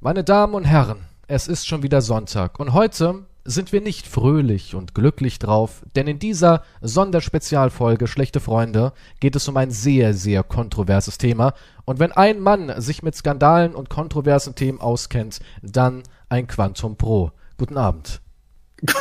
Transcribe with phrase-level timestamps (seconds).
[0.00, 4.76] Meine Damen und Herren, es ist schon wieder Sonntag und heute sind wir nicht fröhlich
[4.76, 10.44] und glücklich drauf, denn in dieser Sonderspezialfolge Schlechte Freunde geht es um ein sehr, sehr
[10.44, 11.52] kontroverses Thema
[11.84, 17.32] und wenn ein Mann sich mit Skandalen und kontroversen Themen auskennt, dann ein Quantum Pro.
[17.56, 18.20] Guten Abend.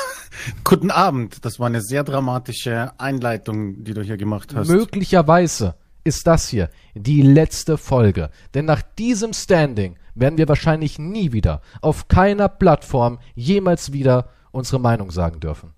[0.63, 1.45] Guten Abend.
[1.45, 4.67] Das war eine sehr dramatische Einleitung, die du hier gemacht hast.
[4.67, 11.31] Möglicherweise ist das hier die letzte Folge, denn nach diesem Standing werden wir wahrscheinlich nie
[11.31, 15.73] wieder auf keiner Plattform jemals wieder unsere Meinung sagen dürfen.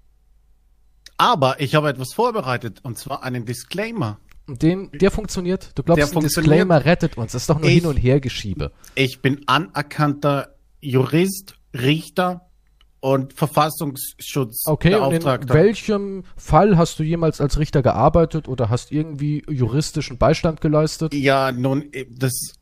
[1.18, 4.20] Aber ich habe etwas vorbereitet und zwar einen Disclaimer.
[4.48, 5.72] Den, der funktioniert?
[5.76, 7.34] Du glaubst, der ein Disclaimer rettet uns?
[7.34, 8.72] Das ist doch nur ich, Hin- und Hergeschiebe.
[8.96, 12.50] Ich bin anerkannter Jurist, Richter
[13.02, 14.64] und Verfassungsschutz.
[14.66, 20.18] Okay, und in welchem Fall hast du jemals als Richter gearbeitet oder hast irgendwie juristischen
[20.18, 21.14] Beistand geleistet?
[21.14, 22.54] Ja, nun, das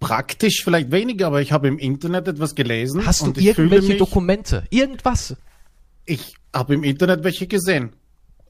[0.00, 3.06] Praktisch vielleicht weniger, aber ich habe im Internet etwas gelesen.
[3.06, 4.64] Hast du irgendwelche mich, Dokumente?
[4.70, 5.36] Irgendwas?
[6.04, 7.92] Ich habe im Internet welche gesehen.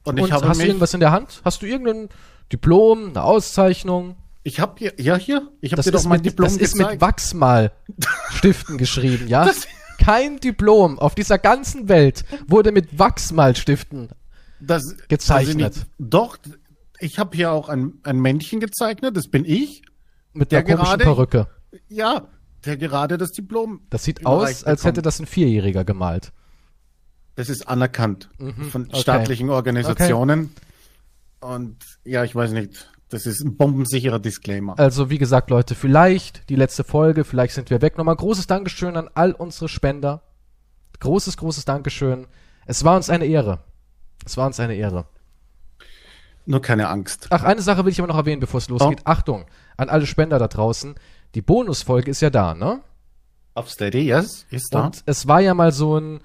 [0.03, 1.41] Und, und ich habe hast du irgendwas in der Hand?
[1.45, 2.09] Hast du irgendein
[2.53, 4.17] Diplom, eine Auszeichnung?
[4.43, 6.75] Ich habe hier, ja hier, ich habe dir doch mein mit, Diplom Das gezeigt.
[6.75, 9.45] ist mit Wachsmalstiften geschrieben, ja?
[9.47, 9.67] Das,
[9.99, 14.11] Kein Diplom auf dieser ganzen Welt wurde mit Wachsmalstiften
[14.61, 15.65] das, gezeichnet.
[15.65, 16.39] Also nicht, doch,
[17.01, 19.83] ich habe hier auch ein, ein Männchen gezeichnet, das bin ich.
[20.37, 21.47] Mit der, der komischen gerade, Perücke.
[21.89, 22.29] Ja,
[22.65, 23.81] der gerade das Diplom.
[23.91, 26.33] Das sieht aus, als hätte das ein Vierjähriger gemalt.
[27.37, 29.01] Das ist anerkannt mhm, von okay.
[29.01, 30.55] staatlichen Organisationen.
[31.41, 31.55] Okay.
[31.55, 32.91] Und ja, ich weiß nicht.
[33.09, 34.77] Das ist ein bombensicherer Disclaimer.
[34.79, 37.99] Also, wie gesagt, Leute, vielleicht die letzte Folge, vielleicht sind wir weg.
[37.99, 40.23] Nochmal großes Dankeschön an all unsere Spender.
[40.99, 42.27] Großes, großes Dankeschön.
[42.65, 43.61] Es war uns eine Ehre.
[44.25, 45.07] Es war uns eine Ehre.
[46.47, 47.27] Nur keine Angst.
[47.31, 49.01] Ach, eine Sache will ich aber noch erwähnen, bevor es losgeht.
[49.01, 49.11] Oh.
[49.11, 50.95] Achtung, an alle Spender da draußen.
[51.35, 52.81] Die Bonusfolge ist ja da, ne?
[53.55, 54.87] Auf Steady, yes, ist da.
[54.87, 56.21] Und es war ja mal so ein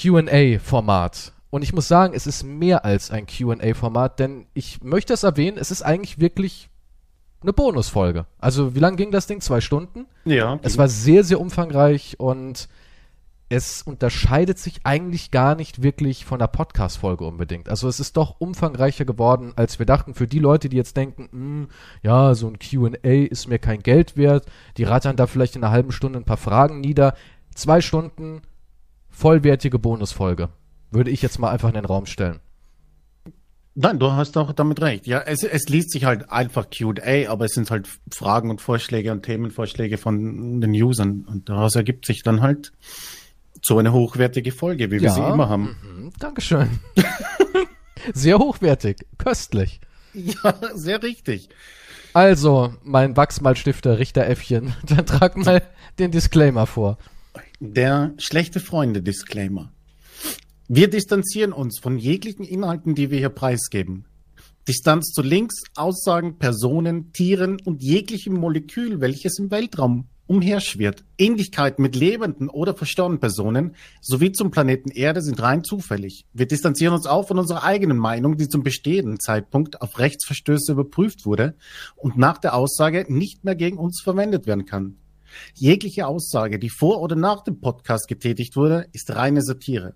[0.00, 1.32] Q&A-Format.
[1.50, 5.56] Und ich muss sagen, es ist mehr als ein Q&A-Format, denn ich möchte es erwähnen,
[5.56, 6.68] es ist eigentlich wirklich
[7.40, 8.26] eine Bonusfolge.
[8.38, 9.40] Also wie lang ging das Ding?
[9.40, 10.06] Zwei Stunden?
[10.24, 10.58] Ja.
[10.62, 12.68] Es war sehr, sehr umfangreich und
[13.54, 17.68] es unterscheidet sich eigentlich gar nicht wirklich von der Podcast-Folge unbedingt.
[17.68, 20.14] Also es ist doch umfangreicher geworden, als wir dachten.
[20.14, 21.68] Für die Leute, die jetzt denken, hm,
[22.02, 25.72] ja, so ein Q&A ist mir kein Geld wert, die rattern da vielleicht in einer
[25.72, 27.14] halben Stunde ein paar Fragen nieder.
[27.54, 28.42] Zwei Stunden
[29.08, 30.48] vollwertige Bonusfolge.
[30.90, 32.40] Würde ich jetzt mal einfach in den Raum stellen.
[33.76, 35.06] Nein, du hast auch damit recht.
[35.06, 39.12] Ja, es, es liest sich halt einfach Q&A, aber es sind halt Fragen und Vorschläge
[39.12, 42.72] und Themenvorschläge von den Usern und daraus ergibt sich dann halt
[43.64, 45.76] so eine hochwertige Folge, wie ja, wir sie immer haben.
[45.82, 46.68] Mhm, Dankeschön.
[48.12, 49.80] sehr hochwertig, köstlich.
[50.12, 51.48] Ja, sehr richtig.
[52.12, 55.62] Also, mein Wachsmalstifter Richteräffchen, dann trag mal
[55.98, 56.98] den Disclaimer vor.
[57.58, 59.72] Der schlechte Freunde-Disclaimer.
[60.68, 64.04] Wir distanzieren uns von jeglichen Inhalten, die wir hier preisgeben.
[64.68, 71.04] Distanz zu Links, Aussagen, Personen, Tieren und jeglichem Molekül, welches im Weltraum umherschwirrt.
[71.18, 76.24] Ähnlichkeiten mit lebenden oder verstorbenen Personen sowie zum Planeten Erde sind rein zufällig.
[76.32, 81.26] Wir distanzieren uns auch von unserer eigenen Meinung, die zum bestehenden Zeitpunkt auf Rechtsverstöße überprüft
[81.26, 81.54] wurde
[81.96, 84.96] und nach der Aussage nicht mehr gegen uns verwendet werden kann.
[85.54, 89.94] Jegliche Aussage, die vor oder nach dem Podcast getätigt wurde, ist reine Satire.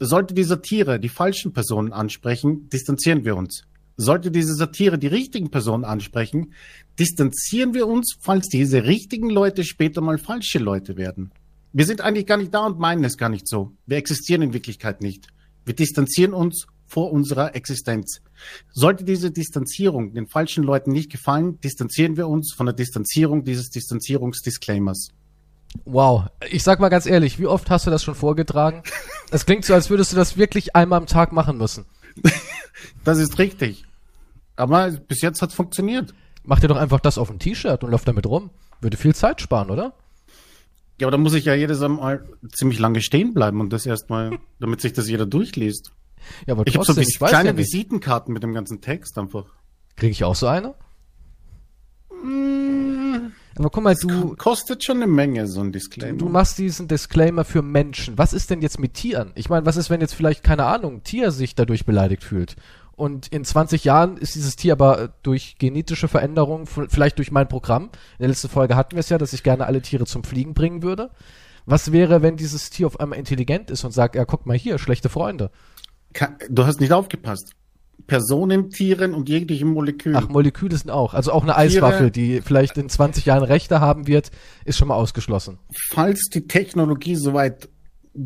[0.00, 3.62] Sollte die Satire die falschen Personen ansprechen, distanzieren wir uns.
[4.02, 6.54] Sollte diese Satire die richtigen Personen ansprechen,
[6.98, 11.30] distanzieren wir uns, falls diese richtigen Leute später mal falsche Leute werden.
[11.72, 13.72] Wir sind eigentlich gar nicht da und meinen es gar nicht so.
[13.86, 15.28] Wir existieren in Wirklichkeit nicht.
[15.64, 18.20] Wir distanzieren uns vor unserer Existenz.
[18.72, 23.70] Sollte diese Distanzierung den falschen Leuten nicht gefallen, distanzieren wir uns von der Distanzierung dieses
[23.70, 25.10] Distanzierungsdisclaimers.
[25.84, 28.82] Wow, ich sag mal ganz ehrlich, wie oft hast du das schon vorgetragen?
[29.30, 31.86] Es klingt so, als würdest du das wirklich einmal am Tag machen müssen.
[33.04, 33.86] das ist richtig.
[34.56, 36.14] Aber bis jetzt hat es funktioniert.
[36.44, 38.50] Mach dir doch einfach das auf ein T-Shirt und lauf damit rum.
[38.80, 39.94] Würde viel Zeit sparen, oder?
[41.00, 44.38] Ja, aber da muss ich ja jedes Mal ziemlich lange stehen bleiben und das erstmal,
[44.60, 45.92] damit sich das jeder durchliest.
[46.46, 49.46] Ja, aber ich habe so ich kleine ja Visitenkarten mit dem ganzen Text einfach.
[49.96, 50.74] Kriege ich auch so eine?
[52.22, 54.34] Mmh, aber guck mal, du.
[54.36, 56.18] Kostet schon eine Menge, so ein Disclaimer.
[56.18, 58.16] Du machst diesen Disclaimer für Menschen.
[58.16, 59.32] Was ist denn jetzt mit Tieren?
[59.34, 62.56] Ich meine, was ist, wenn jetzt vielleicht, keine Ahnung, ein Tier sich dadurch beleidigt fühlt?
[63.02, 67.86] Und in 20 Jahren ist dieses Tier aber durch genetische Veränderungen, vielleicht durch mein Programm,
[67.86, 70.54] in der letzten Folge hatten wir es ja, dass ich gerne alle Tiere zum Fliegen
[70.54, 71.10] bringen würde.
[71.66, 74.78] Was wäre, wenn dieses Tier auf einmal intelligent ist und sagt, ja, guck mal hier,
[74.78, 75.50] schlechte Freunde?
[76.48, 77.54] Du hast nicht aufgepasst.
[78.06, 80.16] Personen, Tieren und jeglichen Molekülen.
[80.16, 81.12] Ach, Moleküle sind auch.
[81.12, 84.30] Also auch eine Eiswaffel, die vielleicht in 20 Jahren Rechte haben wird,
[84.64, 85.58] ist schon mal ausgeschlossen.
[85.90, 87.68] Falls die Technologie soweit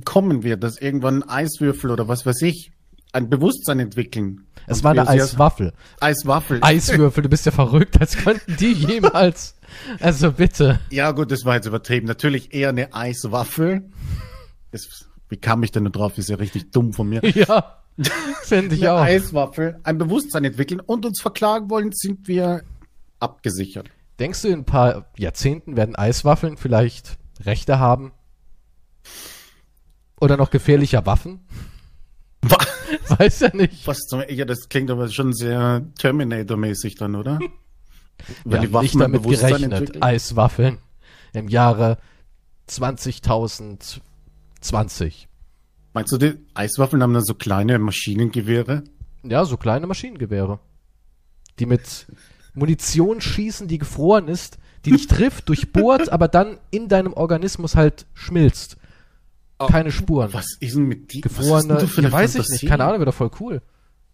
[0.04, 2.72] kommen wird, dass irgendwann ein Eiswürfel oder was weiß ich
[3.12, 4.46] ein Bewusstsein entwickeln.
[4.66, 5.72] Es war eine Eiswaffel.
[6.00, 6.58] Eiswaffel.
[6.62, 9.54] Eiswürfel, du bist ja verrückt, als könnten die jemals.
[10.00, 10.80] Also bitte.
[10.90, 12.06] Ja, gut, das war jetzt übertrieben.
[12.06, 13.90] Natürlich eher eine Eiswaffel.
[14.72, 16.18] Das, wie kam ich denn nur drauf?
[16.18, 17.22] Ist ja richtig dumm von mir.
[17.24, 17.82] Ja.
[18.42, 19.00] Finde ich eine auch.
[19.00, 22.62] Eiswaffel, ein Bewusstsein entwickeln und uns verklagen wollen, sind wir
[23.20, 23.88] abgesichert.
[24.18, 28.12] Denkst du, in ein paar Jahrzehnten werden Eiswaffeln vielleicht Rechte haben?
[30.20, 31.40] Oder noch gefährlicher Waffen?
[33.08, 33.86] Weiß ja nicht.
[33.86, 37.38] Was zum, ja, das klingt aber schon sehr Terminator-mäßig dann, oder?
[38.44, 40.02] Wir haben nicht ein damit gerechnet.
[40.02, 40.78] Eiswaffeln
[41.32, 41.98] im Jahre
[42.68, 45.26] 20.020.
[45.92, 48.84] Meinst du, die Eiswaffeln haben dann so kleine Maschinengewehre?
[49.22, 50.58] Ja, so kleine Maschinengewehre.
[51.58, 52.06] Die mit
[52.54, 58.06] Munition schießen, die gefroren ist, die dich trifft, durchbohrt, aber dann in deinem Organismus halt
[58.14, 58.76] schmilzt.
[59.58, 60.32] Keine Spuren.
[60.32, 61.22] Was ist denn mit die?
[61.22, 63.62] Gefrorene, was ja, weiß ich nicht, keine Ahnung, wäre doch voll cool.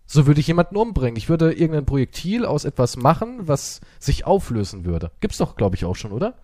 [0.07, 1.17] So würde ich jemanden umbringen.
[1.17, 5.11] Ich würde irgendein Projektil aus etwas machen, was sich auflösen würde.
[5.21, 6.35] Gibt's doch, glaube ich, auch schon, oder?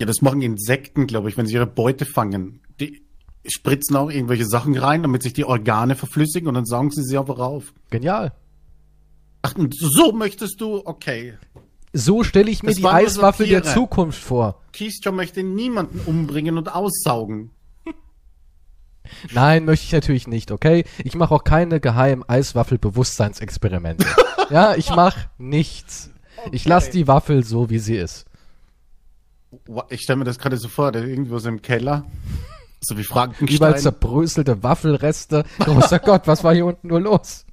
[0.00, 2.60] Ja, das machen Insekten, glaube ich, wenn sie ihre Beute fangen.
[2.80, 3.02] Die
[3.46, 7.18] spritzen auch irgendwelche Sachen rein, damit sich die Organe verflüssigen und dann saugen sie sie
[7.18, 7.72] einfach auf.
[7.90, 8.32] Genial.
[9.42, 10.82] Ach, und so möchtest du?
[10.84, 11.34] Okay.
[11.92, 13.62] So stelle ich mir Das die Eiswaffel der.
[13.62, 14.60] Zukunft vor.
[14.72, 17.50] Keystone möchte niemanden umbringen und aussaugen.
[19.32, 20.84] Nein, möchte ich natürlich nicht, okay?
[21.04, 24.06] Ich mache auch keine geheimen Eiswaffel-Bewusstseinsexperimente.
[24.50, 26.10] ja, ich mache nichts.
[26.52, 28.26] Ich lasse die Waffel so, wie sie ist.
[29.88, 32.04] Ich stelle mir das gerade so vor, der irgendwo so im Keller.
[32.80, 33.56] So wie Frankenstein.
[33.56, 35.44] Überall zerbröselte Waffelreste.
[35.58, 37.44] Großer Gott, was war hier unten nur los?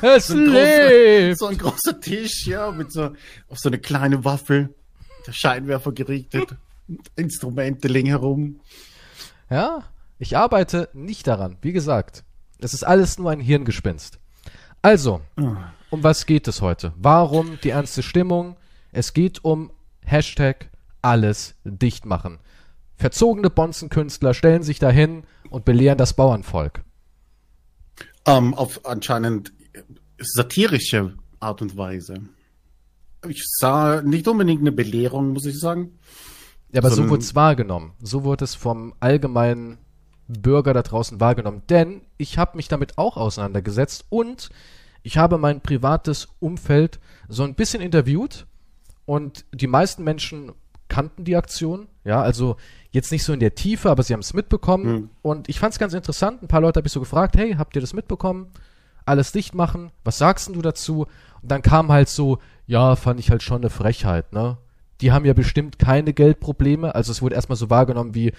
[0.00, 1.38] Es so ein, großer, lebt!
[1.38, 3.12] so ein großer Tisch, ja, mit so,
[3.48, 4.74] auf so eine kleine Waffel.
[5.26, 6.56] Der Scheinwerfer gerichtet.
[7.16, 8.60] Instrumente liegen herum.
[9.50, 9.82] Ja,
[10.18, 11.56] ich arbeite nicht daran.
[11.62, 12.24] Wie gesagt,
[12.58, 14.18] es ist alles nur ein Hirngespinst.
[14.82, 15.20] Also,
[15.90, 16.92] um was geht es heute?
[16.96, 18.56] Warum die ernste Stimmung?
[18.92, 19.70] Es geht um
[20.02, 20.70] Hashtag
[21.02, 22.38] alles dicht machen.
[22.94, 26.82] Verzogene Bonzenkünstler stellen sich dahin und belehren das Bauernvolk.
[28.24, 29.52] Ähm, auf anscheinend
[30.18, 32.14] satirische Art und Weise.
[33.28, 35.98] Ich sah nicht unbedingt eine Belehrung, muss ich sagen.
[36.72, 37.92] Ja, aber so wurde es wahrgenommen.
[38.00, 39.78] So wurde es vom allgemeinen
[40.28, 41.62] Bürger da draußen wahrgenommen.
[41.68, 44.50] Denn ich habe mich damit auch auseinandergesetzt und
[45.02, 48.46] ich habe mein privates Umfeld so ein bisschen interviewt
[49.04, 50.52] und die meisten Menschen
[50.88, 51.88] kannten die Aktion.
[52.04, 52.56] Ja, also
[52.90, 55.10] jetzt nicht so in der Tiefe, aber sie haben es mitbekommen.
[55.22, 56.42] Und ich fand es ganz interessant.
[56.42, 58.48] Ein paar Leute habe ich so gefragt, hey, habt ihr das mitbekommen?
[59.04, 59.90] Alles dicht machen.
[60.04, 61.06] Was sagst denn du dazu?
[61.42, 64.58] Und dann kam halt so, ja, fand ich halt schon eine Frechheit, ne?
[65.02, 66.94] Die haben ja bestimmt keine Geldprobleme.
[66.94, 68.32] Also es wurde erstmal so wahrgenommen wie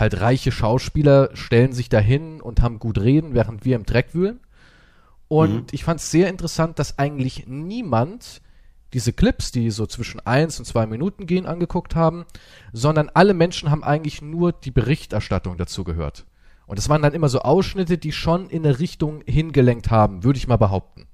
[0.00, 4.40] halt reiche Schauspieler stellen sich dahin und haben gut reden, während wir im Dreck wühlen.
[5.28, 8.42] Und ich fand es sehr interessant, dass eigentlich niemand
[8.92, 12.24] diese Clips, die so zwischen eins und zwei Minuten gehen, angeguckt haben,
[12.72, 16.26] sondern alle Menschen haben eigentlich nur die Berichterstattung dazu gehört.
[16.66, 20.38] Und es waren dann immer so Ausschnitte, die schon in eine Richtung hingelenkt haben, würde
[20.38, 21.06] ich mal behaupten.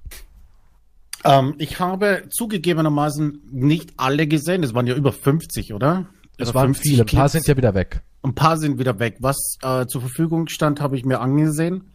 [1.24, 4.62] Ähm, ich habe zugegebenermaßen nicht alle gesehen.
[4.62, 6.06] Es waren ja über 50, oder?
[6.38, 8.02] Es waren 50 viele, ein paar sind ja wieder weg.
[8.26, 9.18] Ein paar sind wieder weg.
[9.20, 11.92] Was äh, zur Verfügung stand, habe ich mir angesehen.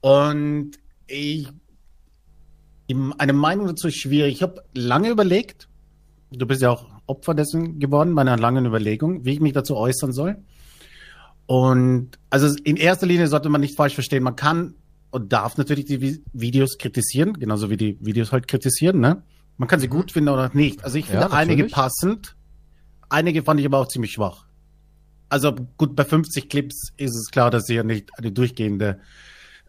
[0.00, 0.72] Und
[1.06, 1.48] ich,
[3.18, 4.34] eine Meinung dazu ist schwierig.
[4.34, 5.68] Ich habe lange überlegt.
[6.32, 10.12] Du bist ja auch Opfer dessen geworden, meiner langen Überlegung, wie ich mich dazu äußern
[10.12, 10.36] soll.
[11.46, 14.22] Und also in erster Linie sollte man nicht falsch verstehen.
[14.24, 14.74] Man kann
[15.12, 18.98] und darf natürlich die Vi- Videos kritisieren, genauso wie die Videos halt kritisieren.
[18.98, 19.22] Ne?
[19.56, 20.82] Man kann sie gut finden oder nicht.
[20.82, 22.34] Also ich finde Ja, einige passend,
[23.08, 24.46] einige fand ich aber auch ziemlich schwach.
[25.34, 29.00] Also gut, bei 50 Clips ist es klar, dass sie ja nicht eine durchgehende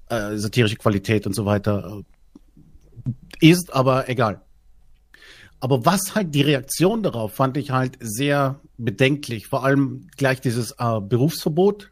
[0.10, 2.04] äh, satirische Qualität und so weiter
[3.42, 4.42] äh, ist, aber egal.
[5.60, 9.48] Aber was halt die Reaktion darauf fand ich halt sehr bedenklich.
[9.48, 11.90] Vor allem gleich dieses äh, Berufsverbot,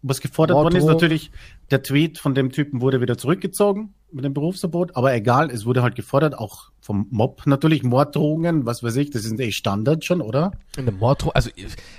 [0.00, 0.86] was gefordert worden ist.
[0.86, 1.30] Natürlich,
[1.70, 5.82] der Tweet von dem Typen wurde wieder zurückgezogen mit dem Berufsverbot, aber egal, es wurde
[5.82, 10.20] halt gefordert, auch vom Mob natürlich, Morddrohungen, was weiß ich, das ist eh Standard schon,
[10.20, 10.52] oder?
[10.76, 11.50] Eine Morddrohung, also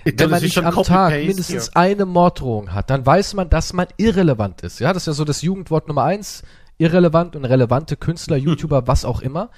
[0.04, 1.78] wenn das man nicht am Tag mindestens hier.
[1.78, 4.80] eine Morddrohung hat, dann weiß man, dass man irrelevant ist.
[4.80, 6.44] Ja, das ist ja so das Jugendwort Nummer eins.
[6.78, 9.52] Irrelevant und relevante Künstler, YouTuber, was auch immer.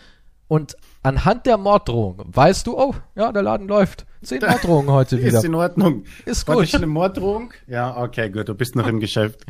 [0.48, 4.06] Und anhand der Morddrohung weißt du, oh, ja, der Laden läuft.
[4.22, 5.38] Zehn Morddrohungen heute wieder.
[5.38, 6.04] Ist in Ordnung.
[6.26, 6.64] Ist War gut.
[6.64, 7.54] das schon eine Morddrohung?
[7.68, 9.46] Ja, okay, gut, du bist noch im Geschäft.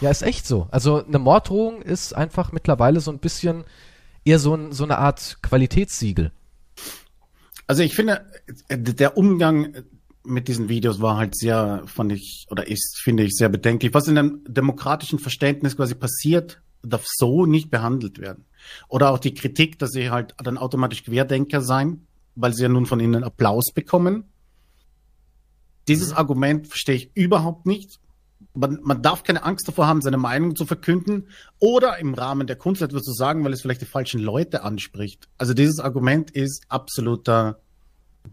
[0.00, 0.68] Ja, ist echt so.
[0.70, 3.64] Also eine Morddrohung ist einfach mittlerweile so ein bisschen
[4.24, 6.32] eher so, ein, so eine Art Qualitätssiegel.
[7.66, 8.24] Also ich finde,
[8.70, 9.74] der Umgang
[10.24, 13.94] mit diesen Videos war halt sehr, fand ich, oder ist, finde ich, sehr bedenklich.
[13.94, 18.44] Was in einem demokratischen Verständnis quasi passiert, darf so nicht behandelt werden.
[18.88, 22.86] Oder auch die Kritik, dass sie halt dann automatisch Querdenker sein, weil sie ja nun
[22.86, 24.24] von ihnen Applaus bekommen.
[25.88, 26.16] Dieses Mhm.
[26.16, 28.00] Argument verstehe ich überhaupt nicht.
[28.56, 32.56] Man, man darf keine Angst davor haben, seine Meinung zu verkünden oder im Rahmen der
[32.56, 35.28] Kunst etwas zu sagen, weil es vielleicht die falschen Leute anspricht.
[35.38, 37.58] Also dieses Argument ist absoluter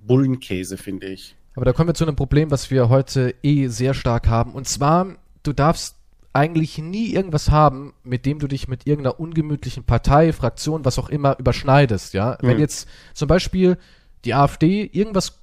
[0.06, 1.36] Bullenkäse, finde ich.
[1.56, 4.54] Aber da kommen wir zu einem Problem, was wir heute eh sehr stark haben.
[4.54, 5.96] Und zwar, du darfst
[6.34, 11.10] eigentlich nie irgendwas haben, mit dem du dich mit irgendeiner ungemütlichen Partei, Fraktion, was auch
[11.10, 12.38] immer überschneidest, ja.
[12.42, 12.62] Wenn Mhm.
[12.62, 13.78] jetzt zum Beispiel
[14.26, 15.38] die AfD irgendwas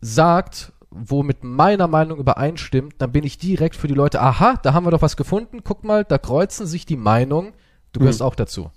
[0.00, 4.72] sagt, wo mit meiner Meinung übereinstimmt, dann bin ich direkt für die Leute, aha, da
[4.72, 7.52] haben wir doch was gefunden, guck mal, da kreuzen sich die Meinungen,
[7.92, 8.70] du gehörst auch dazu.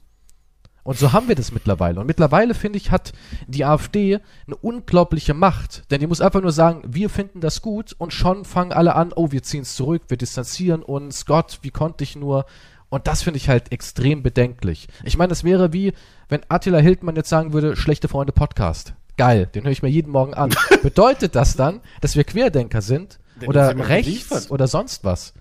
[0.88, 2.00] Und so haben wir das mittlerweile.
[2.00, 3.12] Und mittlerweile, finde ich, hat
[3.46, 5.84] die AfD eine unglaubliche Macht.
[5.92, 9.12] Denn die muss einfach nur sagen, wir finden das gut und schon fangen alle an,
[9.14, 12.46] oh, wir ziehen es zurück, wir distanzieren uns, Gott, wie konnte ich nur.
[12.88, 14.88] Und das finde ich halt extrem bedenklich.
[15.04, 15.92] Ich meine, es wäre wie,
[16.30, 18.94] wenn Attila Hildmann jetzt sagen würde, schlechte Freunde Podcast.
[19.18, 20.52] Geil, den höre ich mir jeden Morgen an.
[20.84, 23.20] Bedeutet das dann, dass wir Querdenker sind?
[23.42, 24.52] Denn Oder rechts geliefert.
[24.52, 25.34] oder sonst was?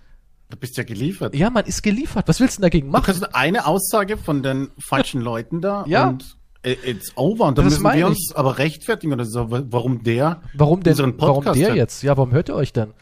[0.51, 1.35] Du bist ja geliefert.
[1.35, 2.29] Ja, man ist geliefert.
[2.29, 3.05] Was willst du denn dagegen Du machen?
[3.07, 6.09] kannst eine Aussage von den falschen Leuten da Ja.
[6.09, 7.45] und it's over.
[7.47, 8.05] Und dann Das müssen wir ich.
[8.05, 10.97] uns aber rechtfertigen oder so, wa- warum der Warum denn?
[11.19, 12.03] Warum der jetzt?
[12.03, 12.93] Ja, warum hört ihr euch denn?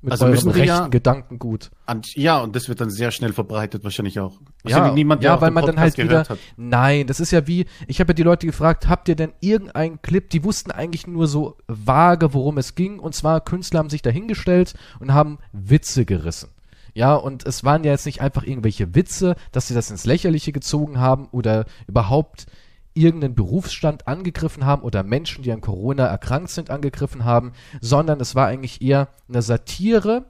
[0.00, 1.70] Mit Also müssen wir rechten ja- Gedankengut.
[1.86, 4.34] an, ja, und das wird dann sehr schnell verbreitet, wahrscheinlich auch.
[4.34, 6.20] Ja, Wahrscheinlich niemand, der ja auch weil man dann halt Podcast wieder.
[6.28, 6.38] hat.
[6.56, 7.66] Nein, das ist ja wie.
[7.88, 10.30] Ich habe ja die Leute gefragt, habt ihr denn irgendeinen Clip?
[10.30, 13.00] Die wussten eigentlich nur so vage, worum es ging.
[13.00, 16.50] Und zwar Künstler haben sich dahingestellt und haben Witze gerissen.
[16.94, 20.52] Ja, und es waren ja jetzt nicht einfach irgendwelche Witze, dass sie das ins Lächerliche
[20.52, 22.46] gezogen haben oder überhaupt
[22.94, 28.34] irgendeinen Berufsstand angegriffen haben oder Menschen, die an Corona erkrankt sind, angegriffen haben, sondern es
[28.34, 30.26] war eigentlich eher eine Satire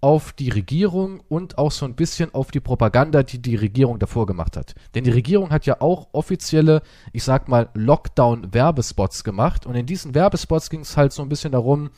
[0.00, 4.26] auf die Regierung und auch so ein bisschen auf die Propaganda, die die Regierung davor
[4.26, 4.74] gemacht hat.
[4.94, 6.82] Denn die Regierung hat ja auch offizielle,
[7.12, 11.52] ich sag mal, Lockdown-Werbespots gemacht und in diesen Werbespots ging es halt so ein bisschen
[11.52, 11.90] darum,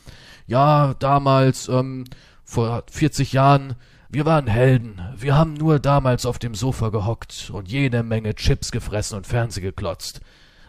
[0.46, 2.04] ja, damals, ähm,
[2.44, 3.74] vor 40 Jahren,
[4.08, 5.00] wir waren Helden.
[5.16, 9.60] Wir haben nur damals auf dem Sofa gehockt und jede Menge Chips gefressen und Fernseh
[9.60, 10.20] geklotzt.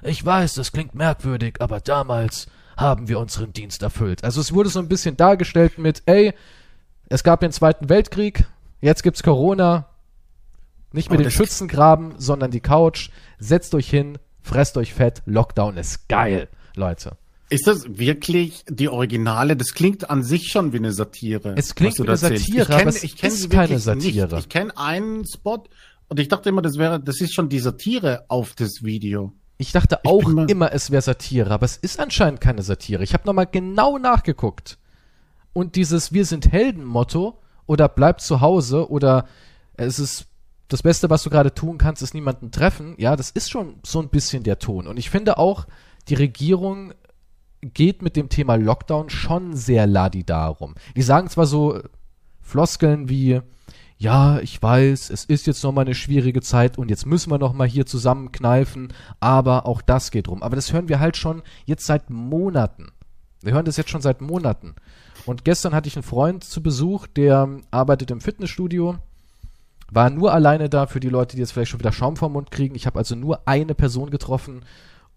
[0.02, 4.24] Ich weiß, das klingt merkwürdig, aber damals haben wir unseren Dienst erfüllt.
[4.24, 6.34] Also es wurde so ein bisschen dargestellt mit, ey,
[7.08, 8.46] es gab den Zweiten Weltkrieg,
[8.82, 9.88] jetzt gibt's Corona,
[10.92, 13.10] nicht mehr den Schützengraben, sondern die Couch.
[13.38, 17.18] Setzt euch hin, fresst euch fett, Lockdown ist geil, Leute.
[17.50, 19.58] Ist das wirklich die Originale?
[19.58, 21.56] Das klingt an sich schon wie eine Satire.
[21.58, 22.46] Es klingt wie eine erzählst.
[22.46, 24.28] Satire, ich kenn, aber es ich kenn ist keine Satire.
[24.28, 24.40] Nicht.
[24.40, 25.64] Ich kenne einen Spot
[26.08, 29.34] und ich dachte immer, das wäre, das ist schon die Satire auf das Video.
[29.58, 32.62] Ich dachte Ich auch bin mal- immer, es wäre Satire, aber es ist anscheinend keine
[32.62, 33.04] Satire.
[33.04, 34.78] Ich habe nochmal genau nachgeguckt.
[35.52, 39.26] Und dieses Wir sind Helden-Motto oder bleib zu Hause oder
[39.76, 40.28] es ist
[40.68, 42.94] das Beste, was du gerade tun kannst, ist niemanden treffen.
[43.00, 44.86] Ja, das ist schon so ein bisschen der Ton.
[44.88, 45.66] Und ich finde auch,
[46.08, 46.94] die Regierung
[47.62, 50.76] geht mit dem Thema Lockdown schon sehr ladidarum.
[50.96, 51.80] Die sagen zwar so
[52.42, 53.42] Floskeln wie,
[53.98, 57.68] ja, ich weiß, es ist jetzt nochmal eine schwierige Zeit und jetzt müssen wir nochmal
[57.68, 60.42] hier zusammenkneifen, aber auch das geht rum.
[60.42, 62.88] Aber das hören wir halt schon jetzt seit Monaten.
[63.42, 64.76] Wir hören das jetzt schon seit Monaten.
[65.26, 68.98] Und gestern hatte ich einen Freund zu Besuch, der arbeitet im Fitnessstudio,
[69.92, 72.52] war nur alleine da für die Leute, die jetzt vielleicht schon wieder Schaum vom Mund
[72.52, 72.76] kriegen.
[72.76, 74.62] Ich habe also nur eine Person getroffen.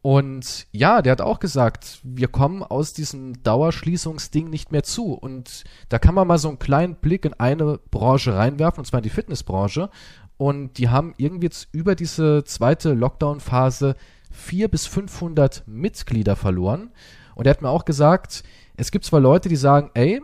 [0.02, 5.14] Und ja, der hat auch gesagt, wir kommen aus diesem Dauerschließungsding nicht mehr zu.
[5.14, 8.98] Und da kann man mal so einen kleinen Blick in eine Branche reinwerfen, und zwar
[8.98, 9.90] in die Fitnessbranche.
[10.36, 13.94] Und die haben irgendwie jetzt über diese zweite Lockdown-Phase
[14.32, 16.90] vier bis 500 Mitglieder verloren.
[17.36, 18.42] Und er hat mir auch gesagt,
[18.76, 20.20] es gibt zwar Leute, die sagen, ey,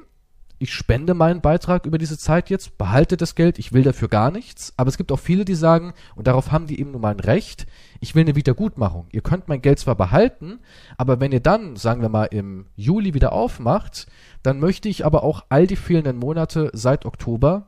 [0.59, 4.31] ich spende meinen Beitrag über diese Zeit jetzt, behalte das Geld, ich will dafür gar
[4.31, 4.73] nichts.
[4.77, 7.21] Aber es gibt auch viele, die sagen, und darauf haben die eben nun mal ein
[7.21, 7.67] Recht,
[8.00, 9.07] ich will eine Wiedergutmachung.
[9.12, 10.59] Ihr könnt mein Geld zwar behalten,
[10.97, 14.07] aber wenn ihr dann, sagen wir mal, im Juli wieder aufmacht,
[14.43, 17.67] dann möchte ich aber auch all die fehlenden Monate seit Oktober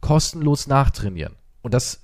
[0.00, 1.34] kostenlos nachtrainieren.
[1.62, 2.00] Und das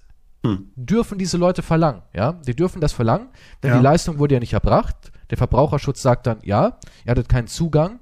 [0.47, 0.71] Hm.
[0.76, 2.35] dürfen diese Leute verlangen, ja?
[2.47, 3.28] Die dürfen das verlangen,
[3.62, 3.76] denn Ja.
[3.78, 5.11] die Leistung wurde ja nicht erbracht.
[5.30, 7.99] Der Verbraucherschutz sagt dann, ja, ihr hattet keinen Zugang,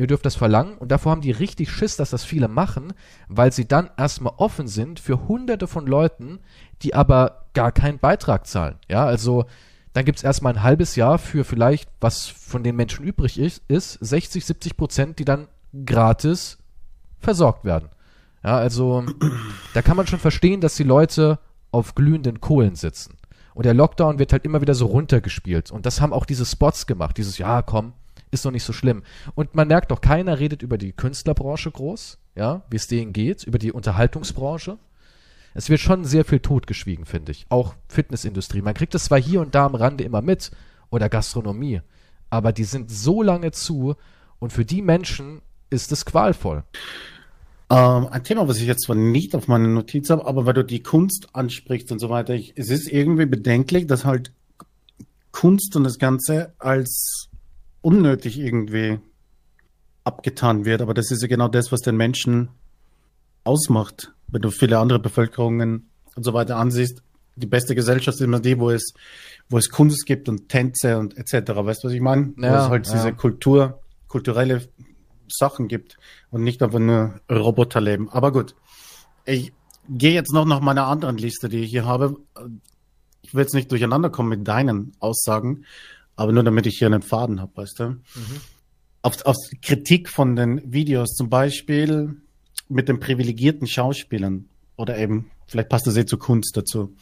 [0.00, 2.92] ihr dürft das verlangen und davor haben die richtig Schiss, dass das viele machen,
[3.28, 6.40] weil sie dann erstmal offen sind für hunderte von Leuten,
[6.82, 9.04] die aber gar keinen Beitrag zahlen, ja?
[9.04, 9.44] Also
[9.92, 13.94] dann gibt's erstmal ein halbes Jahr für vielleicht, was von den Menschen übrig ist, ist
[13.94, 15.48] 60, 70 Prozent, die dann
[15.84, 16.58] gratis
[17.18, 17.88] versorgt werden.
[18.44, 19.04] Ja, also
[19.74, 21.38] da kann man schon verstehen, dass die Leute
[21.72, 23.16] auf glühenden Kohlen sitzen.
[23.52, 25.70] Und der Lockdown wird halt immer wieder so runtergespielt.
[25.70, 27.18] Und das haben auch diese Spots gemacht.
[27.18, 27.92] Dieses, ja, komm,
[28.30, 29.02] ist doch nicht so schlimm.
[29.34, 33.44] Und man merkt doch, keiner redet über die Künstlerbranche groß, ja, wie es denen geht,
[33.44, 34.78] über die Unterhaltungsbranche.
[35.54, 37.46] Es wird schon sehr viel totgeschwiegen, finde ich.
[37.48, 38.62] Auch Fitnessindustrie.
[38.62, 40.50] Man kriegt es zwar hier und da am Rande immer mit
[40.90, 41.80] oder Gastronomie,
[42.30, 43.96] aber die sind so lange zu
[44.38, 46.64] und für die Menschen ist es qualvoll.
[47.70, 50.64] Ähm, ein Thema, was ich jetzt zwar nicht auf meiner Notiz habe, aber weil du
[50.64, 54.32] die Kunst ansprichst und so weiter, ich, es ist irgendwie bedenklich, dass halt
[55.30, 57.29] Kunst und das Ganze als
[57.82, 58.98] unnötig irgendwie
[60.04, 60.82] abgetan wird.
[60.82, 62.48] Aber das ist ja genau das, was den Menschen
[63.44, 64.12] ausmacht.
[64.28, 67.02] Wenn du viele andere Bevölkerungen und so weiter ansiehst,
[67.36, 68.92] die beste Gesellschaft ist immer die, wo es,
[69.48, 71.52] wo es Kunst gibt und Tänze und etc.
[71.54, 72.34] Weißt du, was ich meine?
[72.36, 72.92] Ja, wo es halt ja.
[72.92, 74.68] diese Kultur, kulturelle
[75.28, 75.96] Sachen gibt
[76.30, 78.08] und nicht einfach nur Roboter leben.
[78.10, 78.54] Aber gut,
[79.24, 79.52] ich
[79.88, 82.16] gehe jetzt noch nach meiner anderen Liste, die ich hier habe.
[83.22, 85.64] Ich will jetzt nicht durcheinander kommen mit deinen Aussagen,
[86.16, 87.84] aber nur damit ich hier einen Faden habe, weißt du?
[87.84, 88.00] Mhm.
[89.02, 92.16] Auf, auf Kritik von den Videos, zum Beispiel
[92.68, 96.94] mit den privilegierten Schauspielern oder eben, vielleicht passt das eh zur Kunst dazu.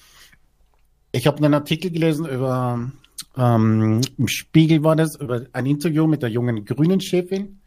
[1.12, 2.90] Ich habe einen Artikel gelesen über,
[3.36, 7.58] ähm, im Spiegel war das, über ein Interview mit der jungen grünen Chefin,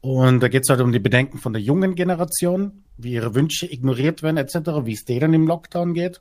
[0.00, 3.70] und da geht es halt um die Bedenken von der jungen Generation, wie ihre Wünsche
[3.70, 6.20] ignoriert werden, etc., wie es denen im Lockdown geht.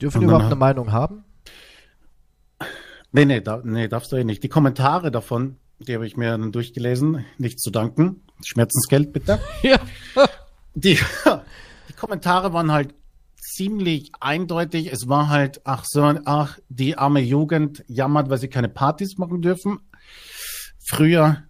[0.00, 1.24] Dürfen die überhaupt eine Meinung haben?
[3.12, 4.42] Nee, nee, da, nee, darfst du eh nicht.
[4.42, 8.22] Die Kommentare davon, die habe ich mir dann durchgelesen, nicht zu danken.
[8.44, 9.40] Schmerzensgeld bitte.
[9.62, 9.78] Ja.
[10.74, 10.96] Die,
[11.88, 12.94] die Kommentare waren halt
[13.36, 14.92] ziemlich eindeutig.
[14.92, 19.42] Es war halt, ach so, ach, die arme Jugend jammert, weil sie keine Partys machen
[19.42, 19.80] dürfen.
[20.86, 21.42] Früher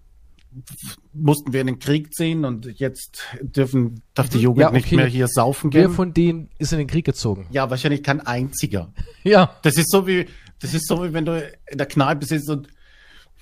[1.12, 4.76] mussten wir in den Krieg ziehen und jetzt dürfen, darf die Jugend ja, okay.
[4.76, 5.82] nicht mehr hier saufen gehen.
[5.82, 7.46] Wer von denen ist in den Krieg gezogen?
[7.50, 8.92] Ja, wahrscheinlich kein einziger.
[9.24, 9.56] ja.
[9.62, 10.26] Das ist so wie,
[10.60, 12.68] das ist so wie wenn du in der Kneipe sitzt und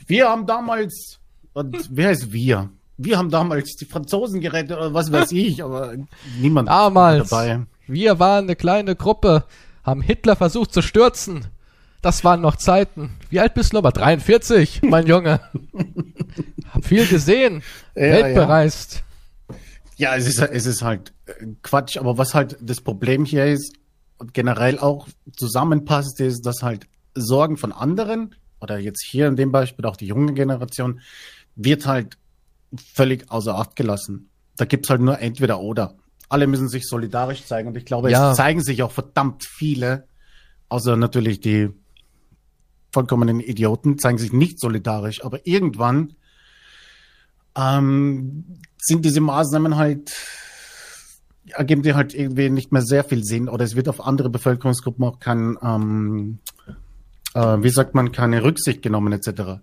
[0.06, 1.18] wir haben damals,
[1.52, 2.70] und wer ist wir?
[2.98, 5.94] Wir haben damals die Franzosen gerettet oder was weiß ich, aber
[6.40, 7.62] niemand damals, dabei.
[7.86, 9.44] Wir waren eine kleine Gruppe,
[9.84, 11.46] haben Hitler versucht zu stürzen.
[12.02, 13.10] Das waren noch Zeiten.
[13.30, 13.92] Wie alt bist du nochmal?
[13.92, 15.40] 43, mein Junge.
[16.72, 17.62] Hab viel gesehen,
[17.94, 19.02] ja, Welt bereist.
[19.96, 20.12] Ja.
[20.12, 23.72] ja, es ist, es ist halt äh, Quatsch, aber was halt das Problem hier ist
[24.18, 29.52] und generell auch zusammenpasst, ist, dass halt Sorgen von anderen oder jetzt hier in dem
[29.52, 31.00] Beispiel auch die junge Generation
[31.54, 32.18] wird halt
[32.94, 34.30] völlig außer Acht gelassen.
[34.56, 35.96] Da gibt's halt nur entweder oder.
[36.28, 38.30] Alle müssen sich solidarisch zeigen und ich glaube, ja.
[38.30, 40.06] es zeigen sich auch verdammt viele,
[40.68, 41.70] außer natürlich die
[42.92, 46.14] vollkommenen Idioten, zeigen sich nicht solidarisch, aber irgendwann
[47.56, 48.44] ähm,
[48.78, 50.12] sind diese Maßnahmen halt,
[51.48, 55.04] ergeben die halt irgendwie nicht mehr sehr viel Sinn oder es wird auf andere Bevölkerungsgruppen
[55.04, 56.38] auch kein, ähm,
[57.36, 59.60] äh, wie sagt man, keine Rücksicht genommen etc.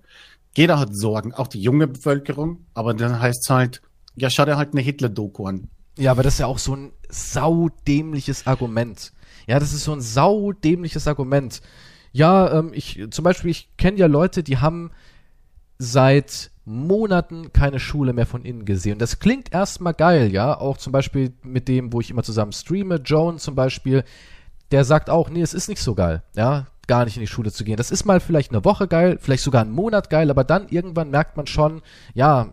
[0.56, 3.82] Jeder hat Sorgen, auch die junge Bevölkerung, aber dann heißt es halt,
[4.16, 5.70] ja, schau dir halt eine Hitler-Doku an.
[5.98, 9.12] Ja, aber das ist ja auch so ein saudämliches Argument.
[9.48, 11.62] Ja, das ist so ein saudämliches Argument.
[12.12, 14.92] Ja, ähm, ich zum Beispiel, ich kenne ja Leute, die haben
[15.80, 18.94] seit Monaten keine Schule mehr von innen gesehen.
[18.94, 20.58] Und das klingt erstmal geil, ja.
[20.58, 24.04] Auch zum Beispiel mit dem, wo ich immer zusammen streame, Joan zum Beispiel,
[24.72, 27.52] der sagt auch, nee, es ist nicht so geil, ja, gar nicht in die Schule
[27.52, 27.78] zu gehen.
[27.78, 31.10] Das ist mal vielleicht eine Woche geil, vielleicht sogar einen Monat geil, aber dann irgendwann
[31.10, 31.82] merkt man schon,
[32.14, 32.50] ja,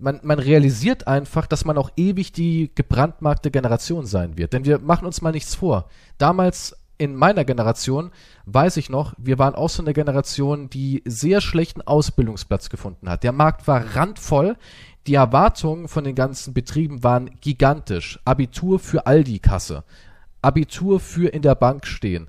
[0.00, 4.52] man, man realisiert einfach, dass man auch ewig die gebrandmarkte Generation sein wird.
[4.52, 5.88] Denn wir machen uns mal nichts vor.
[6.18, 8.10] Damals in meiner Generation
[8.46, 13.22] weiß ich noch, wir waren auch so eine Generation, die sehr schlechten Ausbildungsplatz gefunden hat.
[13.22, 14.56] Der Markt war randvoll.
[15.06, 18.20] Die Erwartungen von den ganzen Betrieben waren gigantisch.
[18.24, 19.84] Abitur für Aldi-Kasse.
[20.42, 22.28] Abitur für in der Bank stehen.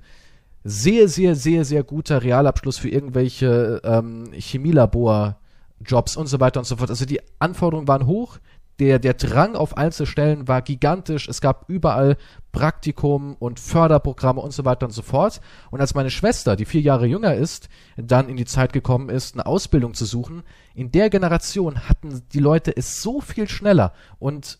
[0.64, 6.76] Sehr, sehr, sehr, sehr guter Realabschluss für irgendwelche ähm, Chemielabor-Jobs und so weiter und so
[6.76, 6.90] fort.
[6.90, 8.38] Also die Anforderungen waren hoch,
[8.82, 11.28] der, der Drang auf Einzelstellen war gigantisch.
[11.28, 12.16] Es gab überall
[12.52, 15.40] Praktikum und Förderprogramme und so weiter und so fort.
[15.70, 19.34] Und als meine Schwester, die vier Jahre jünger ist, dann in die Zeit gekommen ist,
[19.34, 20.42] eine Ausbildung zu suchen,
[20.74, 24.58] in der Generation hatten die Leute es so viel schneller und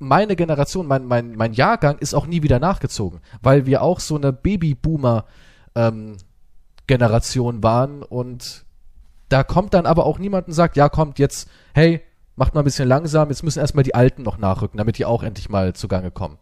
[0.00, 4.16] meine Generation, mein, mein, mein Jahrgang ist auch nie wieder nachgezogen, weil wir auch so
[4.16, 5.26] eine Babyboomer
[5.74, 6.16] ähm,
[6.88, 8.64] waren und
[9.28, 12.02] da kommt dann aber auch niemand und sagt, ja, kommt jetzt, hey,
[12.34, 15.22] macht mal ein bisschen langsam, jetzt müssen erstmal die Alten noch nachrücken, damit die auch
[15.22, 16.38] endlich mal zugange kommen.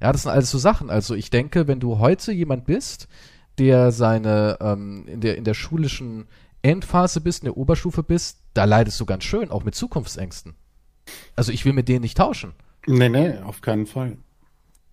[0.00, 0.88] Ja, das sind alles so Sachen.
[0.88, 3.08] Also ich denke, wenn du heute jemand bist,
[3.58, 6.28] der seine, ähm, in der, in der schulischen
[6.62, 10.54] Endphase bist, in der Oberstufe bist, da leidest du ganz schön, auch mit Zukunftsängsten.
[11.34, 12.52] Also ich will mit denen nicht tauschen.
[12.88, 14.16] Nee, nee, auf keinen Fall.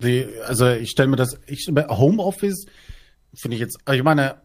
[0.01, 2.65] Die, also ich stelle mir das, ich, Homeoffice
[3.33, 4.41] finde ich jetzt, also ich meine,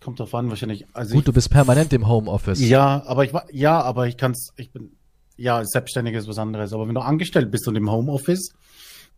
[0.00, 0.86] kommt drauf an wahrscheinlich.
[0.92, 2.60] Also Gut, ich, du bist permanent im Homeoffice.
[2.60, 4.92] Ja, aber ich ja, aber ich kann's, ich bin,
[5.36, 6.72] ja, selbstständig ist was anderes.
[6.72, 8.52] Aber wenn du angestellt bist und im Homeoffice,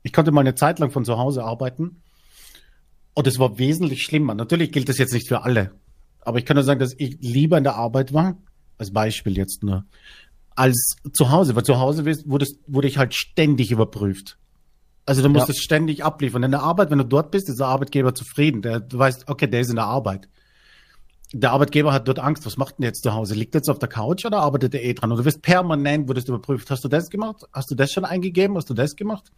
[0.03, 2.03] ich konnte mal eine Zeit lang von zu Hause arbeiten
[3.15, 4.35] und es war wesentlich schlimmer.
[4.35, 5.73] Natürlich gilt das jetzt nicht für alle,
[6.21, 8.37] aber ich kann nur sagen, dass ich lieber in der Arbeit war,
[8.79, 9.85] als Beispiel jetzt nur,
[10.57, 11.57] als zu Hause.
[11.57, 14.39] Weil zu Hause wurdest, wurde ich halt ständig überprüft.
[15.05, 15.65] Also du musstest ja.
[15.65, 16.43] ständig abliefern.
[16.43, 18.63] In der Arbeit, wenn du dort bist, ist der Arbeitgeber zufrieden.
[18.63, 20.29] Der, du weißt, okay, der ist in der Arbeit.
[21.33, 22.47] Der Arbeitgeber hat dort Angst.
[22.47, 23.35] Was macht denn jetzt zu Hause?
[23.35, 25.11] Liegt jetzt auf der Couch oder arbeitet er eh dran?
[25.11, 26.71] Und du wirst permanent, wurdest überprüft.
[26.71, 27.43] Hast du das gemacht?
[27.53, 28.57] Hast du das schon eingegeben?
[28.57, 29.33] Hast du das gemacht?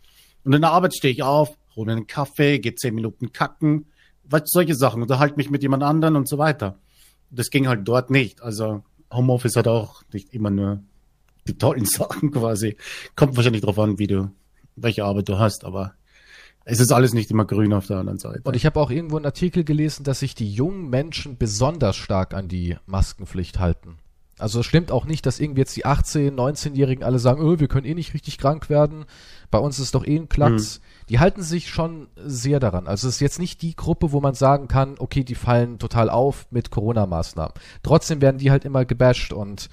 [0.44, 3.86] Und in der Arbeit stehe ich auf, hole mir einen Kaffee, gehe zehn Minuten kacken,
[4.24, 6.78] was solche Sachen, unterhalte mich mit jemand anderen und so weiter.
[7.30, 8.42] Das ging halt dort nicht.
[8.42, 10.82] Also Homeoffice hat auch nicht immer nur
[11.46, 12.76] die tollen Sachen quasi.
[13.16, 14.30] Kommt wahrscheinlich drauf an, wie du
[14.76, 15.94] welche Arbeit du hast, aber
[16.64, 18.40] es ist alles nicht immer grün auf der anderen Seite.
[18.44, 22.32] Und ich habe auch irgendwo einen Artikel gelesen, dass sich die jungen Menschen besonders stark
[22.34, 23.98] an die Maskenpflicht halten.
[24.38, 27.68] Also es stimmt auch nicht, dass irgendwie jetzt die 18-, 19-Jährigen alle sagen, oh, wir
[27.68, 29.04] können eh nicht richtig krank werden.
[29.50, 30.80] Bei uns ist doch eh ein Klacks.
[30.80, 31.06] Mhm.
[31.10, 32.88] Die halten sich schon sehr daran.
[32.88, 36.10] Also es ist jetzt nicht die Gruppe, wo man sagen kann, okay, die fallen total
[36.10, 37.54] auf mit Corona-Maßnahmen.
[37.84, 39.68] Trotzdem werden die halt immer gebasht und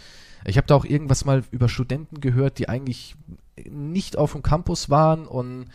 [0.45, 3.15] ich habe da auch irgendwas mal über Studenten gehört, die eigentlich
[3.69, 5.65] nicht auf dem Campus waren und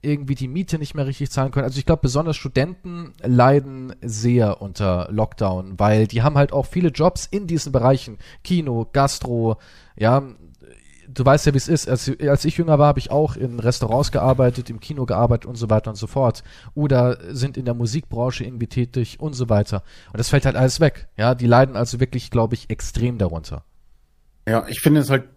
[0.00, 1.64] irgendwie die Miete nicht mehr richtig zahlen können.
[1.64, 6.90] Also ich glaube, besonders Studenten leiden sehr unter Lockdown, weil die haben halt auch viele
[6.90, 8.18] Jobs in diesen Bereichen.
[8.44, 9.56] Kino, Gastro,
[9.96, 10.22] ja,
[11.08, 11.88] du weißt ja, wie es ist.
[11.88, 15.56] Als, als, ich jünger war, habe ich auch in Restaurants gearbeitet, im Kino gearbeitet und
[15.56, 16.44] so weiter und so fort.
[16.74, 19.82] Oder sind in der Musikbranche irgendwie tätig und so weiter.
[20.12, 21.08] Und das fällt halt alles weg.
[21.16, 23.64] Ja, die leiden also wirklich, glaube ich, extrem darunter.
[24.48, 25.28] Ja, ich finde es halt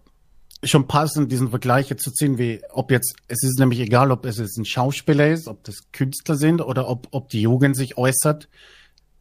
[0.64, 4.24] schon passend, diesen Vergleich jetzt zu ziehen, wie ob jetzt, es ist nämlich egal, ob
[4.24, 7.98] es jetzt ein Schauspieler ist, ob das Künstler sind oder ob, ob die Jugend sich
[7.98, 8.48] äußert.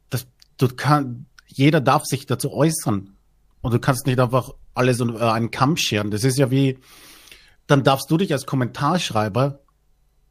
[0.09, 0.27] Das,
[0.57, 3.17] du kann, jeder darf sich dazu äußern.
[3.61, 6.09] Und du kannst nicht einfach alles unter äh, einen Kamm scheren.
[6.09, 6.77] Das ist ja wie,
[7.67, 9.59] dann darfst du dich als Kommentarschreiber,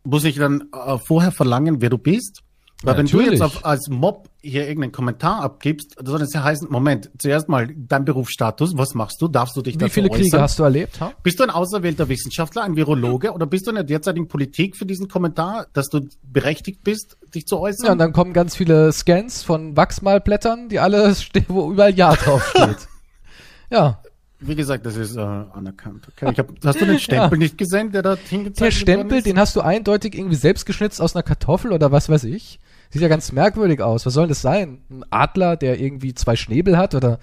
[0.04, 2.42] muss ich dann äh, vorher verlangen, wer du bist?
[2.82, 3.26] Weil ja, wenn natürlich.
[3.26, 7.48] du jetzt auf, als Mob hier irgendeinen Kommentar abgibst, soll das ja heißen, Moment, zuerst
[7.48, 9.28] mal dein Berufsstatus, was machst du?
[9.28, 10.22] Darfst du dich Wie viele äußern?
[10.22, 10.98] Kriege hast du erlebt?
[10.98, 11.12] Ha?
[11.22, 14.86] Bist du ein auserwählter Wissenschaftler, ein Virologe oder bist du in der derzeitigen Politik für
[14.86, 17.86] diesen Kommentar, dass du berechtigt bist, dich zu äußern?
[17.86, 21.14] Ja, und dann kommen ganz viele Scans von Wachsmalblättern, die alle,
[21.48, 22.88] wo überall Ja draufsteht.
[23.70, 24.00] ja.
[24.42, 26.08] Wie gesagt, das ist äh, anerkannt.
[26.08, 26.30] Okay.
[26.32, 27.42] Ich hab, hast du den Stempel ja.
[27.42, 31.14] nicht gesehen, der da hingezeigt Der Stempel, den hast du eindeutig irgendwie selbst geschnitzt aus
[31.14, 32.58] einer Kartoffel oder was weiß ich.
[32.90, 34.04] Sieht ja ganz merkwürdig aus.
[34.04, 34.82] Was soll das sein?
[34.90, 36.94] Ein Adler, der irgendwie zwei Schnäbel hat?
[36.94, 37.20] Oder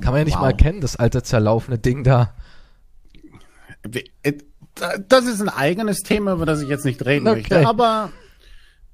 [0.00, 0.42] kann man ja nicht wow.
[0.42, 2.34] mal erkennen, das alte zerlaufene Ding da.
[4.22, 4.34] Äh,
[5.08, 7.38] das ist ein eigenes Thema, über das ich jetzt nicht reden okay.
[7.38, 7.66] möchte.
[7.66, 8.10] Aber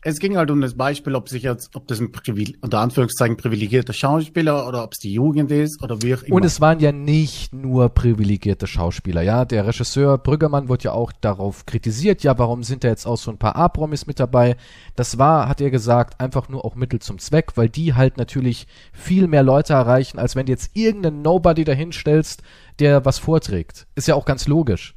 [0.05, 3.39] es ging halt um das Beispiel, ob sich jetzt, ob das ein Privil unter Anführungszeichen
[3.39, 6.37] privilegierter Schauspieler oder ob es die Jugend ist oder wie auch immer.
[6.37, 9.47] Und es waren ja nicht nur privilegierte Schauspieler, ja.
[9.47, 13.31] Der Regisseur Brüggermann wird ja auch darauf kritisiert, ja, warum sind da jetzt auch so
[13.31, 14.57] ein paar A-Promis mit dabei?
[14.95, 18.67] Das war, hat er gesagt, einfach nur auch Mittel zum Zweck, weil die halt natürlich
[18.93, 22.43] viel mehr Leute erreichen, als wenn du jetzt irgendeinen Nobody dahinstellst,
[22.79, 23.87] der was vorträgt.
[23.95, 24.95] Ist ja auch ganz logisch.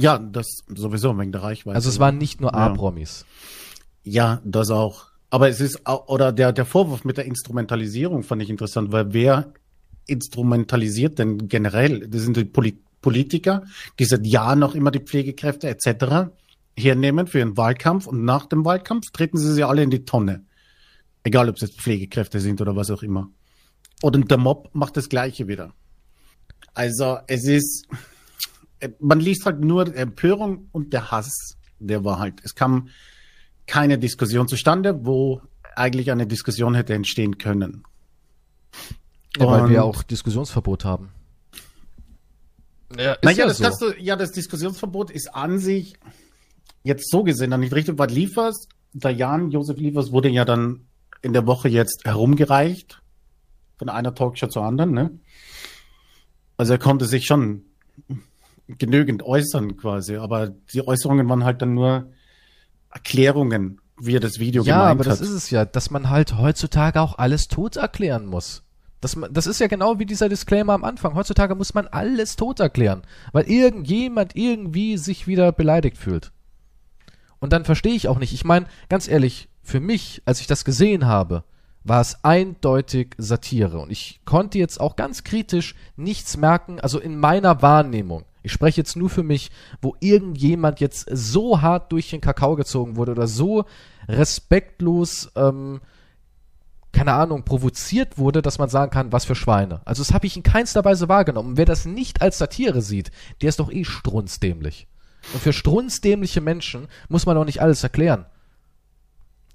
[0.00, 1.74] Ja, das sowieso wegen der Reichweite.
[1.74, 3.26] Also es waren nicht nur A-Promis.
[4.04, 5.06] Ja, das auch.
[5.30, 9.12] Aber es ist auch, oder der, der Vorwurf mit der Instrumentalisierung fand ich interessant, weil
[9.12, 9.52] wer
[10.06, 12.08] instrumentalisiert denn generell?
[12.08, 13.64] Das sind die Poli Politiker,
[13.98, 16.30] die seit Jahren noch immer die Pflegekräfte etc.
[16.76, 20.44] hernehmen für ihren Wahlkampf und nach dem Wahlkampf treten sie sie alle in die Tonne.
[21.22, 23.30] Egal, ob es jetzt Pflegekräfte sind oder was auch immer.
[24.02, 25.74] Und der Mob macht das Gleiche wieder.
[26.74, 27.86] Also es ist,
[29.00, 32.40] man liest halt nur Empörung und der Hass, der war halt.
[32.44, 32.88] Es kam
[33.66, 35.42] keine Diskussion zustande, wo
[35.76, 37.84] eigentlich eine Diskussion hätte entstehen können.
[39.36, 41.10] Ja, weil wir auch Diskussionsverbot haben.
[42.96, 43.64] Ja, ist naja, ja, das, so.
[43.64, 45.94] das, ja, das Diskussionsverbot ist an sich
[46.82, 50.86] jetzt so gesehen dann nicht richtig, weil Liefers, der Jan Josef Liefers wurde ja dann
[51.20, 53.02] in der Woche jetzt herumgereicht
[53.76, 55.10] von einer Talkshow zur anderen, ne?
[56.56, 57.64] Also er konnte sich schon
[58.68, 62.12] genügend äußern quasi, aber die Äußerungen waren halt dann nur
[62.90, 65.06] Erklärungen, wie er das Video ja, gemeint hat.
[65.06, 68.62] Ja, aber das ist es ja, dass man halt heutzutage auch alles tot erklären muss.
[69.00, 71.14] Das, das ist ja genau wie dieser Disclaimer am Anfang.
[71.14, 73.02] Heutzutage muss man alles tot erklären,
[73.32, 76.32] weil irgendjemand irgendwie sich wieder beleidigt fühlt.
[77.38, 78.32] Und dann verstehe ich auch nicht.
[78.32, 81.44] Ich meine, ganz ehrlich, für mich, als ich das gesehen habe,
[81.84, 83.78] war es eindeutig Satire.
[83.78, 88.24] Und ich konnte jetzt auch ganz kritisch nichts merken, also in meiner Wahrnehmung.
[88.48, 89.50] Ich spreche jetzt nur für mich,
[89.82, 93.66] wo irgendjemand jetzt so hart durch den Kakao gezogen wurde oder so
[94.08, 95.82] respektlos, ähm,
[96.90, 99.82] keine Ahnung, provoziert wurde, dass man sagen kann, was für Schweine.
[99.84, 101.50] Also das habe ich in keinster Weise wahrgenommen.
[101.50, 103.10] Und wer das nicht als Satire sieht,
[103.42, 104.86] der ist doch eh strunzdämlich.
[105.34, 108.24] Und für strunzdämliche Menschen muss man doch nicht alles erklären.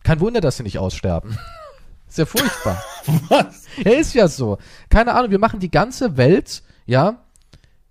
[0.03, 1.35] Kein Wunder, dass sie nicht aussterben.
[2.07, 2.83] ist ja furchtbar.
[3.29, 3.65] Was?
[3.83, 4.59] Ja, ist ja so.
[4.89, 7.22] Keine Ahnung, wir machen die ganze Welt, ja,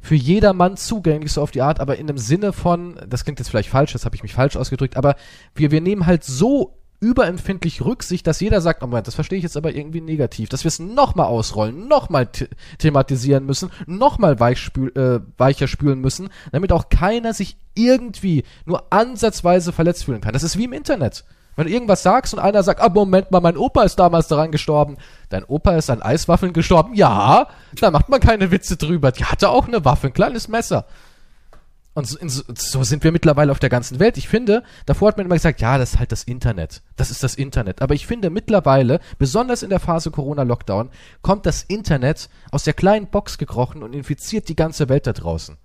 [0.03, 3.49] für jedermann zugänglich, so auf die Art, aber in dem Sinne von, das klingt jetzt
[3.49, 5.15] vielleicht falsch, das habe ich mich falsch ausgedrückt, aber
[5.55, 9.43] wir, wir nehmen halt so überempfindlich Rücksicht, dass jeder sagt, oh Moment, das verstehe ich
[9.43, 12.29] jetzt aber irgendwie negativ, dass wir es nochmal ausrollen, nochmal
[12.79, 20.05] thematisieren müssen, nochmal äh, weicher spülen müssen, damit auch keiner sich irgendwie nur ansatzweise verletzt
[20.05, 20.33] fühlen kann.
[20.33, 21.25] Das ist wie im Internet.
[21.57, 24.53] Wenn du irgendwas sagst und einer sagt, ah, Moment mal, mein Opa ist damals daran
[24.53, 24.97] gestorben.
[25.29, 26.95] Dein Opa ist an Eiswaffeln gestorben?
[26.95, 27.49] Ja,
[27.81, 29.13] da macht man keine Witze drüber.
[29.13, 30.87] Die hatte auch eine Waffe, ein kleines Messer.
[31.95, 32.17] Und so,
[32.57, 34.17] so, sind wir mittlerweile auf der ganzen Welt.
[34.17, 36.81] Ich finde, davor hat man immer gesagt, ja, das ist halt das Internet.
[36.97, 37.83] Das ist das Internet.
[37.83, 40.89] Aber ich finde mittlerweile, besonders in der Phase Corona-Lockdown,
[41.21, 45.59] kommt das Internet aus der kleinen Box gekrochen und infiziert die ganze Welt da draußen.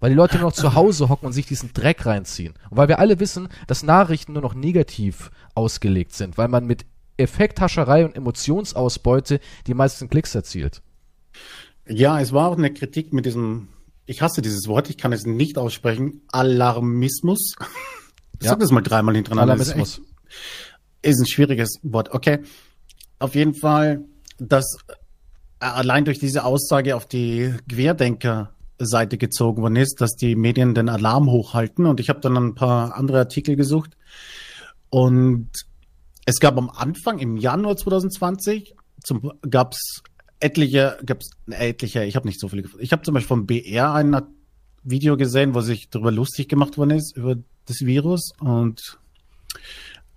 [0.00, 2.54] Weil die Leute nur noch zu Hause hocken und sich diesen Dreck reinziehen.
[2.70, 6.86] Und weil wir alle wissen, dass Nachrichten nur noch negativ ausgelegt sind, weil man mit
[7.16, 10.82] Effekthascherei und Emotionsausbeute die meisten Klicks erzielt.
[11.88, 13.68] Ja, es war auch eine Kritik mit diesem,
[14.06, 17.54] ich hasse dieses Wort, ich kann es nicht aussprechen, Alarmismus.
[18.40, 18.50] Ich ja.
[18.52, 19.54] sag das mal dreimal hintereinander.
[19.54, 19.98] Alarmismus.
[19.98, 20.02] Ist,
[21.02, 22.14] ist ein schwieriges Wort.
[22.14, 22.38] Okay.
[23.18, 24.04] Auf jeden Fall,
[24.38, 24.78] dass
[25.58, 30.88] allein durch diese Aussage auf die Querdenker Seite gezogen worden ist, dass die Medien den
[30.88, 31.86] Alarm hochhalten.
[31.86, 33.96] Und ich habe dann ein paar andere Artikel gesucht.
[34.90, 35.50] Und
[36.24, 38.74] es gab am Anfang, im Januar 2020,
[39.50, 40.02] gab es
[40.40, 42.84] etliche, gab's etliche, ich habe nicht so viele gefunden.
[42.84, 44.16] Ich habe zum Beispiel vom BR ein
[44.82, 47.36] Video gesehen, wo sich darüber lustig gemacht worden ist, über
[47.66, 48.32] das Virus.
[48.40, 48.98] Und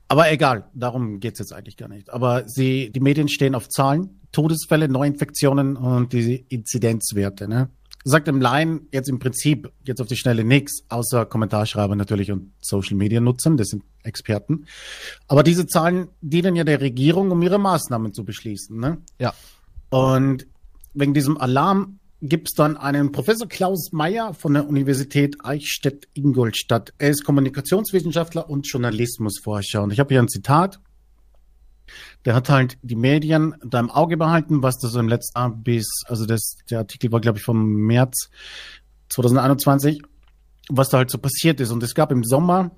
[0.08, 2.10] aber egal, darum geht's jetzt eigentlich gar nicht.
[2.10, 7.48] Aber sie, die Medien stehen auf Zahlen, Todesfälle, Neuinfektionen und die Inzidenzwerte.
[7.48, 7.70] Ne?
[8.04, 12.52] Sagt im Laien jetzt im Prinzip jetzt auf die Schnelle nichts, außer Kommentarschreiber natürlich und
[12.62, 14.66] Social Media Nutzern, das sind Experten.
[15.28, 18.80] Aber diese Zahlen dienen ja der Regierung, um ihre Maßnahmen zu beschließen.
[18.80, 18.98] Ne?
[19.20, 19.34] Ja.
[19.90, 20.48] Und
[20.94, 26.94] wegen diesem Alarm gibt es dann einen Professor Klaus Meyer von der Universität Eichstätt-Ingolstadt.
[26.98, 29.82] Er ist Kommunikationswissenschaftler und Journalismusforscher.
[29.82, 30.80] Und ich habe hier ein Zitat
[32.26, 35.50] der hat halt die Medien da im Auge behalten, was da so im letzten Jahr
[35.50, 38.30] bis, also das, der Artikel war, glaube ich, vom März
[39.10, 40.02] 2021,
[40.70, 41.72] was da halt so passiert ist.
[41.72, 42.72] Und es gab im Sommer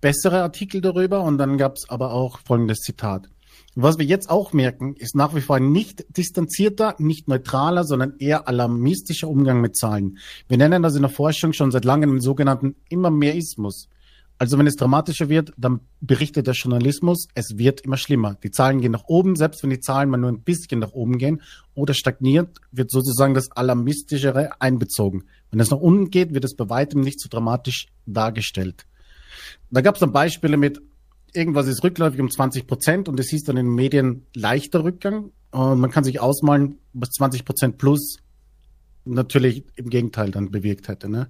[0.00, 3.28] bessere Artikel darüber und dann gab es aber auch folgendes Zitat.
[3.74, 8.14] Was wir jetzt auch merken, ist nach wie vor ein nicht distanzierter, nicht neutraler, sondern
[8.18, 10.18] eher alarmistischer Umgang mit Zahlen.
[10.48, 13.88] Wir nennen das in der Forschung schon seit langem den sogenannten Immermehrismus.
[14.38, 18.36] Also wenn es dramatischer wird, dann berichtet der Journalismus, es wird immer schlimmer.
[18.42, 21.16] Die Zahlen gehen nach oben, selbst wenn die Zahlen mal nur ein bisschen nach oben
[21.16, 21.40] gehen
[21.74, 25.24] oder stagniert, wird sozusagen das Alarmistischere einbezogen.
[25.50, 28.84] Wenn es nach unten geht, wird es bei weitem nicht so dramatisch dargestellt.
[29.70, 30.82] Da gab es dann Beispiele mit,
[31.32, 35.30] irgendwas ist rückläufig um 20 Prozent und es hieß dann in den Medien leichter Rückgang.
[35.50, 38.18] Und man kann sich ausmalen, was 20 Prozent plus
[39.06, 41.08] natürlich im Gegenteil dann bewirkt hätte.
[41.08, 41.28] Ne?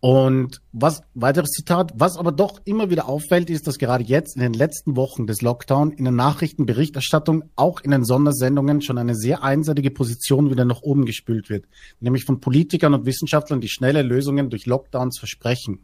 [0.00, 4.42] Und was, weiteres Zitat, was aber doch immer wieder auffällt, ist, dass gerade jetzt in
[4.42, 9.42] den letzten Wochen des Lockdown in der Nachrichtenberichterstattung, auch in den Sondersendungen schon eine sehr
[9.42, 11.64] einseitige Position wieder nach oben gespült wird.
[12.00, 15.80] Nämlich von Politikern und Wissenschaftlern, die schnelle Lösungen durch Lockdowns versprechen.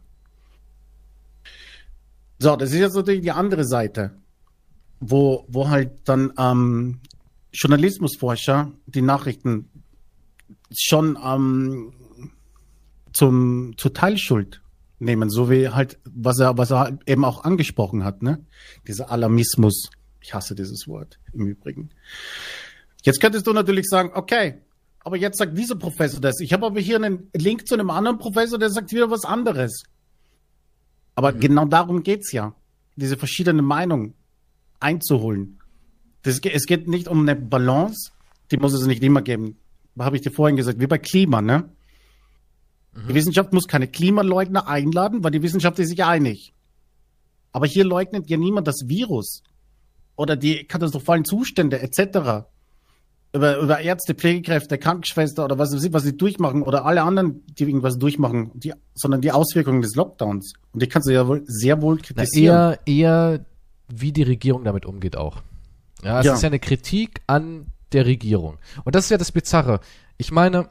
[2.37, 4.11] So, das ist jetzt natürlich die andere Seite,
[4.99, 6.99] wo, wo halt dann ähm,
[7.51, 9.69] Journalismusforscher die Nachrichten
[10.75, 11.93] schon ähm,
[13.13, 14.61] zum, zur Teilschuld
[14.99, 18.45] nehmen, so wie halt, was er, was er eben auch angesprochen hat, ne?
[18.87, 19.89] Dieser Alarmismus.
[20.21, 21.89] Ich hasse dieses Wort im Übrigen.
[23.03, 24.61] Jetzt könntest du natürlich sagen, okay,
[25.01, 26.39] aber jetzt sagt dieser Professor das.
[26.39, 29.83] Ich habe aber hier einen Link zu einem anderen Professor, der sagt wieder was anderes.
[31.15, 31.39] Aber mhm.
[31.39, 32.55] genau darum geht's ja,
[32.95, 34.13] diese verschiedenen Meinungen
[34.79, 35.59] einzuholen.
[36.23, 38.11] Das, es geht nicht um eine Balance,
[38.51, 39.57] die muss es nicht immer geben.
[39.99, 41.69] Habe ich dir vorhin gesagt, wie bei Klima, ne?
[42.93, 43.07] Mhm.
[43.09, 46.53] Die Wissenschaft muss keine Klimaleugner einladen, weil die Wissenschaft ist sich einig.
[47.51, 49.43] Aber hier leugnet ja niemand das Virus
[50.15, 52.45] oder die katastrophalen Zustände etc.
[53.33, 57.43] über, über Ärzte, Pflegekräfte, Krankenschwester oder was weiß ich, was sie durchmachen oder alle anderen,
[57.47, 60.53] die irgendwas durchmachen, die, sondern die Auswirkungen des Lockdowns.
[60.71, 62.55] Und die kannst du ja wohl sehr wohl kritisieren.
[62.55, 63.45] Na, eher, eher,
[63.87, 65.41] wie die Regierung damit umgeht auch.
[66.03, 66.33] Ja, es ja.
[66.33, 68.57] ist ja eine Kritik an der Regierung.
[68.83, 69.79] Und das ist ja das Bizarre.
[70.17, 70.69] Ich meine,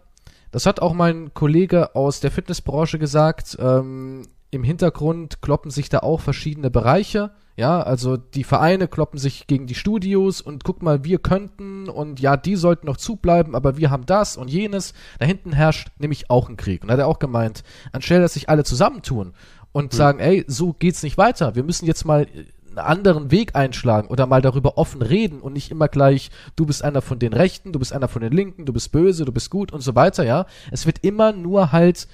[0.53, 3.57] das hat auch mein Kollege aus der Fitnessbranche gesagt.
[3.59, 7.33] Ähm, Im Hintergrund kloppen sich da auch verschiedene Bereiche.
[7.57, 12.21] Ja, also die Vereine kloppen sich gegen die Studios und guck mal, wir könnten und
[12.21, 14.95] ja, die sollten noch zubleiben, aber wir haben das und jenes.
[15.19, 16.83] Da hinten herrscht nämlich auch ein Krieg.
[16.83, 17.63] Und da hat er auch gemeint,
[17.93, 19.35] anstelle dass sich alle zusammentun
[19.73, 19.97] und hm.
[19.97, 21.55] sagen, ey, so geht's nicht weiter.
[21.55, 22.27] Wir müssen jetzt mal
[22.73, 26.83] einen anderen Weg einschlagen oder mal darüber offen reden und nicht immer gleich, du bist
[26.83, 29.51] einer von den Rechten, du bist einer von den Linken, du bist böse, du bist
[29.51, 30.47] gut und so weiter, ja.
[30.71, 32.09] Es wird immer nur halt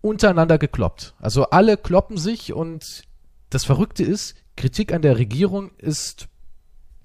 [0.00, 1.14] untereinander gekloppt.
[1.18, 3.04] Also alle kloppen sich und
[3.50, 6.28] das Verrückte ist, Kritik an der Regierung ist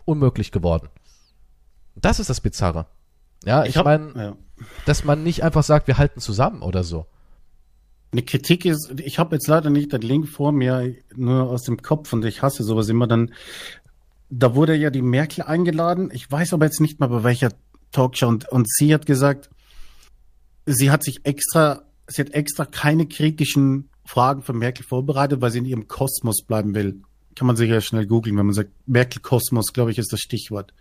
[0.05, 0.89] unmöglich geworden.
[1.95, 2.87] Das ist das Bizarre.
[3.45, 4.35] Ja, ich, ich meine, ja.
[4.85, 7.05] dass man nicht einfach sagt, wir halten zusammen oder so.
[8.11, 11.81] Eine Kritik ist, ich habe jetzt leider nicht den Link vor mir, nur aus dem
[11.81, 13.33] Kopf und ich hasse sowas immer dann.
[14.29, 16.09] Da wurde ja die Merkel eingeladen.
[16.11, 17.51] Ich weiß aber jetzt nicht mal bei welcher
[17.91, 19.49] Talkshow und, und sie hat gesagt,
[20.65, 25.59] sie hat sich extra, sie hat extra keine kritischen Fragen von Merkel vorbereitet, weil sie
[25.59, 27.01] in ihrem Kosmos bleiben will.
[27.35, 30.19] Kann man sich ja schnell googeln, wenn man sagt, Merkel Kosmos, glaube ich, ist das
[30.19, 30.73] Stichwort.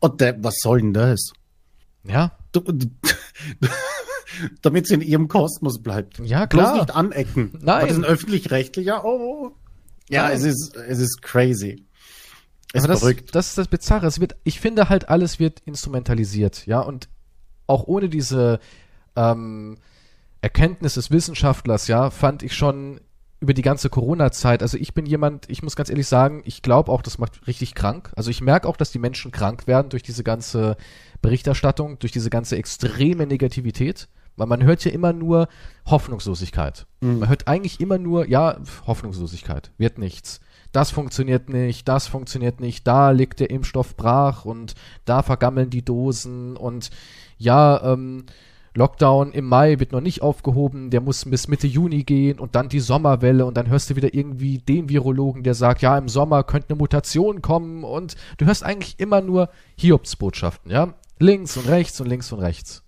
[0.00, 1.32] Und der, was soll denn das?
[2.04, 2.36] Ja.
[2.52, 2.86] Du, du,
[4.62, 6.18] damit sie in ihrem Kosmos bleibt.
[6.20, 6.74] Ja, klar.
[6.74, 7.50] Bloß nicht anecken.
[7.60, 7.66] Nein.
[7.66, 9.52] Weil das ist ein öffentlich-rechtlicher, oh.
[10.08, 10.36] Ja, Nein.
[10.36, 11.84] es ist, es ist crazy.
[12.72, 13.14] Es ist das.
[13.32, 14.06] Das ist das Bizarre.
[14.06, 17.08] Es wird, ich finde halt, alles wird instrumentalisiert, ja, und
[17.66, 18.58] auch ohne diese,
[19.16, 19.78] ähm,
[20.44, 23.00] Erkenntnis des Wissenschaftlers, ja, fand ich schon
[23.40, 24.60] über die ganze Corona-Zeit.
[24.60, 27.74] Also ich bin jemand, ich muss ganz ehrlich sagen, ich glaube auch, das macht richtig
[27.74, 28.12] krank.
[28.14, 30.76] Also ich merke auch, dass die Menschen krank werden durch diese ganze
[31.22, 34.08] Berichterstattung, durch diese ganze extreme Negativität.
[34.36, 35.48] Weil man hört ja immer nur
[35.86, 36.86] Hoffnungslosigkeit.
[37.00, 37.20] Mhm.
[37.20, 40.40] Man hört eigentlich immer nur, ja, Hoffnungslosigkeit, wird nichts.
[40.72, 45.84] Das funktioniert nicht, das funktioniert nicht, da liegt der Impfstoff brach und da vergammeln die
[45.84, 46.90] Dosen und
[47.38, 48.24] ja, ähm,
[48.76, 52.68] Lockdown im Mai wird noch nicht aufgehoben, der muss bis Mitte Juni gehen und dann
[52.68, 56.42] die Sommerwelle und dann hörst du wieder irgendwie den Virologen, der sagt, ja, im Sommer
[56.42, 60.94] könnte eine Mutation kommen und du hörst eigentlich immer nur Hiobsbotschaften, ja?
[61.20, 62.83] Links und rechts und links und rechts.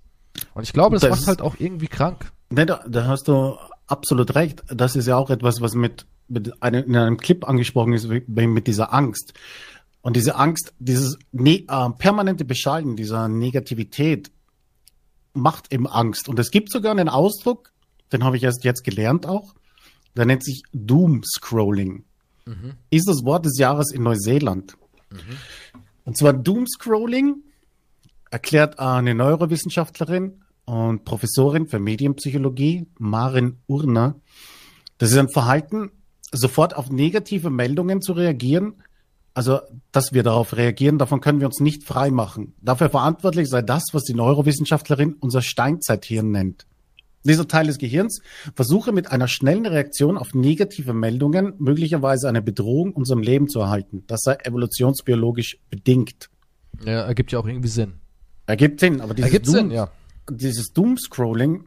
[0.55, 2.33] Und ich glaube, das, das macht halt auch irgendwie krank.
[2.51, 4.63] Ne, da, da hast du absolut recht.
[4.69, 8.67] Das ist ja auch etwas, was mit, mit einem, in einem Clip angesprochen ist, mit
[8.67, 9.35] dieser Angst.
[10.03, 14.31] Und diese Angst, dieses ne, äh, permanente Beschallen dieser Negativität,
[15.33, 16.29] macht eben Angst.
[16.29, 17.73] Und es gibt sogar einen Ausdruck,
[18.13, 19.55] den habe ich erst jetzt gelernt auch,
[20.17, 22.05] der nennt sich Doom Scrolling.
[22.47, 22.75] Mhm.
[22.91, 24.77] Ist das Wort des Jahres in Neuseeland.
[25.11, 25.19] Mhm.
[26.05, 27.43] Und zwar Doom Scrolling
[28.31, 34.17] erklärt eine Neurowissenschaftlerin und Professorin für Medienpsychologie, Marin Urner.
[34.99, 35.91] Das ist ein Verhalten,
[36.33, 38.83] sofort auf negative Meldungen zu reagieren,
[39.37, 39.61] also,
[39.93, 42.55] dass wir darauf reagieren, davon können wir uns nicht frei machen.
[42.63, 46.67] Dafür verantwortlich sei das, was die Neurowissenschaftlerin unser Steinzeithirn nennt.
[47.23, 48.23] Dieser Teil des Gehirns
[48.55, 54.05] versuche mit einer schnellen Reaktion auf negative Meldungen möglicherweise eine Bedrohung unserem Leben zu erhalten.
[54.07, 56.31] Das sei evolutionsbiologisch bedingt.
[56.83, 58.01] Ja, ergibt ja auch irgendwie Sinn.
[58.47, 59.91] Ergibt Sinn, aber dieses, ergibt Doom, Sinn, ja.
[60.31, 61.65] dieses Doomscrolling,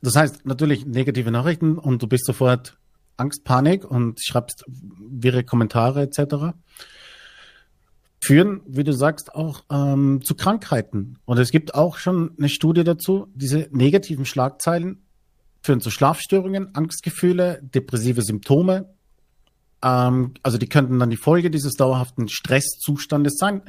[0.00, 2.78] das heißt natürlich negative Nachrichten und du bist sofort
[3.16, 6.56] Angst, Panik und schreibst wirre Kommentare etc.
[8.20, 11.18] führen, wie du sagst, auch ähm, zu Krankheiten.
[11.24, 15.06] Und es gibt auch schon eine Studie dazu, diese negativen Schlagzeilen
[15.62, 18.92] führen zu Schlafstörungen, Angstgefühle, depressive Symptome.
[19.82, 23.62] Ähm, also die könnten dann die Folge dieses dauerhaften Stresszustandes sein.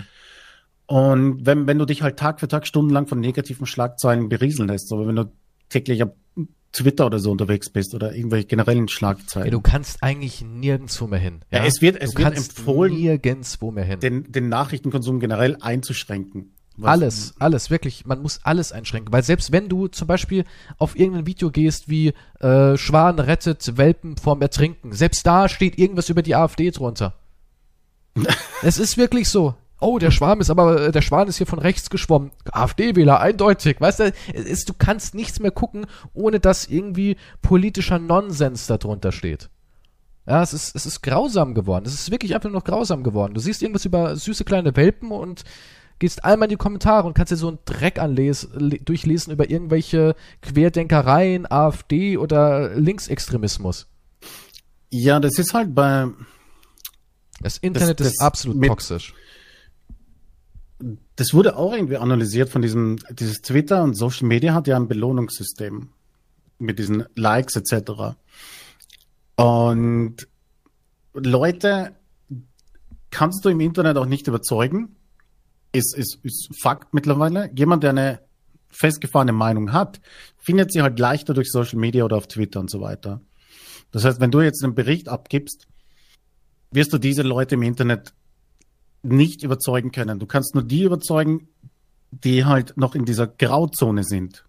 [0.86, 4.92] Und wenn, wenn du dich halt Tag für Tag stundenlang von negativen Schlagzeilen berieseln lässt,
[4.92, 5.32] aber wenn du
[5.70, 6.04] täglich
[6.74, 9.46] Twitter oder so unterwegs bist oder irgendwelche generellen Schlagzeilen.
[9.46, 11.42] Ja, du kannst eigentlich nirgendwo mehr hin.
[11.52, 14.00] Ja, ja es wird, es du wird empfohlen, nirgendwo mehr hin.
[14.00, 16.52] Den, den Nachrichtenkonsum generell einzuschränken.
[16.82, 18.08] alles, alles, wirklich.
[18.08, 19.14] Man muss alles einschränken.
[19.14, 20.46] Weil selbst wenn du zum Beispiel
[20.80, 26.10] auf irgendein Video gehst wie äh, Schwan rettet Welpen vorm Ertrinken, selbst da steht irgendwas
[26.10, 27.14] über die AfD drunter.
[28.64, 31.60] es ist wirklich so oh, der Schwarm ist aber, äh, der Schwan ist hier von
[31.60, 32.32] rechts geschwommen.
[32.52, 33.80] AfD-Wähler, eindeutig.
[33.80, 39.50] Weißt du, ist, du kannst nichts mehr gucken, ohne dass irgendwie politischer Nonsens darunter steht.
[40.26, 41.84] Ja, es ist, es ist grausam geworden.
[41.86, 43.34] Es ist wirklich einfach nur noch grausam geworden.
[43.34, 45.44] Du siehst irgendwas über süße kleine Welpen und
[46.00, 50.16] gehst einmal in die Kommentare und kannst dir so einen Dreck anlesen, durchlesen über irgendwelche
[50.42, 53.88] Querdenkereien, AfD oder Linksextremismus.
[54.90, 56.08] Ja, das ist halt bei.
[57.42, 59.14] Das Internet das, das ist absolut toxisch
[61.16, 64.88] das wurde auch irgendwie analysiert von diesem, dieses Twitter und Social Media hat ja ein
[64.88, 65.90] Belohnungssystem
[66.58, 68.16] mit diesen Likes etc.
[69.36, 70.28] Und
[71.14, 71.96] Leute
[73.12, 74.96] kannst du im Internet auch nicht überzeugen.
[75.72, 77.52] Ist, ist, ist Fakt mittlerweile.
[77.56, 78.20] Jemand, der eine
[78.70, 80.02] festgefahrene Meinung hat,
[80.38, 83.22] findet sie halt leichter durch Social Media oder auf Twitter und so weiter.
[83.92, 85.68] Das heißt, wenn du jetzt einen Bericht abgibst,
[86.72, 88.14] wirst du diese Leute im Internet
[89.04, 90.20] nicht überzeugen können.
[90.20, 91.48] Du kannst nur die überzeugen,
[92.12, 94.46] die halt noch in dieser Grauzone sind,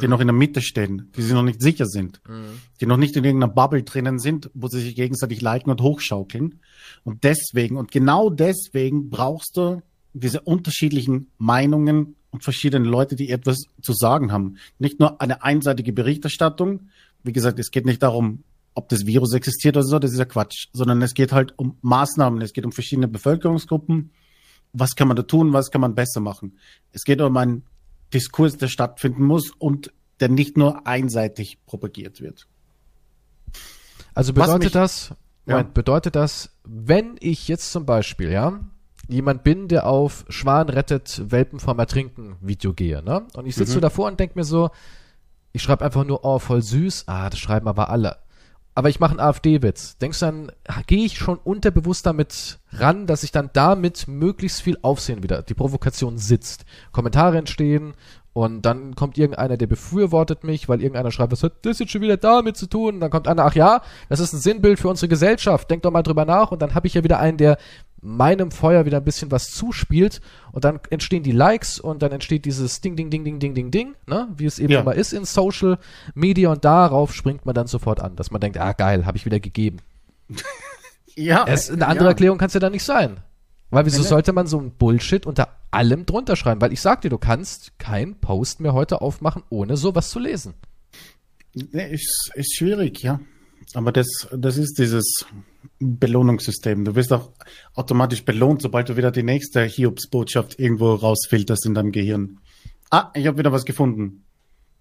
[0.00, 0.10] die mhm.
[0.10, 2.60] noch in der Mitte stehen, die sich noch nicht sicher sind, mhm.
[2.80, 6.60] die noch nicht in irgendeiner Bubble drinnen sind, wo sie sich gegenseitig liken und hochschaukeln.
[7.04, 9.82] Und deswegen, und genau deswegen brauchst du
[10.14, 14.56] diese unterschiedlichen Meinungen und verschiedene Leute, die etwas zu sagen haben.
[14.78, 16.88] Nicht nur eine einseitige Berichterstattung.
[17.22, 18.44] Wie gesagt, es geht nicht darum,
[18.74, 21.78] ob das Virus existiert oder so, das ist ja Quatsch, sondern es geht halt um
[21.82, 24.12] Maßnahmen, es geht um verschiedene Bevölkerungsgruppen.
[24.72, 26.58] Was kann man da tun, was kann man besser machen?
[26.92, 27.64] Es geht um einen
[28.12, 32.46] Diskurs, der stattfinden muss und der nicht nur einseitig propagiert wird.
[34.14, 35.14] Also bedeutet mich, das,
[35.46, 35.62] ja.
[35.62, 38.60] bedeutet das, wenn ich jetzt zum Beispiel, ja,
[39.08, 43.26] jemand bin, der auf Schwan rettet Welpen vom Ertrinken Video gehe, ne?
[43.34, 43.74] Und ich sitze mhm.
[43.74, 44.70] so davor und denke mir so,
[45.52, 47.04] ich schreibe einfach nur, oh, voll süß.
[47.06, 48.18] Ah, das schreiben aber alle
[48.78, 49.98] aber ich mache einen AfD-Witz.
[49.98, 50.52] Denkst du dann,
[50.86, 55.54] gehe ich schon unterbewusst damit ran, dass ich dann damit möglichst viel Aufsehen wieder, die
[55.54, 56.64] Provokation sitzt.
[56.92, 57.94] Kommentare entstehen
[58.34, 62.02] und dann kommt irgendeiner, der befürwortet mich, weil irgendeiner schreibt, was hat das jetzt schon
[62.02, 62.94] wieder damit zu tun?
[62.94, 65.90] Und dann kommt einer, ach ja, das ist ein Sinnbild für unsere Gesellschaft, denk doch
[65.90, 66.52] mal drüber nach.
[66.52, 67.58] Und dann habe ich ja wieder einen, der
[68.00, 70.20] meinem Feuer wieder ein bisschen was zuspielt
[70.52, 73.70] und dann entstehen die Likes und dann entsteht dieses Ding, Ding, Ding, Ding, Ding, Ding,
[73.70, 74.28] Ding, ne?
[74.36, 74.80] wie es eben ja.
[74.80, 75.78] immer ist in Social
[76.14, 79.24] Media und darauf springt man dann sofort an, dass man denkt, ah geil, habe ich
[79.24, 79.78] wieder gegeben.
[81.16, 81.44] ja.
[81.46, 82.10] Es, eine andere ja.
[82.10, 83.20] Erklärung kann es ja dann nicht sein.
[83.70, 86.60] Weil wieso sollte man so ein Bullshit unter allem drunter schreiben?
[86.60, 90.54] Weil ich sag dir, du kannst kein Post mehr heute aufmachen, ohne sowas zu lesen.
[91.52, 93.20] Nee, ist, ist schwierig, ja.
[93.74, 95.26] Aber das, das ist dieses
[95.78, 96.84] Belohnungssystem.
[96.84, 97.30] Du wirst auch
[97.74, 102.38] automatisch belohnt, sobald du wieder die nächste Hiobs-Botschaft irgendwo rausfilterst in deinem Gehirn.
[102.90, 104.24] Ah, ich habe wieder was gefunden.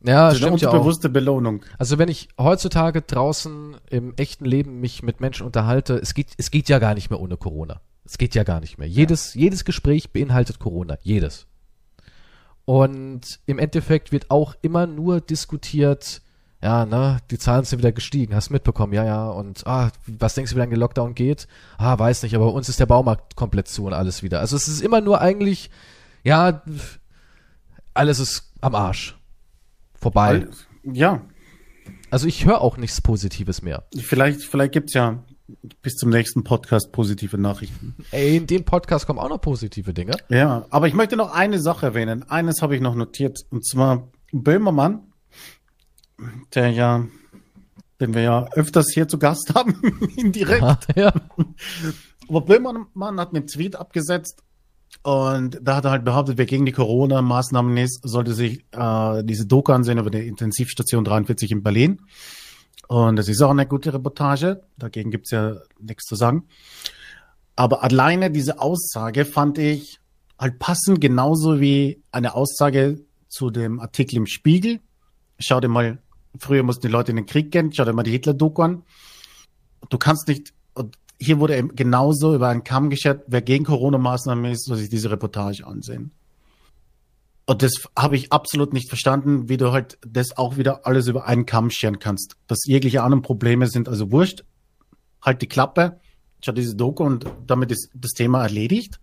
[0.04, 1.64] Ja, das stimmt ist eine unbewusste ja Belohnung.
[1.78, 6.52] Also wenn ich heutzutage draußen im echten Leben mich mit Menschen unterhalte, es geht, es
[6.52, 7.82] geht ja gar nicht mehr ohne Corona.
[8.06, 8.88] Es geht ja gar nicht mehr.
[8.88, 9.42] Jedes, ja.
[9.42, 10.98] jedes Gespräch beinhaltet Corona.
[11.02, 11.48] Jedes.
[12.66, 16.22] Und im Endeffekt wird auch immer nur diskutiert,
[16.62, 20.52] ja, ne, die Zahlen sind wieder gestiegen, hast mitbekommen, ja, ja, und ah, was denkst
[20.52, 21.48] du, wie lange der Lockdown geht?
[21.78, 24.40] Ah, weiß nicht, aber bei uns ist der Baumarkt komplett zu und alles wieder.
[24.40, 25.70] Also es ist immer nur eigentlich,
[26.24, 26.64] ja,
[27.94, 29.20] alles ist am Arsch.
[29.94, 30.48] Vorbei.
[30.84, 31.22] Ja.
[32.10, 33.84] Also ich höre auch nichts Positives mehr.
[33.96, 35.24] Vielleicht, vielleicht gibt's ja
[35.82, 37.96] bis zum nächsten Podcast positive Nachrichten.
[38.12, 40.18] Ey, in dem Podcast kommen auch noch positive Dinge.
[40.30, 42.30] Ja, aber ich möchte noch eine Sache erwähnen.
[42.30, 45.07] Eines habe ich noch notiert, und zwar Böhmermann
[46.54, 47.06] der ja,
[48.00, 49.76] den wir ja öfters hier zu Gast haben,
[50.16, 50.88] indirekt.
[50.96, 51.14] Ja, ja.
[52.28, 54.44] Aber Böhmermann hat einen Tweet abgesetzt
[55.04, 59.46] und da hat er halt behauptet, wer gegen die Corona-Maßnahmen ist, sollte sich äh, diese
[59.46, 62.02] Doku ansehen über die Intensivstation 43 in Berlin.
[62.88, 64.64] Und das ist auch eine gute Reportage.
[64.78, 66.48] Dagegen gibt's ja nichts zu sagen.
[67.56, 70.00] Aber alleine diese Aussage fand ich
[70.40, 74.80] halt passend genauso wie eine Aussage zu dem Artikel im Spiegel.
[75.40, 76.00] Schau dir mal
[76.40, 77.72] Früher mussten die Leute in den Krieg gehen.
[77.74, 78.84] Schau dir mal die Hitler-Doku an.
[79.90, 84.52] Du kannst nicht, und hier wurde eben genauso über einen Kamm geschert, wer gegen Corona-Maßnahmen
[84.52, 86.12] ist, soll sich diese Reportage ansehen.
[87.46, 91.26] Und das habe ich absolut nicht verstanden, wie du halt das auch wieder alles über
[91.28, 92.36] einen Kamm scheren kannst.
[92.48, 94.44] Dass jegliche anderen Probleme sind also wurscht.
[95.22, 96.00] Halt die Klappe,
[96.44, 99.00] schau diese Doku und damit ist das Thema erledigt.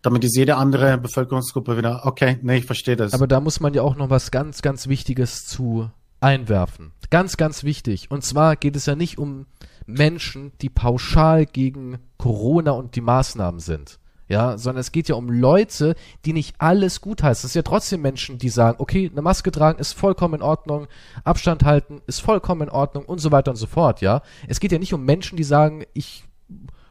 [0.00, 3.12] Damit ist jede andere Bevölkerungsgruppe wieder, okay, nee, ich verstehe das.
[3.12, 5.90] Aber da muss man ja auch noch was ganz, ganz Wichtiges zu
[6.22, 6.92] einwerfen.
[7.10, 8.10] Ganz, ganz wichtig.
[8.10, 9.46] Und zwar geht es ja nicht um
[9.86, 13.98] Menschen, die pauschal gegen Corona und die Maßnahmen sind.
[14.28, 15.94] Ja, sondern es geht ja um Leute,
[16.24, 17.46] die nicht alles gut heißen.
[17.46, 20.86] Es sind ja trotzdem Menschen, die sagen, okay, eine Maske tragen ist vollkommen in Ordnung,
[21.22, 24.22] Abstand halten ist vollkommen in Ordnung und so weiter und so fort, ja.
[24.48, 26.24] Es geht ja nicht um Menschen, die sagen, ich,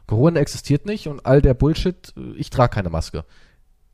[0.06, 3.24] Corona existiert nicht und all der Bullshit, ich trage keine Maske.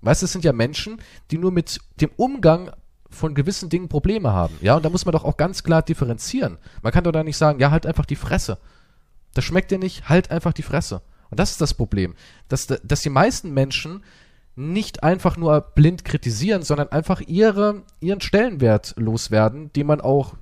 [0.02, 2.72] Weißt du, es sind ja Menschen, die nur mit dem Umgang
[3.10, 4.56] von gewissen Dingen Probleme haben.
[4.60, 6.58] Ja, und da muss man doch auch ganz klar differenzieren.
[6.82, 8.58] Man kann doch da nicht sagen, ja, halt einfach die Fresse.
[9.34, 11.02] Das schmeckt dir nicht, halt einfach die Fresse.
[11.30, 12.14] Und das ist das Problem.
[12.48, 14.02] Dass, dass die meisten Menschen
[14.56, 20.34] nicht einfach nur blind kritisieren, sondern einfach ihre, ihren Stellenwert loswerden, den man auch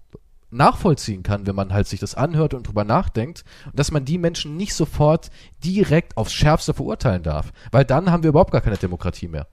[0.51, 4.17] nachvollziehen kann, wenn man halt sich das anhört und drüber nachdenkt, und dass man die
[4.17, 5.31] Menschen nicht sofort
[5.63, 7.53] direkt aufs Schärfste verurteilen darf.
[7.73, 9.49] Weil dann haben wir überhaupt gar keine Demokratie mehr.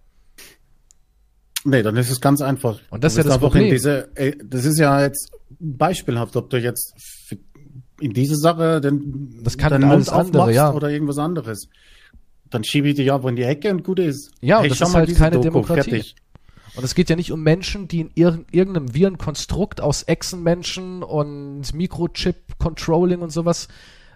[1.66, 2.80] Nee, dann ist es ganz einfach.
[2.90, 3.70] Und das ist ja das Problem.
[3.70, 6.94] Diese, äh, das ist ja jetzt beispielhaft, ob du jetzt
[8.00, 10.74] in diese Sache den, Das kann deinen alles andere, ja.
[10.74, 11.70] oder irgendwas anderes.
[12.50, 14.32] Dann schiebe ich dich einfach in die Ecke und gut ist.
[14.42, 15.90] Ja, und das schau ist mal halt keine Doku, Demokratie.
[15.90, 16.16] fertig.
[16.76, 21.74] Und es geht ja nicht um Menschen, die in ir irgendeinem Virenkonstrukt aus Echsenmenschen und
[21.74, 23.68] Mikrochip-Controlling und sowas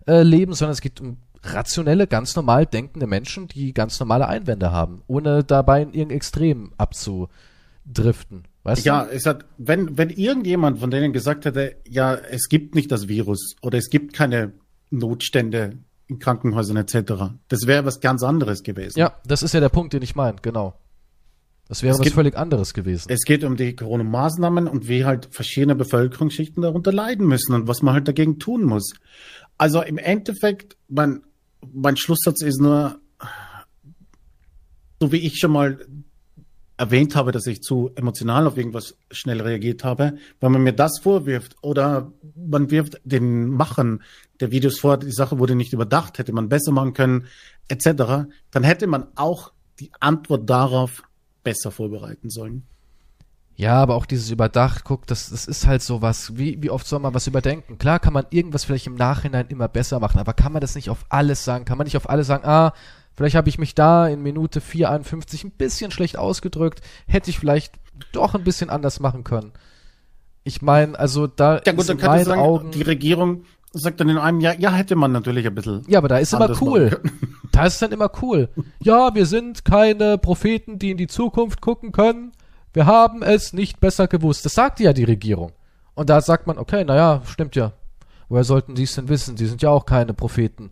[0.08, 4.72] äh, leben, sondern es geht um rationelle, ganz normal denkende Menschen, die ganz normale Einwände
[4.72, 8.44] haben, ohne dabei in irgendein Extrem abzudriften.
[8.64, 9.12] Weißt Ja, du?
[9.12, 13.56] es hat, wenn, wenn irgendjemand von denen gesagt hätte, ja, es gibt nicht das Virus
[13.62, 14.54] oder es gibt keine
[14.90, 15.78] Notstände
[16.08, 17.14] in Krankenhäusern etc.,
[17.48, 19.00] das wäre was ganz anderes gewesen.
[19.00, 20.80] Ja, das ist ja der Punkt, den ich meine, genau.
[21.70, 23.10] Das wäre Es was gibt- völlig anderes gewesen.
[23.12, 27.82] Es geht um die Corona-Maßnahmen und wie halt verschiedene Bevölkerungsschichten darunter leiden müssen und was
[27.82, 28.94] man halt dagegen tun muss.
[29.58, 31.24] Also im Endeffekt, mein,
[31.74, 33.00] mein Schlusssatz ist nur,
[35.00, 35.80] so wie ich schon mal
[36.78, 41.00] erwähnt habe, dass ich zu emotional auf irgendwas schnell reagiert habe, wenn man mir das
[41.02, 44.04] vorwirft oder man wirft den Machern
[44.40, 47.26] der Videos vor, die Sache wurde nicht überdacht, hätte man besser machen können,
[47.68, 51.04] etc., dann hätte man auch die Antwort darauf
[51.44, 52.68] besser vorbereiten sollen.
[53.60, 56.86] Ja, aber auch dieses Überdacht, guck, das, das ist halt so was, wie, wie oft
[56.86, 57.80] soll man was überdenken?
[57.80, 60.92] Klar kann man irgendwas vielleicht im Nachhinein immer besser machen, aber kann man das nicht
[60.92, 61.66] auf alles sagen?
[61.66, 62.74] Kann man nicht auf alles sagen, ah,
[63.16, 67.74] vielleicht habe ich mich da in Minute 451 ein bisschen schlecht ausgedrückt, hätte ich vielleicht
[68.12, 69.52] doch ein bisschen anders machen können.
[70.44, 73.44] Ich meine, also da Ja gut, in meinen sagen, Augen, die Regierung
[73.74, 75.82] sagt dann in einem Jahr, ja, hätte man natürlich ein bisschen.
[75.88, 77.02] ja, aber da ist immer cool.
[77.52, 78.50] Da ist dann immer cool.
[78.84, 82.34] Ja, wir sind keine Propheten, die in die Zukunft gucken können.
[82.78, 84.46] Wir haben es nicht besser gewusst.
[84.46, 85.52] Das sagt ja die Regierung.
[85.96, 87.74] Und da sagt man, okay, naja, stimmt ja.
[88.30, 89.36] Woher sollten die es denn wissen?
[89.36, 90.70] Die sind ja auch keine Propheten.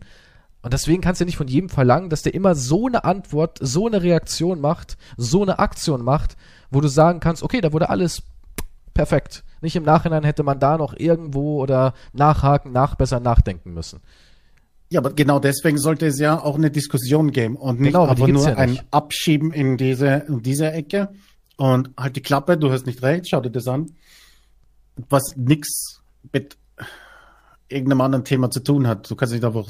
[0.62, 3.88] Und deswegen kannst du nicht von jedem verlangen, dass der immer so eine Antwort, so
[3.88, 6.36] eine Reaktion macht, so eine Aktion macht,
[6.70, 8.22] wo du sagen kannst, okay, da wurde alles
[8.94, 9.42] perfekt.
[9.60, 13.98] Nicht im Nachhinein hätte man da noch irgendwo oder nachhaken, nachbessern, nachdenken müssen.
[14.90, 18.26] Ja, aber genau deswegen sollte es ja auch eine Diskussion geben und nicht Genau, aber
[18.26, 18.78] gibt's nur ja ein.
[18.92, 21.08] Abschieben in diese, in diese Ecke
[21.56, 23.86] und halt die Klappe, du hast nicht recht, schau dir das an.
[25.08, 26.00] Was nix
[26.32, 26.56] mit
[27.68, 29.10] irgendeinem anderen Thema zu tun hat.
[29.10, 29.66] Du kannst nicht einfach,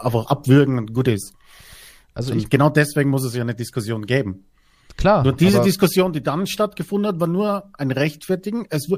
[0.00, 1.34] einfach abwürgen und gut ist.
[2.14, 4.46] Also Und ich, genau deswegen muss es ja eine Diskussion geben.
[4.96, 5.24] klar.
[5.24, 8.66] Nur diese Diskussion, die dann stattgefunden hat, war nur ein Rechtfertigen.
[8.70, 8.88] Es,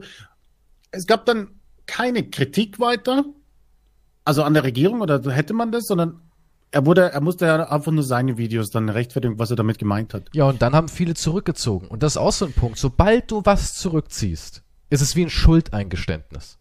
[0.90, 1.48] es gab dann
[1.86, 3.24] keine Kritik weiter,
[4.24, 6.20] also an der Regierung oder hätte man das, sondern
[6.76, 10.12] er wurde, er musste ja einfach nur seine Videos dann rechtfertigen, was er damit gemeint
[10.12, 10.28] hat.
[10.34, 11.88] Ja, und dann haben viele zurückgezogen.
[11.88, 12.76] Und das ist auch so ein Punkt.
[12.76, 16.58] Sobald du was zurückziehst, ist es wie ein Schuldeingeständnis.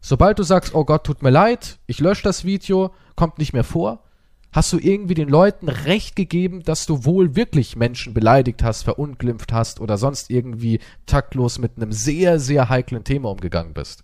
[0.00, 3.62] Sobald du sagst, oh Gott, tut mir leid, ich lösche das Video, kommt nicht mehr
[3.62, 4.02] vor,
[4.50, 9.52] hast du irgendwie den Leuten Recht gegeben, dass du wohl wirklich Menschen beleidigt hast, verunglimpft
[9.52, 14.02] hast oder sonst irgendwie taktlos mit einem sehr, sehr heiklen Thema umgegangen bist.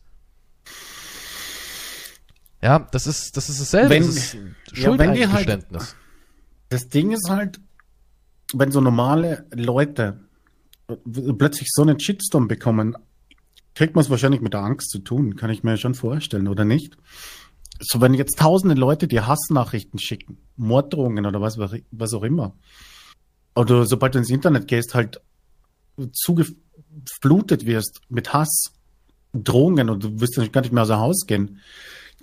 [2.63, 3.91] Ja, das ist, das ist dasselbe.
[3.91, 4.37] Wenn- das ist
[4.75, 5.47] ja, wenn die halt-.
[6.69, 7.61] Das Ding ist halt,
[8.55, 10.21] wenn so normale Leute
[11.39, 12.97] plötzlich so einen Shitstorm bekommen,
[13.75, 16.65] kriegt man es wahrscheinlich mit der Angst zu tun, kann ich mir schon vorstellen, oder
[16.65, 16.97] nicht?
[17.81, 22.55] So, wenn jetzt tausende Leute dir Hassnachrichten schicken, Morddrohungen oder was, was auch immer,
[23.57, 25.21] oder sobald du ins Internet gehst, halt
[26.13, 28.73] zugeflutet wirst mit Hass,
[29.33, 31.61] Drohungen und du wirst gar nicht mehr aus dem Haus gehen,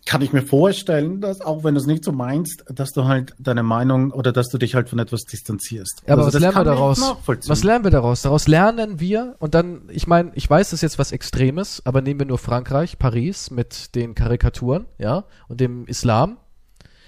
[0.05, 3.33] kann ich mir vorstellen, dass auch wenn du es nicht so meinst, dass du halt
[3.39, 6.03] deine Meinung oder dass du dich halt von etwas distanzierst.
[6.07, 7.15] Ja, aber Also was lernen wir daraus?
[7.25, 8.21] Was lernen wir daraus?
[8.21, 12.01] Daraus lernen wir, und dann, ich meine, ich weiß, das ist jetzt was Extremes, aber
[12.01, 16.37] nehmen wir nur Frankreich, Paris mit den Karikaturen, ja, und dem Islam.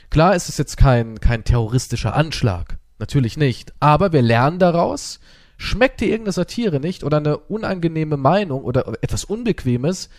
[0.09, 2.77] Klar ist es jetzt kein, kein terroristischer Anschlag.
[2.99, 3.73] Natürlich nicht.
[3.79, 5.19] Aber wir lernen daraus,
[5.57, 10.09] schmeckt dir irgendeine Satire nicht oder eine unangenehme Meinung oder etwas Unbequemes,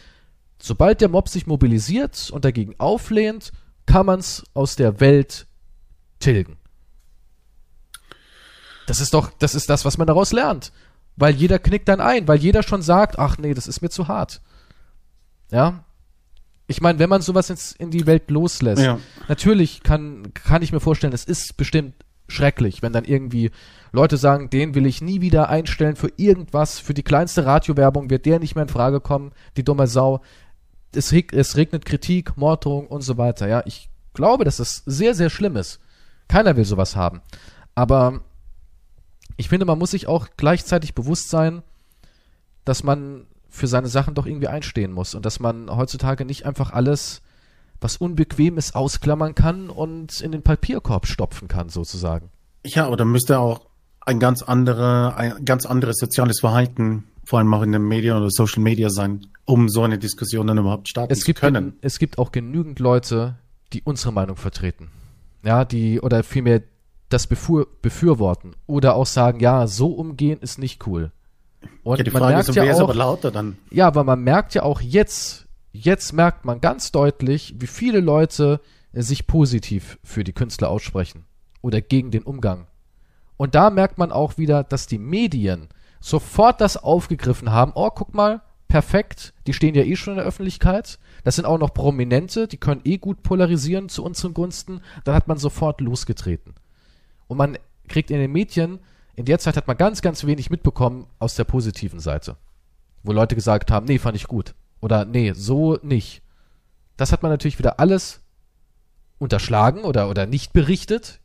[0.63, 3.53] sobald der Mob sich mobilisiert und dagegen auflehnt,
[3.87, 5.47] kann man's aus der Welt
[6.21, 6.57] tilgen.
[8.87, 10.73] Das ist doch, das ist das, was man daraus lernt.
[11.17, 14.09] Weil jeder knickt dann ein, weil jeder schon sagt, ach nee, das ist mir zu
[14.09, 14.41] hart.
[15.51, 15.85] Ja.
[16.67, 18.99] Ich meine, wenn man sowas ins, in die Welt loslässt, Ja.
[19.29, 21.95] natürlich kann, kann ich mir vorstellen, es ist bestimmt
[22.29, 23.51] schrecklich, wenn dann irgendwie
[23.93, 28.25] Leute sagen, den will ich nie wieder einstellen für irgendwas, für die kleinste Radiowerbung wird
[28.25, 30.23] der nicht mehr in Frage kommen, die dumme Sau.
[30.95, 33.49] Es, es regnet Kritik, Morddrohung und so weiter.
[33.49, 35.81] Ja, ich glaube, dass das sehr, sehr schlimm ist.
[36.29, 37.23] Keiner will sowas haben.
[37.75, 38.21] Aber
[39.37, 41.63] ich finde, man muss sich auch gleichzeitig bewusst sein,
[42.65, 46.73] dass man für seine Sachen doch irgendwie einstehen muss und dass man heutzutage nicht einfach
[46.73, 47.23] alles,
[47.81, 52.31] was unbequem ist, ausklammern kann und in den Papierkorb stopfen kann, sozusagen.
[52.65, 53.67] Ja, aber dann müsste auch
[54.01, 58.31] ein ganz anderer, ein ganz anderes soziales Verhalten, vor allem auch in den Medien oder
[58.31, 61.75] Social Media sein, um so eine Diskussion dann überhaupt starten es zu können.
[61.81, 63.37] Es gibt auch genügend Leute,
[63.73, 64.91] die unsere Meinung vertreten.
[65.45, 66.63] Ja, die, oder vielmehr
[67.09, 68.55] das befür, befürworten.
[68.67, 71.13] Oder auch sagen, ja, so umgehen ist nicht cool.
[71.83, 73.57] Und ja, die Frage ist, wer ja ist aber lauter dann?
[73.71, 78.61] Ja, aber man merkt ja auch jetzt, jetzt merkt man ganz deutlich, wie viele Leute
[78.93, 81.25] sich positiv für die Künstler aussprechen.
[81.61, 82.67] Oder gegen den Umgang.
[83.37, 85.69] Und da merkt man auch wieder, dass die Medien
[86.03, 87.73] sofort das aufgegriffen haben.
[87.75, 89.33] Oh, guck mal, perfekt.
[89.47, 90.99] Die stehen ja eh schon in der Öffentlichkeit.
[91.25, 94.83] Das sind auch noch Prominente, die können eh gut polarisieren zu unseren Gunsten.
[95.05, 96.55] Dann hat man sofort losgetreten.
[97.29, 97.57] Und man
[97.89, 98.81] kriegt in den Medien,
[99.15, 102.37] in der Zeit hat man ganz, ganz wenig mitbekommen aus der positiven Seite.
[103.03, 104.55] Wo Leute gesagt haben, nee, fand ich gut.
[104.81, 106.23] Oder nee, so nicht.
[106.97, 108.21] Das hat man natürlich wieder alles
[109.19, 111.21] unterschlagen oder, oder nicht berichtet.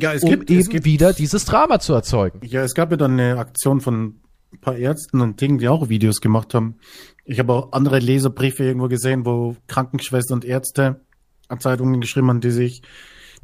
[0.00, 2.40] Ja, es um gibt, eben gibt, wieder dieses Drama zu erzeugen.
[2.44, 4.20] Ja, es gab ja dann eine Aktion von
[4.52, 6.76] ein paar Ärzten und Dingen, die auch Videos gemacht haben.
[7.24, 11.00] Ich habe auch andere Leserbriefe irgendwo gesehen, wo Krankenschwestern und Ärzte
[11.48, 12.82] an Zeitungen geschrieben haben, die sich,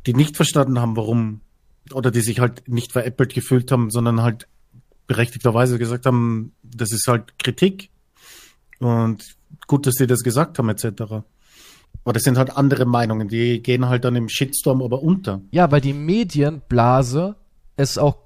[0.07, 1.41] die nicht verstanden haben, warum,
[1.93, 4.47] oder die sich halt nicht veräppelt gefühlt haben, sondern halt
[5.07, 7.91] berechtigterweise gesagt haben, das ist halt Kritik
[8.79, 9.37] und
[9.67, 11.25] gut, dass sie das gesagt haben, etc.
[12.05, 15.41] Aber das sind halt andere Meinungen, die gehen halt dann im Shitstorm aber unter.
[15.51, 17.37] Ja, weil die Medienblase
[17.77, 18.19] es auch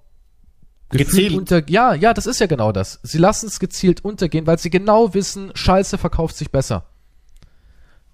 [0.90, 2.98] gezielt unter ja, ja, das ist ja genau das.
[3.02, 6.86] Sie lassen es gezielt untergehen, weil sie genau wissen, Scheiße verkauft sich besser.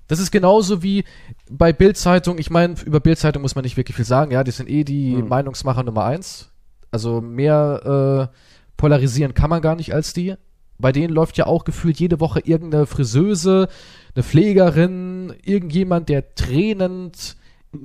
[0.07, 1.05] Das ist genauso wie
[1.51, 2.39] bei Bildzeitung.
[2.39, 4.33] Ich meine, über Bildzeitung muss man nicht wirklich viel sagen.
[4.33, 5.29] Ja, die sind eh die hm.
[5.29, 6.51] Meinungsmacher Nummer eins.
[6.91, 8.37] Also mehr äh,
[8.77, 10.35] polarisieren kann man gar nicht als die.
[10.79, 13.69] Bei denen läuft ja auch gefühlt jede Woche irgendeine Friseuse,
[14.15, 17.37] eine Pflegerin, irgendjemand, der tränend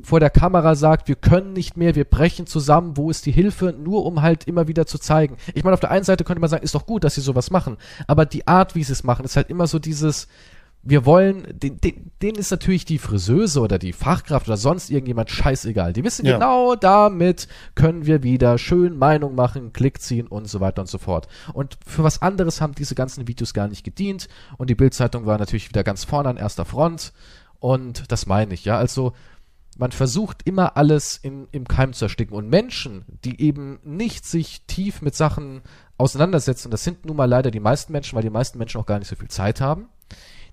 [0.04, 3.74] vor der Kamera sagt, wir können nicht mehr, wir brechen zusammen, wo ist die Hilfe,
[3.78, 5.38] nur um halt immer wieder zu zeigen.
[5.54, 7.50] Ich meine, auf der einen Seite könnte man sagen, ist doch gut, dass sie sowas
[7.50, 10.28] machen, aber die Art, wie sie es machen, ist halt immer so dieses,
[10.82, 15.30] wir wollen, den, den, denen ist natürlich die Friseuse oder die Fachkraft oder sonst irgendjemand
[15.30, 15.92] scheißegal.
[15.92, 16.34] Die wissen ja.
[16.34, 20.98] genau, damit können wir wieder schön Meinung machen, Klick ziehen und so weiter und so
[20.98, 21.28] fort.
[21.54, 24.30] Und für was anderes haben diese ganzen Videos gar nicht gedient.
[24.58, 27.12] Und die Bildzeitung war natürlich wieder ganz vorne an erster Front.
[27.60, 28.78] Und das meine ich, ja.
[28.78, 29.12] Also,
[29.78, 32.36] man versucht immer alles in, im Keim zu ersticken.
[32.36, 35.62] Und Menschen, die eben nicht sich tief mit Sachen
[35.98, 39.00] auseinandersetzen, das sind nun mal leider die meisten Menschen, weil die meisten Menschen auch gar
[39.00, 39.90] nicht so viel Zeit haben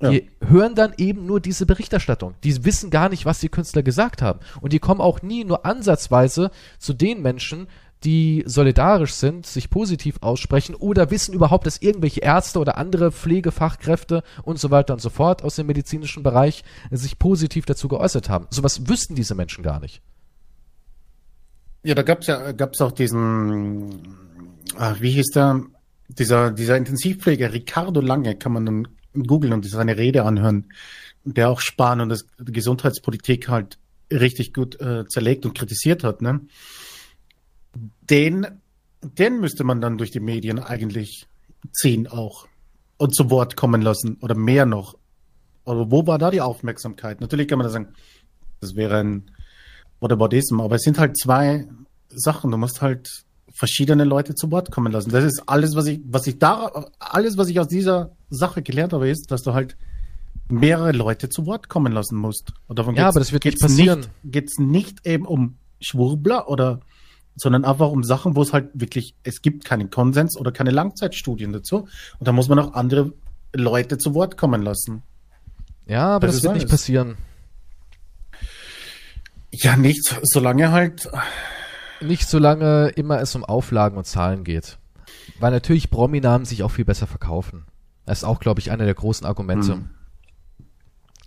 [0.03, 0.49] die ja.
[0.49, 2.35] hören dann eben nur diese Berichterstattung.
[2.45, 4.41] Die wissen gar nicht, was die Künstler gesagt haben.
[4.61, 7.67] Und die kommen auch nie nur ansatzweise zu den Menschen,
[8.05, 14.23] die solidarisch sind, sich positiv aussprechen oder wissen überhaupt, dass irgendwelche Ärzte oder andere Pflegefachkräfte
[14.43, 18.47] und so weiter und so fort aus dem medizinischen Bereich sich positiv dazu geäußert haben.
[18.51, 20.03] Sowas wüssten diese Menschen gar nicht.
[21.83, 24.03] Ja, da gab's ja gab's auch diesen,
[24.77, 25.63] ach, wie hieß der,
[26.09, 28.89] dieser, dieser Intensivpfleger, Ricardo Lange, kann man dann
[29.25, 30.73] googeln und seine Rede anhören,
[31.25, 33.79] der auch Spahn und das Gesundheitspolitik halt
[34.13, 36.41] richtig gut äh, zerlegt und kritisiert hat, ne?
[38.09, 38.47] Den,
[39.03, 41.27] den müsste man dann durch die Medien eigentlich
[41.73, 42.47] ziehen auch
[42.97, 44.97] und zu Wort kommen lassen oder mehr noch.
[45.65, 47.21] Also wo war da die Aufmerksamkeit?
[47.21, 47.89] Natürlich kann man da sagen,
[48.61, 49.31] das wäre ein
[50.01, 51.67] Whataboutism, aber es sind halt zwei
[52.09, 52.51] Sachen.
[52.51, 53.26] Du musst halt
[53.57, 55.11] verschiedene Leute zu Wort kommen lassen.
[55.11, 58.93] Das ist alles, was ich, was ich da, alles, was ich aus dieser Sache gelernt
[58.93, 59.77] habe, ist, dass du halt
[60.49, 62.53] mehrere Leute zu Wort kommen lassen musst.
[62.67, 64.01] Und davon ja, aber das wird nicht passieren.
[64.01, 66.81] Nicht, geht's nicht eben um Schwurbler oder,
[67.35, 71.53] sondern einfach um Sachen, wo es halt wirklich, es gibt keinen Konsens oder keine Langzeitstudien
[71.53, 71.89] dazu.
[72.19, 73.15] Und da muss man auch andere
[73.55, 75.03] Leute zu Wort kommen lassen.
[75.87, 76.63] Ja, aber das, das wird alles.
[76.65, 77.17] nicht passieren.
[79.51, 81.09] Ja, nicht, solange halt
[82.01, 84.79] nicht solange immer es um Auflagen und Zahlen geht.
[85.41, 87.65] Weil natürlich Prominamen sich auch viel besser verkaufen.
[88.05, 89.75] Das ist auch, glaube ich, einer der großen Argumente.
[89.75, 89.91] Hm.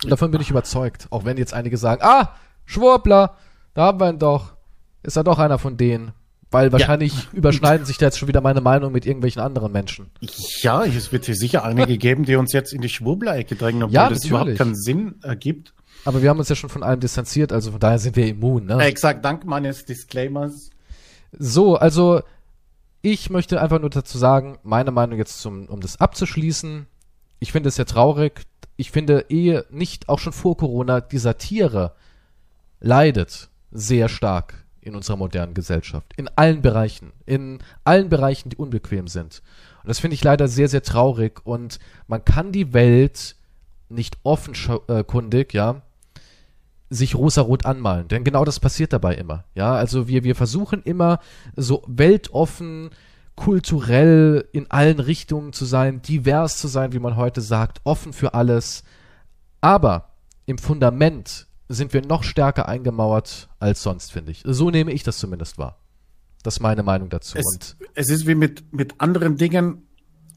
[0.07, 1.07] Davon bin ich überzeugt.
[1.09, 3.35] Auch wenn jetzt einige sagen, ah, Schwurbler,
[3.73, 4.53] da haben wir ihn doch.
[5.03, 6.13] Ist er doch einer von denen.
[6.51, 7.29] Weil wahrscheinlich ja.
[7.33, 10.09] überschneiden sich da jetzt schon wieder meine Meinung mit irgendwelchen anderen Menschen.
[10.61, 13.95] Ja, es wird hier sicher einige geben, die uns jetzt in die Schwurbler-Ecke drängen, obwohl
[13.95, 15.73] ja, das überhaupt keinen Sinn ergibt.
[16.05, 18.65] Aber wir haben uns ja schon von allem distanziert, also von daher sind wir immun.
[18.65, 18.81] Ne?
[18.83, 20.69] Exakt, dank meines Disclaimers.
[21.31, 22.21] So, also
[23.01, 26.87] ich möchte einfach nur dazu sagen, meine Meinung jetzt zum, um das abzuschließen.
[27.39, 28.41] Ich finde es sehr traurig.
[28.75, 31.93] Ich finde eh nicht, auch schon vor Corona, die Satire
[32.79, 36.13] leidet sehr stark in unserer modernen Gesellschaft.
[36.17, 37.11] In allen Bereichen.
[37.25, 39.41] In allen Bereichen, die unbequem sind.
[39.83, 41.45] Und das finde ich leider sehr, sehr traurig.
[41.45, 43.35] Und man kann die Welt
[43.89, 45.81] nicht offenkundig, ja,
[46.89, 49.45] sich rosarot anmalen, denn genau das passiert dabei immer.
[49.53, 51.19] Ja, also wir, wir versuchen immer
[51.55, 52.89] so weltoffen,
[53.35, 58.33] kulturell in allen Richtungen zu sein, divers zu sein, wie man heute sagt, offen für
[58.33, 58.83] alles.
[59.61, 60.09] Aber
[60.45, 64.43] im Fundament sind wir noch stärker eingemauert als sonst, finde ich.
[64.45, 65.77] So nehme ich das zumindest wahr.
[66.43, 67.37] Das ist meine Meinung dazu.
[67.37, 69.83] Es, Und es ist wie mit, mit anderen Dingen,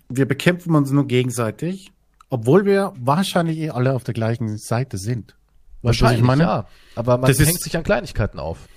[0.08, 1.92] wir bekämpfen uns nur gegenseitig,
[2.28, 5.34] obwohl wir wahrscheinlich eh alle auf der gleichen Seite sind.
[5.82, 6.66] Weißt du, was wahrscheinlich, ja.
[6.94, 8.68] Aber man Das hängt sich an Kleinigkeiten auf.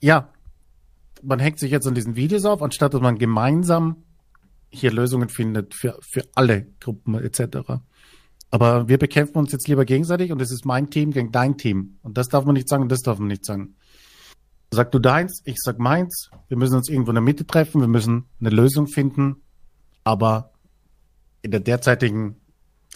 [0.00, 0.28] Ja,
[1.22, 4.04] man hängt sich jetzt an diesen Videos auf, anstatt dass man gemeinsam
[4.70, 7.80] hier Lösungen findet für, für alle Gruppen etc.
[8.50, 11.98] Aber wir bekämpfen uns jetzt lieber gegenseitig und es ist mein Team gegen dein Team.
[12.02, 13.76] Und das darf man nicht sagen und das darf man nicht sagen.
[14.70, 16.30] Sag du deins, ich sag meins.
[16.48, 19.36] Wir müssen uns irgendwo in der Mitte treffen, wir müssen eine Lösung finden.
[20.04, 20.52] Aber
[21.42, 22.36] in der derzeitigen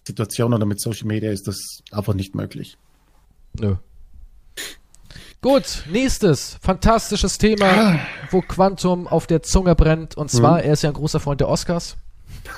[0.07, 2.78] Situation oder mit Social Media ist das einfach nicht möglich.
[3.61, 3.76] Nö.
[5.42, 8.00] Gut, nächstes fantastisches Thema,
[8.30, 10.16] wo Quantum auf der Zunge brennt.
[10.16, 11.96] Und zwar, er ist ja ein großer Freund der Oscars.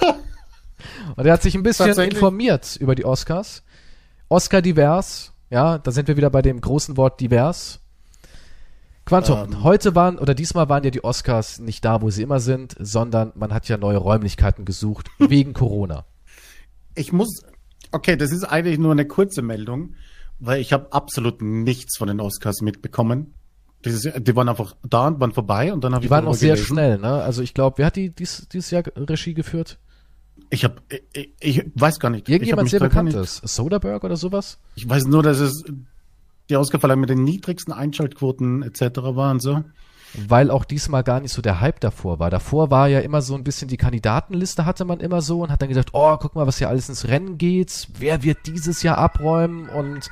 [1.17, 3.63] Und er hat sich ein bisschen informiert über die Oscars.
[4.29, 7.81] Oscar divers, ja, da sind wir wieder bei dem großen Wort divers.
[9.05, 9.65] Quantum, Ähm.
[9.65, 13.33] heute waren, oder diesmal waren ja die Oscars nicht da, wo sie immer sind, sondern
[13.35, 16.05] man hat ja neue Räumlichkeiten gesucht, wegen Corona.
[16.95, 17.43] Ich muss,
[17.91, 19.95] okay, das ist eigentlich nur eine kurze Meldung,
[20.39, 23.35] weil ich habe absolut nichts von den Oscars mitbekommen.
[23.85, 26.35] Dieses, die waren einfach da und waren vorbei und dann habe Die ich waren auch
[26.35, 26.67] sehr gelesen.
[26.67, 27.23] schnell, ne?
[27.23, 29.79] Also ich glaube, wer hat die dies, dieses Jahr Regie geführt?
[30.51, 30.77] Ich habe,
[31.13, 32.29] ich, ich weiß gar nicht.
[32.29, 33.37] Irgendjemand sehr bekanntes.
[33.45, 34.59] Soderbergh oder sowas?
[34.75, 35.65] Ich weiß nur, dass es
[36.49, 38.81] die Oscarverleihung mit den niedrigsten Einschaltquoten etc.
[38.99, 39.63] waren so.
[40.15, 42.31] Weil auch diesmal gar nicht so der Hype davor war.
[42.31, 45.61] Davor war ja immer so ein bisschen die Kandidatenliste hatte man immer so und hat
[45.61, 47.89] dann gesagt, oh, guck mal, was hier alles ins Rennen geht.
[47.99, 49.69] Wer wird dieses Jahr abräumen?
[49.69, 50.09] Und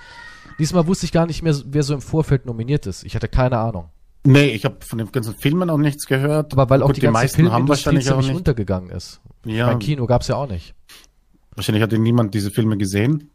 [0.58, 3.04] diesmal wusste ich gar nicht mehr, wer so im Vorfeld nominiert ist.
[3.04, 3.88] Ich hatte keine Ahnung.
[4.24, 6.52] Nee, ich habe von den ganzen Filmen auch nichts gehört.
[6.52, 8.34] Aber weil auch Gut, die ganze Filmindustrie wahrscheinlich auch nicht.
[8.34, 9.20] untergegangen ist.
[9.44, 10.74] Ja, Beim Kino gab's ja auch nicht.
[11.54, 13.30] wahrscheinlich hatte niemand diese Filme gesehen.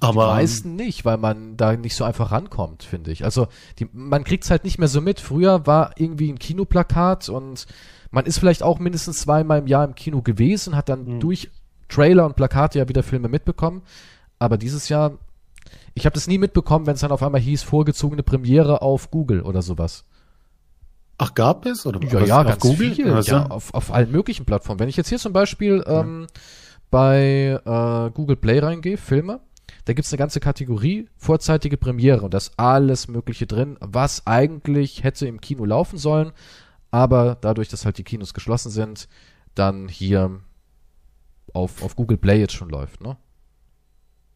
[0.00, 3.24] Aber die meisten nicht, weil man da nicht so einfach rankommt, finde ich.
[3.24, 3.46] Also
[3.78, 5.20] die, man kriegt's halt nicht mehr so mit.
[5.20, 7.66] Früher war irgendwie ein Kinoplakat und
[8.10, 11.20] man ist vielleicht auch mindestens zweimal im Jahr im Kino gewesen, hat dann Mhm.
[11.20, 11.50] durch
[11.88, 13.82] Trailer und Plakate ja wieder Filme mitbekommen.
[14.38, 15.12] Aber dieses Jahr,
[15.94, 19.42] ich habe das nie mitbekommen, wenn es dann auf einmal hieß, vorgezogene Premiere auf Google
[19.42, 20.04] oder sowas.
[21.18, 22.94] ach gab es oder Ja, was, ja, auf ganz Google?
[22.94, 23.10] viel.
[23.12, 24.80] Also, Ja, auf, auf allen möglichen Plattformen.
[24.80, 26.26] Wenn ich jetzt hier zum Beispiel ähm,
[26.90, 29.40] bei äh, Google Play reingehe, Filme,
[29.86, 35.04] da gibt's eine ganze Kategorie vorzeitige Premiere und da ist alles Mögliche drin, was eigentlich
[35.04, 36.32] hätte im Kino laufen sollen,
[36.90, 39.08] aber dadurch, dass halt die Kinos geschlossen sind,
[39.54, 40.40] dann hier
[41.52, 43.16] auf, auf Google Play jetzt schon läuft, ne?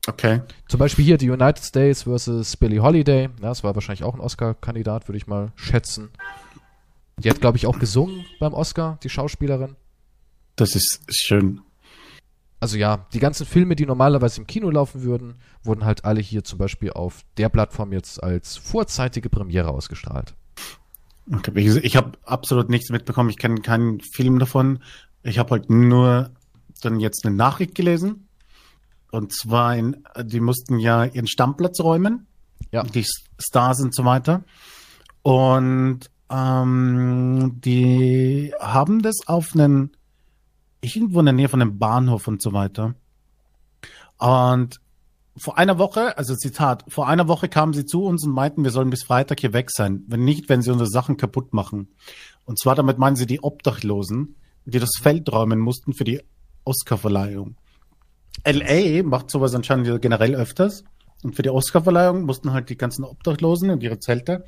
[0.06, 0.40] Okay.
[0.66, 3.24] Zum Beispiel hier die United States versus Billie Holiday.
[3.24, 6.08] Ja, das war wahrscheinlich auch ein Oscar-Kandidat, würde ich mal schätzen.
[7.18, 9.76] Die hat, glaube ich, auch gesungen beim Oscar, die Schauspielerin.
[10.56, 11.60] Das ist schön.
[12.60, 16.44] Also ja, die ganzen Filme, die normalerweise im Kino laufen würden, wurden halt alle hier
[16.44, 20.34] zum Beispiel auf der Plattform jetzt als vorzeitige Premiere ausgestrahlt.
[21.32, 23.30] Okay, gesagt, ich habe absolut nichts mitbekommen.
[23.30, 24.80] Ich kenne keinen Film davon.
[25.22, 26.30] Ich habe halt nur
[26.82, 28.28] dann jetzt eine Nachricht gelesen.
[29.10, 32.26] Und zwar, in, die mussten ja ihren Stammplatz räumen.
[32.72, 32.82] Ja.
[32.82, 33.04] Die
[33.38, 34.44] Stars und so weiter.
[35.22, 39.90] Und ähm, die haben das auf einen,
[40.80, 42.94] irgendwo in der Nähe von einem Bahnhof und so weiter.
[44.18, 44.80] Und
[45.36, 48.70] vor einer Woche, also Zitat, vor einer Woche kamen sie zu uns und meinten, wir
[48.70, 50.02] sollen bis Freitag hier weg sein.
[50.06, 51.88] Wenn nicht, wenn sie unsere Sachen kaputt machen.
[52.44, 56.20] Und zwar damit meinen sie die Obdachlosen, die das Feld räumen mussten für die
[56.64, 57.56] Oscarverleihung.
[58.44, 60.84] LA macht sowas anscheinend generell öfters.
[61.22, 64.44] Und für die Oscarverleihung mussten halt die ganzen Obdachlosen und ihre Zelte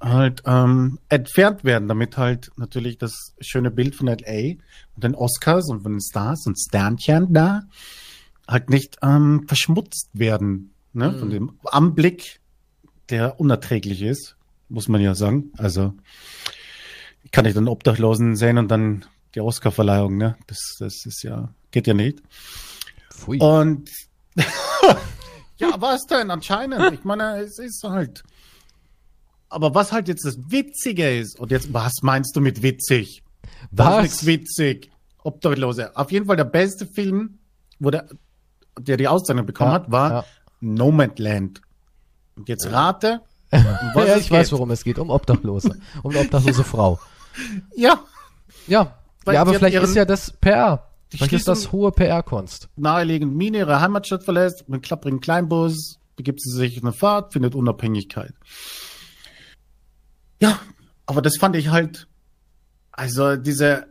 [0.00, 4.54] halt ähm, entfernt werden, damit halt natürlich das schöne Bild von LA
[4.94, 7.62] und den Oscars und von den Stars und Sternchen da
[8.48, 10.72] halt nicht ähm, verschmutzt werden.
[10.92, 11.12] Ne?
[11.18, 12.40] Von dem Anblick,
[13.10, 14.36] der unerträglich ist,
[14.68, 15.52] muss man ja sagen.
[15.56, 15.94] Also
[17.22, 20.36] ich kann nicht den Obdachlosen sehen und dann die Oscarverleihung, ne?
[20.48, 22.20] Das, das ist ja, geht ja nicht.
[23.12, 23.38] Pfui.
[23.38, 23.88] Und
[25.58, 26.30] ja, was denn?
[26.30, 26.92] Anscheinend.
[26.92, 28.24] Ich meine, es ist halt.
[29.50, 33.22] Aber was halt jetzt das Witzige ist, und jetzt, was meinst du mit witzig?
[33.42, 34.02] Ist Was?
[34.02, 34.90] nichts witzig.
[35.22, 35.94] Obdachlose.
[35.96, 37.38] Auf jeden Fall der beste Film,
[37.78, 38.06] wo der,
[38.78, 40.24] der die Auszeichnung bekommen Ja, hat, war ja.
[40.60, 41.60] Nomadland.
[42.36, 43.20] Und jetzt rate,
[43.50, 43.58] um
[43.94, 44.52] was ja, ich weiß, geht.
[44.52, 44.98] worum es geht.
[44.98, 45.76] Um Obdachlose.
[46.02, 46.98] Um eine obdachlose Frau.
[47.76, 48.00] Ja,
[48.66, 48.96] Ja.
[49.24, 50.86] Weil ja, aber vielleicht ist ja das PR.
[51.10, 52.68] Vielleicht ist das hohe PR-Kunst.
[52.76, 57.54] naheliegend Mine ihre Heimatstadt verlässt, mit klapprigen Kleinbus, begibt sie sich in eine Fahrt, findet
[57.54, 58.32] Unabhängigkeit.
[60.40, 60.58] Ja,
[61.06, 62.08] aber das fand ich halt,
[62.92, 63.86] also diese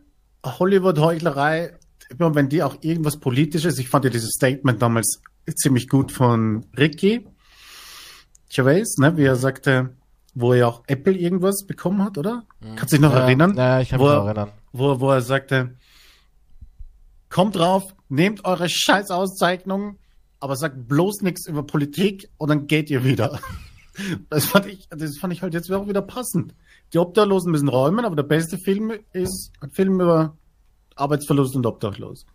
[0.45, 1.78] Hollywood-Heuchlerei,
[2.10, 5.22] immer wenn die auch irgendwas Politisches, ich fand ja dieses Statement damals
[5.56, 7.28] ziemlich gut von Ricky
[8.50, 9.95] Gervais, ne, wie er sagte,
[10.34, 12.45] wo er auch Apple irgendwas bekommen hat, oder?
[12.76, 13.56] Kannst du dich noch ja, erinnern?
[13.56, 14.52] Ja, ich kann mich noch erinnern.
[14.72, 15.76] Wo, wo er sagte,
[17.30, 19.97] kommt drauf, nehmt eure Scheißauszeichnungen,
[20.39, 23.39] aber sagt bloß nichts über Politik und dann geht ihr wieder.
[24.30, 26.54] Das fand ich, das fand ich halt jetzt auch wieder passend.
[26.93, 30.36] Die Obdachlosen müssen räumen, aber der beste Film ist ein Film über
[30.95, 32.26] Arbeitsverlust und Obdachlos.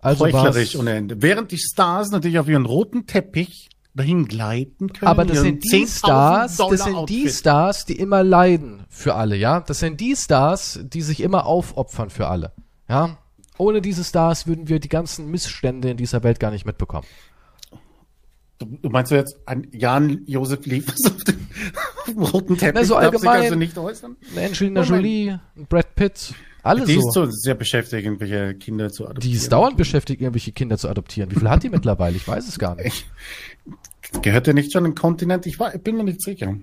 [0.00, 1.22] Also Heuchlerisch ohne Ende.
[1.22, 5.08] Während die Stars natürlich auf ihren roten Teppich dahin gleiten können.
[5.08, 7.30] Aber das sind die 10.000 Stars, das sind die Outfit.
[7.30, 9.60] Stars, die immer leiden für alle, ja.
[9.60, 12.52] Das sind die Stars, die sich immer aufopfern für alle,
[12.88, 13.18] ja.
[13.56, 17.06] Ohne diese Stars würden wir die ganzen Missstände in dieser Welt gar nicht mitbekommen.
[18.58, 21.46] Du, meinst du jetzt ein Jan-Josef Liefers auf dem,
[21.98, 22.74] auf dem roten Teppich?
[22.74, 23.42] Na, so allgemein.
[23.42, 24.16] also nicht äußern?
[24.36, 24.88] Angelina Moment.
[24.88, 27.00] Jolie, ein Brad Pitt, alle Die so.
[27.00, 29.32] ist so sehr beschäftigt, irgendwelche Kinder zu adoptieren.
[29.32, 31.30] Die ist dauernd beschäftigt, irgendwelche Kinder zu adoptieren.
[31.30, 32.16] Wie viel hat die mittlerweile?
[32.16, 33.06] Ich weiß es gar nicht.
[34.22, 35.44] Gehört der nicht schon ein Kontinent?
[35.46, 36.56] Ich, war, ich bin mir nicht sicher.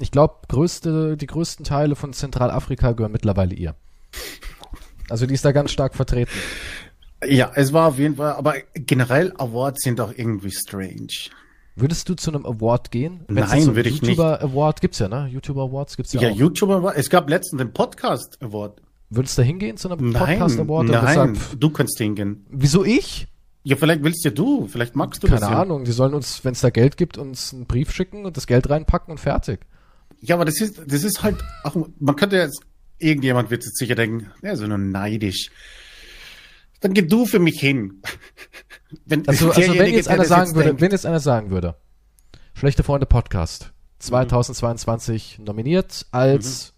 [0.00, 3.76] Ich glaube, größte, die größten Teile von Zentralafrika gehören mittlerweile ihr.
[5.08, 6.32] Also die ist da ganz stark vertreten.
[7.28, 11.30] Ja, es war auf jeden Fall, aber generell Awards sind auch irgendwie strange.
[11.76, 13.24] Würdest du zu einem Award gehen?
[13.26, 14.10] Wenn's Nein, so würde ich nicht.
[14.10, 15.28] YouTuber Award gibt's ja, ne?
[15.28, 16.36] YouTuber Awards gibt's ja, Ja, auch.
[16.36, 18.80] YouTuber war, es gab letztens den Podcast Award.
[19.10, 20.86] Würdest du da hingehen zu einem Nein, Podcast Award?
[20.86, 22.46] nein, sagen, du kannst hingehen.
[22.48, 23.26] wieso ich?
[23.64, 25.62] Ja, vielleicht willst ja du, vielleicht magst du Keine das ja.
[25.62, 25.84] Ahnung.
[25.84, 28.68] Die sollen uns, wenn es da Geld gibt, uns einen Brief schicken und das Geld
[28.68, 29.60] reinpacken und fertig.
[30.20, 32.60] Ja, aber das ist, das ist halt, auch, man könnte jetzt,
[32.98, 35.50] irgendjemand wird jetzt sicher denken, ja, so nur neidisch.
[36.84, 38.02] Dann geh du für mich hin.
[39.06, 41.76] Wenn, Also, also wenn jetzt einer sagen jetzt würde, denkt, wenn jetzt einer sagen würde,
[42.52, 44.00] Schlechte Freunde Podcast Mhm.
[44.28, 46.74] 2022 nominiert als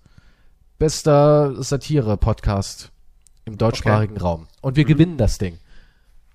[0.79, 2.93] bester Satire-Podcast
[3.47, 4.47] im deutschsprachigen Raum.
[4.63, 5.59] Und wir gewinnen das Ding.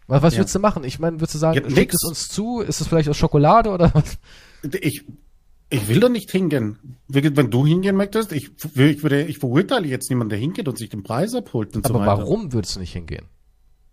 [0.07, 0.36] Was, was Mhm.
[0.36, 0.41] Ja.
[0.41, 0.84] würdest du machen?
[0.84, 1.95] Ich meine, würdest du sagen, Ja, nix.
[1.95, 2.59] es uns zu?
[2.59, 4.17] Ist es vielleicht aus Schokolade oder was?
[4.82, 5.05] Ich,
[5.69, 6.99] ich will da nicht hingehen.
[7.07, 10.89] Wenn du hingehen möchtest, ich, ich würde, ich verurteile jetzt niemanden, der hingeht und sich
[10.89, 12.17] den Preis abholt und so Aber weiter.
[12.22, 13.28] warum würdest du nicht hingehen?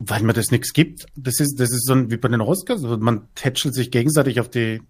[0.00, 1.06] Weil mir das nichts gibt.
[1.16, 2.84] Das ist, das ist so ein, wie bei den Oscars.
[2.84, 4.80] Also Man tätschelt sich gegenseitig auf die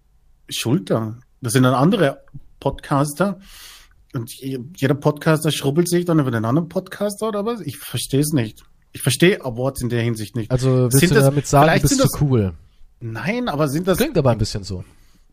[0.49, 1.17] Schulter.
[1.41, 2.21] Das sind dann andere
[2.59, 3.39] Podcaster.
[4.13, 7.61] Und je- jeder Podcaster schrubbelt sich dann über den anderen Podcaster oder was?
[7.61, 8.63] Ich verstehe es nicht.
[8.91, 10.51] Ich verstehe Awards in der Hinsicht nicht.
[10.51, 12.53] Also willst Sind du das- damit sagen, du bist das- cool?
[12.99, 14.83] Nein, aber sind das, Klingt aber ein bisschen so.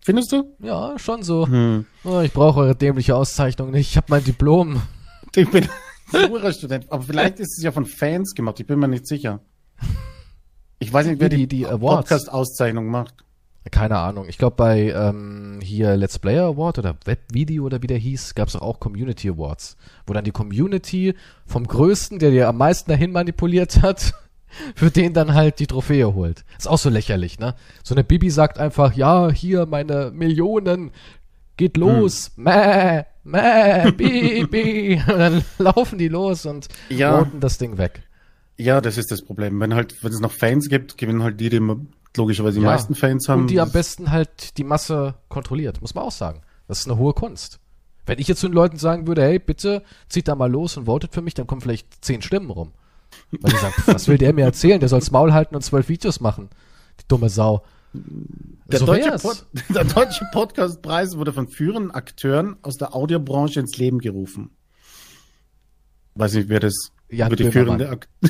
[0.05, 0.55] findest du?
[0.61, 1.47] Ja, schon so.
[1.49, 1.85] Hm.
[2.05, 3.91] Oh, ich brauche eure dämliche Auszeichnung nicht.
[3.91, 4.81] Ich habe mein Diplom.
[5.35, 5.67] Ich bin
[6.13, 6.87] Jurastudent.
[6.93, 8.61] Aber vielleicht ist es ja von Fans gemacht.
[8.61, 9.41] Ich bin mir nicht sicher.
[10.79, 12.09] Ich weiß nicht, wer Die- die, die Awards.
[12.11, 13.15] Podcast-Auszeichnung macht.
[13.71, 14.27] Keine Ahnung.
[14.29, 18.47] Ich glaube bei ähm, hier Let's Player Award oder Webvideo oder wie der hieß, gab
[18.49, 21.15] es auch Community Awards, wo dann die Community
[21.47, 24.15] vom Größten, der dir am meisten dahin manipuliert hat,
[24.77, 26.45] für den dann halt die Trophäe holt.
[26.57, 27.57] Ist auch so lächerlich, ne?
[27.83, 30.93] So eine Bibi sagt einfach, ja, hier meine Millionen,
[31.57, 35.03] geht los, mäh, mäh, Bibi.
[35.09, 37.19] Und dann laufen die los und Ja.
[37.19, 38.03] roten das Ding weg.
[38.59, 39.61] Ja, das ist das Problem.
[39.61, 41.61] Wenn halt, wenn es noch Fans gibt, gewinnen halt die, die
[42.17, 42.71] logischerweise die Ja.
[42.71, 43.43] meisten Fans haben.
[43.43, 46.41] Und die am besten halt die Masse kontrolliert, muss man auch sagen.
[46.69, 47.61] Das ist eine hohe Kunst.
[48.07, 50.87] Wenn ich jetzt zu den Leuten sagen würde, hey, bitte zieht da mal los und
[50.87, 52.73] votet für mich, dann kommen vielleicht zehn Stimmen rum.
[53.41, 54.81] Weil die sagen, was will der mir erzählen?
[54.81, 56.49] Der soll's Maul halten und zwölf Videos machen.
[57.01, 57.63] Die dumme Sau.
[57.93, 59.11] der, so deutsche.
[59.19, 64.51] Pod, der deutsche Podcastpreis wurde von führenden Akteuren aus der Audiobranche ins Leben gerufen.
[66.15, 68.09] Weiß nicht, wer das Jan über die führende Ak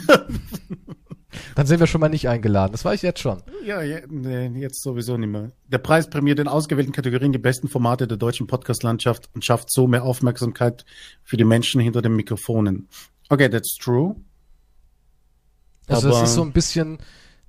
[1.55, 2.73] Dann sind wir schon mal nicht eingeladen.
[2.73, 3.43] Das weiß ich jetzt schon.
[3.65, 5.53] Ja, ja nee, jetzt sowieso nicht mehr.
[5.69, 9.87] Der Preis prämiert in ausgewählten Kategorien die besten Formate der deutschen Podcast-Landschaft und schafft so
[9.87, 10.85] mehr Aufmerksamkeit
[11.25, 12.89] für die Menschen hinter den Mikrofonen.
[13.29, 14.17] Okay, that's true.
[15.89, 16.99] Also Aber- es ist so ein bisschen,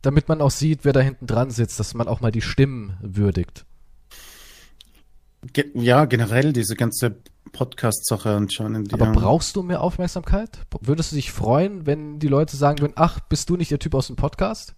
[0.02, 2.98] damit man auch sieht, wer da hinten dran sitzt, dass man auch mal die Stimmen
[3.02, 3.66] würdigt.
[5.54, 7.18] Ge ja, generell diese ganze
[7.52, 8.94] Podcast-Sache anscheinend.
[8.94, 9.12] Aber ja.
[9.12, 10.66] brauchst du mehr Aufmerksamkeit?
[10.82, 13.96] Würdest du dich freuen, wenn die Leute sagen würden, ach, bist du nicht der Typ
[13.96, 14.76] aus dem Podcast?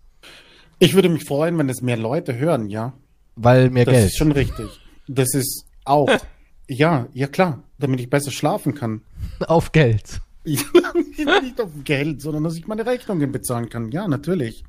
[0.80, 2.94] Ich würde mich freuen, wenn es mehr Leute hören, ja.
[3.36, 4.06] Weil mehr Das Geld.
[4.08, 4.68] ist schon richtig.
[5.08, 6.10] Das ist auch.
[6.68, 9.02] ja, ja klar, damit ich besser schlafen kann.
[9.48, 10.22] Auf Geld.
[10.44, 13.92] Nicht auf Geld, sondern dass ich meine Rechnungen bezahlen kann.
[13.92, 14.64] Ja, natürlich.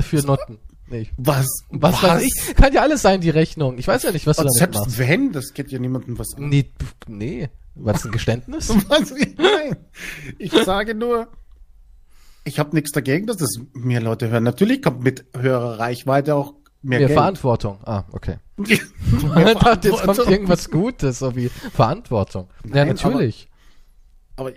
[0.00, 0.58] Für Noten.
[0.88, 1.08] Nee.
[1.16, 1.46] Was?
[1.70, 2.54] Was, weiß ich?
[2.56, 3.76] Kann ja alles sein, die Rechnung.
[3.78, 4.98] Ich weiß ja nicht, was du Und damit selbst machst.
[4.98, 6.48] wenn, das geht ja niemandem was an.
[6.48, 7.48] Nee, pf, nee.
[7.74, 8.68] War das ein Geständnis?
[8.88, 9.10] Was?
[9.36, 9.76] Nein.
[10.38, 11.28] Ich sage nur,
[12.44, 14.44] ich habe nichts dagegen, dass das mehr Leute hören.
[14.44, 17.18] Natürlich kommt mit höherer Reichweite auch mehr Mehr Geld.
[17.18, 17.78] Verantwortung.
[17.84, 18.38] Ah, okay.
[18.56, 18.78] Mehr
[19.48, 22.48] Ich dachte, jetzt kommt irgendwas Gutes, so wie Verantwortung.
[22.64, 23.50] ja, Nein, natürlich.
[24.36, 24.52] Aber,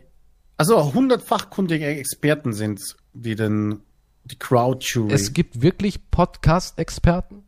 [0.56, 3.82] also 100 fachkundige Experten sind's, die den,
[4.32, 5.14] die Crowd Jury.
[5.14, 7.44] Es gibt wirklich Podcast-Experten.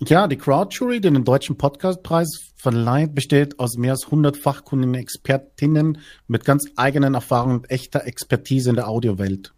[0.00, 4.94] ja, die Crowd Jury, die den deutschen Podcastpreis verleiht, besteht aus mehr als 100 fachkundigen
[4.94, 9.54] Expertinnen mit ganz eigenen Erfahrungen und echter Expertise in der Audiowelt.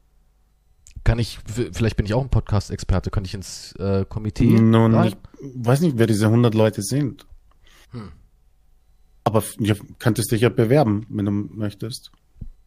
[1.02, 1.38] Kann ich,
[1.72, 5.08] vielleicht bin ich auch ein Podcast-Experte, könnte ich ins äh, Komitee Nun, rein?
[5.08, 5.16] ich
[5.54, 7.26] weiß nicht, wer diese 100 Leute sind.
[7.92, 8.12] Hm.
[9.24, 12.12] Aber ja, könntest dich ja bewerben, wenn du möchtest.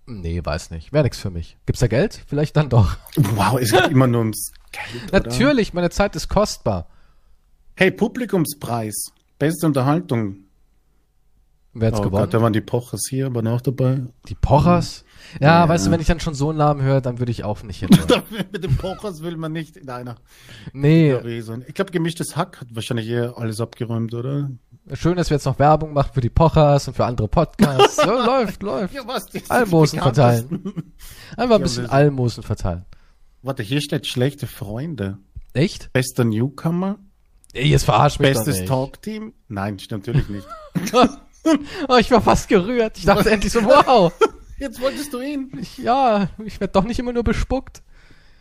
[0.05, 0.91] Nee, weiß nicht.
[0.91, 1.57] Wäre nix für mich.
[1.65, 2.21] Gibt's da Geld?
[2.27, 2.97] Vielleicht dann doch.
[3.15, 5.03] Wow, es geht immer nur ums Geld.
[5.13, 5.19] oder?
[5.29, 6.87] Natürlich, meine Zeit ist kostbar.
[7.75, 9.11] Hey, Publikumspreis.
[9.39, 10.37] Beste Unterhaltung.
[11.75, 12.25] Wer hat's Oh gewonnen?
[12.25, 14.01] Gott, da waren die Pochers hier, aber noch dabei.
[14.29, 15.05] Die Pochers?
[15.39, 15.69] Ja, Ja.
[15.69, 17.79] weißt du, wenn ich dann schon so einen Namen höre, dann würde ich auch nicht
[17.79, 17.89] hin.
[18.51, 20.17] Mit den Pochers will man nicht in einer
[20.73, 21.13] nee.
[21.15, 24.51] Ich glaube, gemischtes Hack hat wahrscheinlich eher alles abgeräumt, oder?
[24.93, 27.95] Schön, dass wir jetzt noch Werbung machen für die Pochers und für andere Podcasts.
[28.03, 28.95] So, läuft, läuft.
[29.07, 29.25] was?
[29.27, 30.73] Die Almosen verteilen.
[31.37, 32.85] Einfach ein Ja, bisschen das- Almosen verteilen.
[33.41, 35.17] Warte, hier steht schlechte Freunde.
[35.53, 35.91] Echt?
[35.93, 36.97] Bester Newcomer.
[37.53, 38.67] Ey, jetzt verarsch mich Bestes doch nicht.
[38.69, 39.33] Talkteam.
[39.47, 40.47] Nein, natürlich nicht.
[41.89, 42.97] Oh, ich war fast gerührt.
[42.97, 44.13] Ich dachte endlich so, wow.
[44.59, 45.51] Jetzt wolltest du ihn.
[45.59, 47.83] Ich, ja, ich werde doch nicht immer nur bespuckt.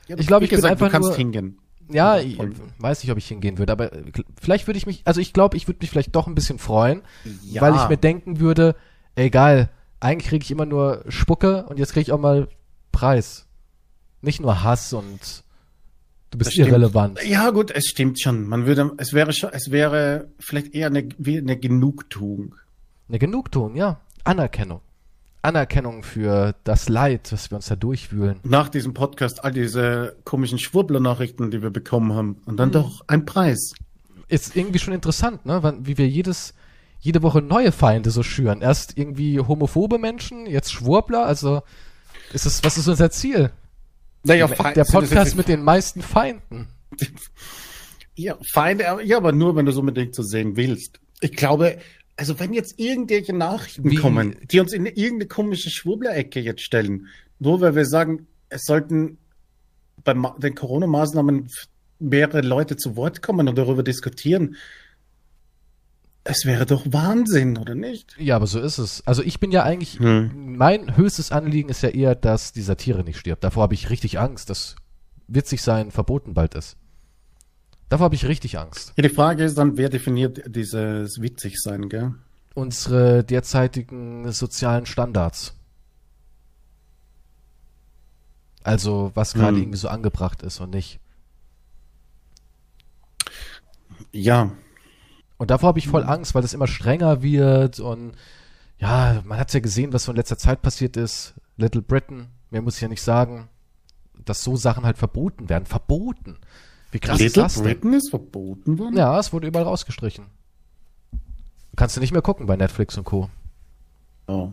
[0.07, 1.59] Ja, Ich glaube, ich bin gesagt, einfach du kannst nur- hingehen.
[1.91, 2.39] Ja, ich
[2.79, 4.03] weiß nicht, ob ich hingehen würde, aber äh,
[4.41, 7.03] vielleicht würde ich mich, also ich glaube, ich würde mich vielleicht doch ein bisschen freuen,
[7.45, 7.61] Ja.
[7.63, 8.75] weil ich mir denken würde,
[9.15, 9.69] ey geil,
[10.01, 12.49] eigentlich kriege ich immer nur Spucke und jetzt kriege ich auch mal
[12.93, 13.47] Preis.
[14.21, 15.45] Nicht nur Hass und
[16.31, 16.69] du bist Das stimmt.
[16.69, 17.19] irrelevant.
[17.25, 18.47] Ja, gut, es stimmt schon.
[18.47, 22.55] Man würde, es wäre schon, es wäre vielleicht eher eine, wie eine Genugtuung.
[23.09, 24.01] Eine Genugtuung, ja.
[24.25, 24.81] Anerkennung.
[25.43, 28.39] Anerkennung für das Leid, was wir uns da durchwühlen.
[28.45, 32.37] Nach diesem Podcast all diese komischen Schwurbler-Nachrichten, die wir bekommen haben.
[32.47, 33.75] Und dann doch ein Preis.
[34.29, 35.79] Ist irgendwie schon interessant, ne?
[35.83, 36.55] Wie wir jedes,
[37.01, 38.63] jede Woche neue Feinde so schüren.
[38.63, 41.63] Erst irgendwie homophobe Menschen, jetzt Schwurbler, also
[42.33, 43.51] ist es, was ist unser Ziel?
[44.25, 46.69] Naja, Der Podcast mit den meisten Feinden.
[48.15, 51.01] Ja, Feinde, aber- ja, aber nur, wenn du es unbedingt so sehen willst.
[51.21, 51.79] Ich glaube,
[52.17, 57.09] also wenn jetzt irgendwelche Nachrichten Wie- kommen, die uns in irgendeine komische Schwurbler-Ecke jetzt stellen,
[57.39, 59.19] nur weil wir sagen, es sollten
[60.05, 61.49] bei den Corona-Maßnahmen
[61.99, 64.57] mehrere Leute zu Wort kommen und darüber diskutieren,
[66.25, 68.15] es wäre doch Wahnsinn, oder nicht?
[68.19, 69.05] Ja, aber so ist es.
[69.07, 70.57] Also ich bin ja eigentlich, Hm.
[70.57, 73.43] mein höchstes Anliegen ist ja eher, dass die Satire nicht stirbt.
[73.43, 74.77] Davor habe ich richtig Angst, dass
[75.27, 76.77] witzig sein verboten bald ist.
[77.93, 78.95] Davor habe ich richtig Angst.
[78.97, 82.15] Ja, die Frage ist dann, wer definiert dieses Witzigsein, gell?
[82.55, 85.55] Unsere derzeitigen sozialen Standards.
[88.65, 89.65] Also, was gerade Hm.
[89.65, 91.01] irgendwie so angebracht ist und nicht.
[94.11, 94.53] Ja,
[95.37, 98.13] Und davor habe ich voll Angst, weil das immer strenger wird und
[98.79, 101.35] ja, man hat ja gesehen, was so in letzter Zeit passiert ist.
[101.59, 103.51] Little Britain, mehr muss ich ja nicht sagen,
[104.25, 105.67] dass so Sachen halt verboten werden.
[105.67, 106.39] Verboten.
[106.93, 107.65] Wie krass ist Little das denn?
[107.65, 108.97] Britain ist verboten worden?
[108.97, 110.27] Ja, es wurde überall rausgestrichen.
[111.75, 113.31] Kannst du nicht mehr gucken bei Netflix und Co.
[114.27, 114.51] Oh.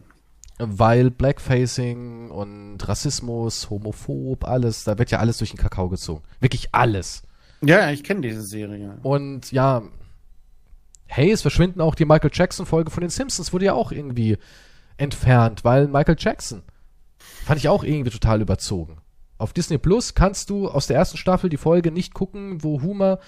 [0.57, 6.23] Weil Blackfacing und Rassismus, homophob, alles, da wird ja alles durch den Kakao gezogen.
[6.39, 7.23] Wirklich alles.
[7.61, 8.97] Ja, ich kenne diese Serie.
[9.03, 9.83] Und ja,
[11.07, 14.37] hey, es verschwinden auch die Michael Jackson-Folge von den Simpsons, wurde ja auch irgendwie
[14.95, 16.61] entfernt, weil Michael Jackson
[17.17, 18.98] fand ich auch irgendwie total überzogen.
[19.39, 23.19] Auf Disney Plus kannst du aus der ersten Staffel die Folge nicht gucken, wo Homer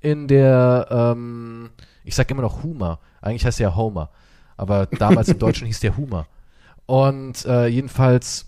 [0.00, 1.70] in der, ähm,
[2.04, 4.10] ich sag immer noch Homer, eigentlich heißt er ja Homer,
[4.56, 6.28] aber damals im Deutschen hieß der Homer.
[6.86, 8.46] Und äh, jedenfalls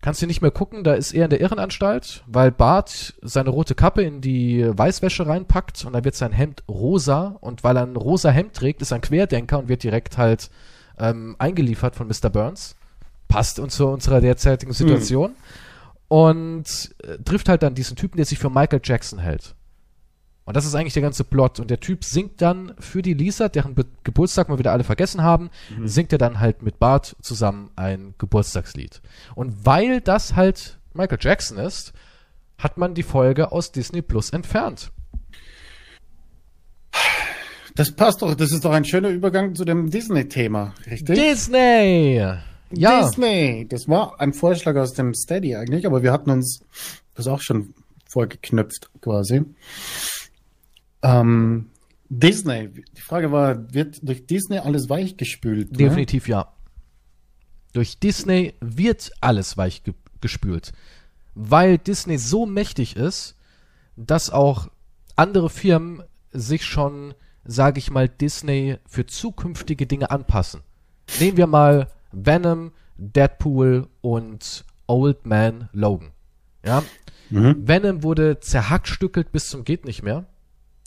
[0.00, 3.74] kannst du nicht mehr gucken, da ist er in der Irrenanstalt, weil Bart seine rote
[3.74, 7.96] Kappe in die Weißwäsche reinpackt und dann wird sein Hemd rosa und weil er ein
[7.96, 10.48] rosa Hemd trägt, ist er ein Querdenker und wird direkt halt
[10.98, 12.30] ähm, eingeliefert von Mr.
[12.30, 12.76] Burns.
[13.28, 15.32] Passt uns zu unserer derzeitigen Situation.
[16.10, 19.54] Und äh, trifft halt dann diesen Typen, der sich für Michael Jackson hält.
[20.44, 21.60] Und das ist eigentlich der ganze Plot.
[21.60, 25.22] Und der Typ singt dann für die Lisa, deren Be Geburtstag wir wieder alle vergessen
[25.22, 25.50] haben,
[25.84, 29.00] singt er dann halt mit Bart zusammen ein Geburtstagslied.
[29.36, 31.92] Und weil das halt Michael Jackson ist,
[32.58, 34.90] hat man die Folge aus Disney Plus entfernt.
[37.76, 41.16] Das passt doch, das ist doch ein schöner Übergang zu dem Disney-Thema, richtig?
[41.16, 42.20] Disney!
[42.72, 43.66] Ja, Disney!
[43.68, 46.60] Das war ein Vorschlag aus dem Steady eigentlich, aber wir hatten uns
[47.14, 47.74] das auch schon
[48.06, 49.42] vorgeknüpft quasi.
[51.02, 51.70] Ähm,
[52.08, 55.72] Disney, die Frage war, wird durch Disney alles weichgespült?
[55.72, 55.78] Ne?
[55.78, 56.52] definitiv ja.
[57.72, 60.72] Durch Disney wird alles weich ge gespült.
[61.34, 63.36] Weil Disney so mächtig ist,
[63.96, 64.68] dass auch
[65.16, 66.02] andere Firmen
[66.32, 67.14] sich schon,
[67.44, 70.60] sage ich mal, Disney für zukünftige Dinge anpassen.
[71.20, 76.10] Nehmen wir mal Venom, Deadpool und Old Man Logan.
[76.64, 76.82] Ja,
[77.30, 77.66] mhm.
[77.66, 80.26] Venom wurde zerhackstückelt bis zum geht nicht mehr.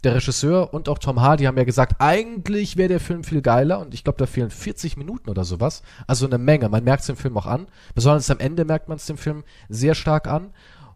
[0.04, 3.80] Der Regisseur und auch Tom Hardy haben ja gesagt, eigentlich wäre der Film viel geiler
[3.80, 5.82] und ich glaube, da fehlen 40 Minuten oder sowas.
[6.08, 6.68] Also eine Menge.
[6.68, 7.68] Man merkt es dem Film auch an.
[7.96, 10.52] Besonders am Ende merkt man es dem Film sehr stark an.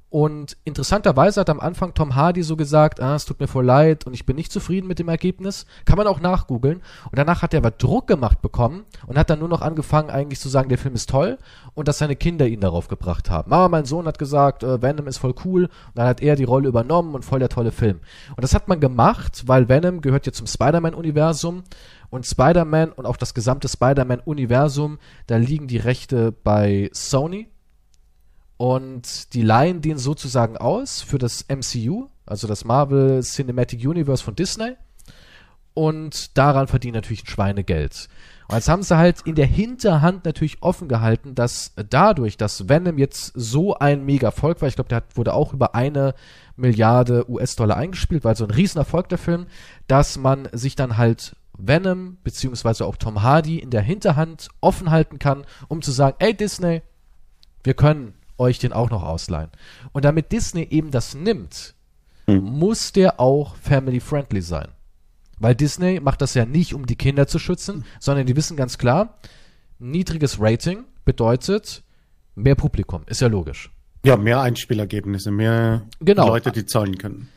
[0.10, 4.08] Und interessanterweise hat am Anfang Tom Hardy so gesagt, ah, es tut mir voll leid
[4.08, 5.66] und ich bin nicht zufrieden mit dem Ergebnis.
[5.84, 6.78] Kann man auch nachgoogeln.
[6.78, 10.40] Und danach hat er aber Druck gemacht bekommen und hat dann nur noch angefangen, eigentlich
[10.40, 11.38] zu sagen, der Film ist toll
[11.74, 13.52] und dass seine Kinder ihn darauf gebracht haben.
[13.52, 15.66] Aber mein Sohn hat gesagt, äh, Venom ist voll cool.
[15.66, 18.00] Und dann hat er die Rolle übernommen und voll der tolle Film.
[18.30, 21.64] Und das hat man gemacht, weil Venom gehört ja zum Spider-Man-Universum.
[22.10, 27.50] Und Spider-Man und auch das gesamte Spider-Man-Universum, da liegen die Rechte bei Sony
[28.58, 34.36] und die leihen den sozusagen aus für das MCU, also das Marvel Cinematic Universe von
[34.36, 34.74] Disney.
[35.74, 38.10] Und daran verdienen natürlich ein Schweinegeld.
[38.48, 42.98] Und jetzt haben sie halt in der Hinterhand natürlich offen gehalten, dass dadurch, dass Venom
[42.98, 46.16] jetzt so ein Mega-Erfolg war, ich glaube, der hat, wurde auch über eine
[46.56, 49.46] Milliarde US-Dollar eingespielt, weil so ein Riesenerfolg der Film,
[49.88, 55.20] dass man sich dann halt Venom beziehungsweise auch Tom Hardy in der Hinterhand offen halten
[55.20, 56.82] kann, um zu sagen, ey Disney,
[57.64, 59.50] wir können euch den auch noch ausleihen.
[59.92, 61.76] Und damit Disney eben das nimmt,
[62.28, 62.40] mhm.
[62.42, 64.70] muss der auch family-friendly sein.
[65.40, 68.78] Weil Disney macht das ja nicht, um die Kinder zu schützen, sondern die wissen ganz
[68.78, 69.18] klar,
[69.80, 71.84] niedriges Rating bedeutet
[72.36, 73.04] mehr Publikum.
[73.06, 73.72] Ist ja logisch.
[74.04, 76.28] Ja, mehr Einspielergebnisse, mehr genau.
[76.28, 77.30] Leute, die zahlen können.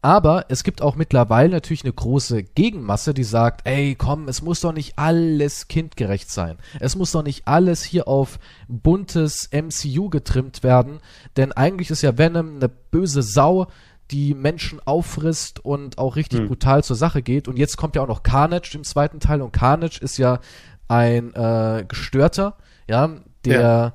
[0.00, 4.60] Aber es gibt auch mittlerweile natürlich eine große Gegenmasse, die sagt, ey, komm, es muss
[4.60, 6.56] doch nicht alles kindgerecht sein.
[6.78, 8.38] Es muss doch nicht alles hier auf
[8.68, 11.00] buntes MCU getrimmt werden,
[11.36, 13.66] denn eigentlich ist ja Venom eine böse Sau,
[14.12, 16.48] die Menschen auffrisst und auch richtig hm.
[16.48, 17.48] brutal zur Sache geht.
[17.48, 20.38] Und jetzt kommt ja auch noch Carnage im zweiten Teil und Carnage ist ja
[20.86, 22.56] ein äh, Gestörter,
[22.88, 23.10] ja,
[23.44, 23.94] der ja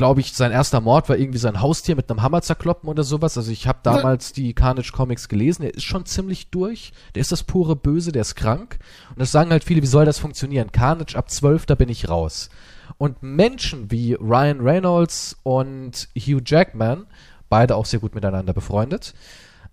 [0.00, 3.36] glaube ich, sein erster Mord war irgendwie sein Haustier mit einem Hammer zerkloppen oder sowas.
[3.36, 5.62] Also ich habe damals die Carnage Comics gelesen.
[5.62, 6.94] Er ist schon ziemlich durch.
[7.14, 8.78] Der ist das pure Böse, der ist krank.
[9.10, 10.72] Und das sagen halt viele, wie soll das funktionieren?
[10.72, 12.48] Carnage ab 12, da bin ich raus.
[12.96, 17.04] Und Menschen wie Ryan Reynolds und Hugh Jackman,
[17.50, 19.12] beide auch sehr gut miteinander befreundet,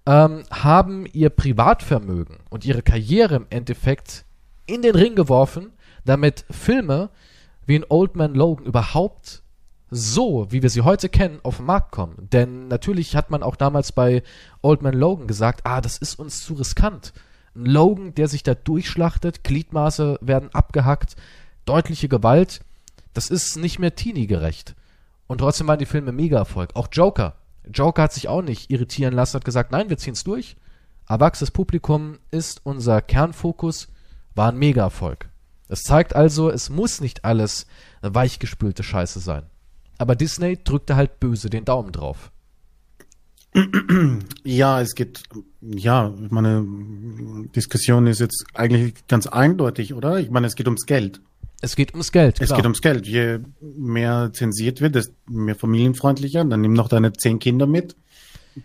[0.06, 4.26] ähm, haben ihr Privatvermögen und ihre Karriere im Endeffekt
[4.66, 5.72] in den Ring geworfen,
[6.04, 7.12] damit Filme
[7.66, 9.44] wie in Old Man Logan überhaupt
[9.90, 12.28] so, wie wir sie heute kennen, auf den Markt kommen.
[12.32, 14.24] Denn natürlich hat man auch damals bei
[14.62, 17.14] Old Man Logan gesagt, ah, das ist uns zu riskant.
[17.56, 21.16] Ein Logan, der sich da durchschlachtet, Gliedmaße werden abgehackt,
[21.66, 22.62] deutliche Gewalt,
[23.14, 24.76] das ist nicht mehr teenie-gerecht.
[25.28, 26.76] Und trotzdem waren die Filme Mega-Erfolg.
[26.76, 27.36] Auch Joker.
[27.72, 30.56] Joker hat sich auch nicht irritieren lassen, hat gesagt, nein, wir ziehen's durch.
[31.08, 33.88] Erwachsenes Publikum ist unser Kernfokus,
[34.36, 35.30] war ein Mega-Erfolg.
[35.68, 37.66] Das zeigt also, es muss nicht alles
[38.02, 39.44] weichgespülte Scheiße sein.
[39.98, 42.32] Aber Disney drückte halt böse den Daumen drauf.
[44.44, 45.24] Ja, es geht,
[45.62, 46.66] ja, meine
[47.56, 50.20] Diskussion ist jetzt eigentlich ganz eindeutig, oder?
[50.20, 51.22] Ich meine, es geht ums Geld.
[51.62, 52.40] Es geht ums Geld.
[52.40, 52.58] Es klar.
[52.58, 53.08] geht ums Geld.
[53.08, 56.46] Je mehr zensiert wird, desto mehr familienfreundlicher.
[56.46, 57.96] Dann nimm noch deine zehn Kinder mit,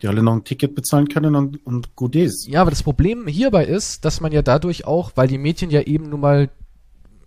[0.03, 2.47] die alle noch ein Ticket bezahlen können und, und gut ist.
[2.47, 5.81] Ja, aber das Problem hierbei ist, dass man ja dadurch auch, weil die Mädchen ja
[5.81, 6.51] eben nun mal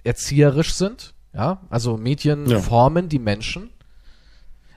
[0.04, 2.60] erzieherisch sind, ja, also Mädchen ja.
[2.60, 3.72] formen die Menschen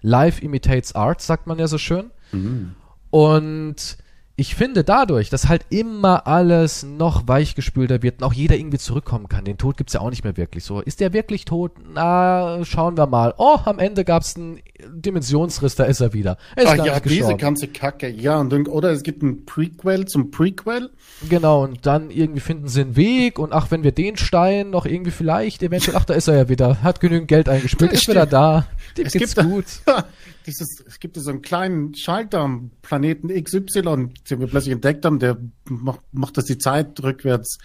[0.08, 2.10] Life imitates art, sagt man ja so schön.
[2.32, 2.74] Mhm.
[3.10, 3.98] Und
[4.38, 9.28] ich finde dadurch, dass halt immer alles noch weichgespülter wird und auch jeder irgendwie zurückkommen
[9.28, 9.44] kann.
[9.44, 10.80] Den Tod gibt's ja auch nicht mehr wirklich so.
[10.80, 11.72] Ist der wirklich tot?
[11.92, 13.34] Na, schauen wir mal.
[13.36, 14.60] Oh, am Ende gab's einen
[14.92, 16.38] Dimensionsriss, da ist er wieder.
[16.54, 18.08] Er ist Ach ja, diese ganze Kacke.
[18.08, 20.90] Ja, und dann, oder es gibt ein Prequel zum Prequel.
[21.28, 24.86] Genau, und dann irgendwie finden sie einen Weg und ach, wenn wir den Stein noch
[24.86, 26.80] irgendwie vielleicht, eventuell, ach, da ist er ja wieder.
[26.84, 28.68] Hat genügend Geld eingespielt, ist wieder da.
[28.96, 29.64] Dem es geht's gibt gut.
[30.48, 33.82] Dieses, es gibt so einen kleinen Schalter am Planeten XY,
[34.30, 35.36] den wir plötzlich entdeckt haben, der
[35.68, 37.58] macht, macht das die Zeit rückwärts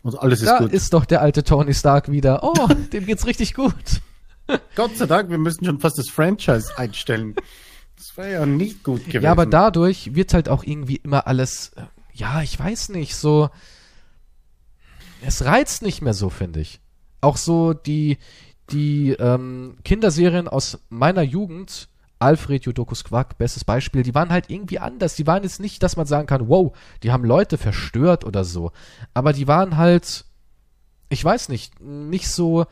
[0.00, 0.72] und alles da ist gut.
[0.72, 2.42] Da ist doch der alte Tony Stark wieder.
[2.42, 3.74] Oh, dem geht's richtig gut.
[4.74, 7.34] Gott sei Dank, wir müssen schon fast das Franchise einstellen.
[7.98, 9.24] Das wäre ja nicht gut gewesen.
[9.24, 11.82] Ja, aber dadurch wird halt auch irgendwie immer alles, äh,
[12.14, 13.50] ja, ich weiß nicht, so,
[15.20, 16.80] es reizt nicht mehr so, finde ich.
[17.20, 18.16] Auch so die,
[18.70, 21.89] die ähm, Kinderserien aus meiner Jugend,
[22.20, 25.16] Alfred Jodokus Quack, bestes Beispiel, die waren halt irgendwie anders.
[25.16, 28.72] Die waren jetzt nicht, dass man sagen kann, wow, die haben Leute verstört oder so.
[29.14, 30.24] Aber die waren halt,
[31.08, 32.66] ich weiß nicht, nicht so,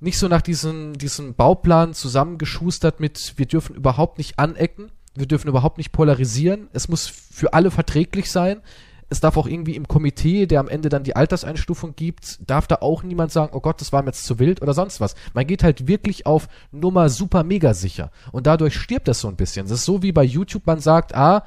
[0.00, 5.48] nicht so nach diesem, diesem Bauplan zusammengeschustert mit, wir dürfen überhaupt nicht anecken, Wir dürfen
[5.48, 6.68] überhaupt nicht polarisieren.
[6.72, 8.60] Es muss für alle verträglich sein.
[9.08, 12.76] Es darf auch irgendwie im Komitee, der am Ende dann die Alterseinstufung gibt, darf da
[12.76, 15.14] auch niemand sagen, oh Gott, das war mir jetzt zu wild oder sonst was.
[15.32, 18.10] Man geht halt wirklich auf Nummer super mega sicher.
[18.32, 19.66] Und dadurch stirbt das so ein bisschen.
[19.66, 21.44] Das ist so wie bei YouTube, man sagt, ah,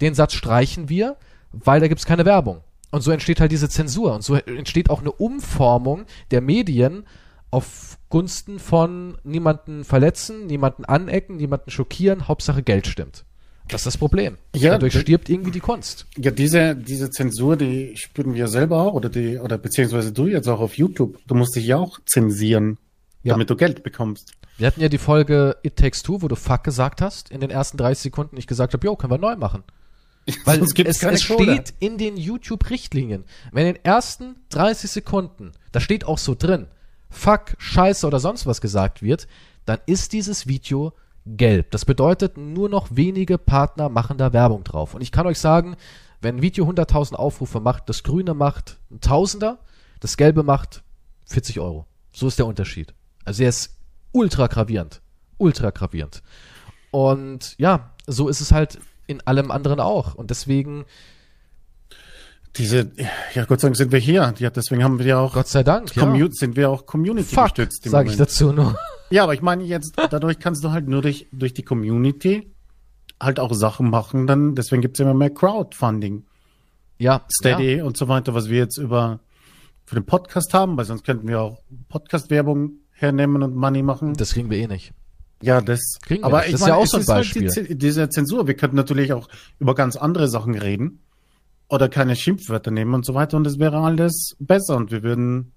[0.00, 1.16] den Satz streichen wir,
[1.52, 2.62] weil da gibt's keine Werbung.
[2.90, 7.04] Und so entsteht halt diese Zensur und so entsteht auch eine Umformung der Medien
[7.50, 13.24] auf Gunsten von niemanden verletzen, niemanden anecken, niemanden schockieren, Hauptsache Geld stimmt.
[13.68, 14.38] Das ist das Problem.
[14.54, 16.06] Ja, Dadurch stirbt irgendwie die Kunst.
[16.16, 20.48] Ja, diese, diese Zensur, die spüren wir selber auch, oder die, oder beziehungsweise du jetzt
[20.48, 21.18] auch auf YouTube.
[21.26, 22.78] Du musst dich ja auch zensieren,
[23.22, 23.34] Ja.
[23.34, 24.32] damit du Geld bekommst.
[24.56, 27.50] Wir hatten ja die Folge It Takes Two, wo du Fuck gesagt hast, in den
[27.50, 28.36] ersten 30 Sekunden.
[28.38, 29.62] Ich gesagt habe, jo, können wir neu machen.
[30.44, 33.24] Weil es, keine es steht in den YouTube-Richtlinien.
[33.52, 36.66] Wenn in den ersten 30 Sekunden, da steht auch so drin,
[37.10, 39.26] Fuck, Scheiße oder sonst was gesagt wird,
[39.64, 40.92] dann ist dieses Video
[41.36, 41.70] gelb.
[41.70, 44.94] Das bedeutet, nur noch wenige Partner machen da Werbung drauf.
[44.94, 45.76] Und ich kann euch sagen,
[46.20, 49.58] wenn ein Video 100.000 Aufrufe macht, das grüne macht ein Tausender,
[50.00, 50.82] das gelbe macht
[51.26, 51.86] 40 Euro.
[52.12, 52.94] So ist der Unterschied.
[53.24, 53.76] Also er ist
[54.12, 55.00] ultra gravierend.
[55.36, 56.22] Ultra gravierend.
[56.90, 60.14] Und ja, so ist es halt in allem anderen auch.
[60.14, 60.84] Und deswegen,
[62.56, 62.90] Diese,
[63.34, 64.34] ja, Gott sei Dank sind wir hier.
[64.38, 66.28] Ja, deswegen haben wir ja auch, Gott sei Dank, ja.
[66.30, 68.78] Sind wir auch Community Fuck, gestützt im sage ich dazu nur.
[69.10, 72.52] Ja, aber ich meine jetzt, dadurch kannst du halt nur durch, durch die Community
[73.20, 76.24] halt auch Sachen machen, dann, deswegen gibt's immer mehr Crowdfunding,
[76.98, 77.84] Ja, Steady ja.
[77.84, 79.20] und so weiter, was wir jetzt über,
[79.84, 84.14] für den Podcast haben, weil sonst könnten wir auch Podcast-Werbung hernehmen und Money machen.
[84.14, 84.92] Das kriegen wir eh nicht.
[85.40, 85.80] Ja, das.
[86.02, 86.48] Kriegen wir aber nicht.
[86.48, 87.76] ich Das ist ja meine, auch es so ein ist halt die, Beispiel.
[87.76, 88.46] Diese Zensur.
[88.46, 91.00] Wir könnten natürlich auch über ganz andere Sachen reden
[91.68, 95.52] oder keine Schimpfwörter nehmen und so weiter und es wäre alles besser und wir würden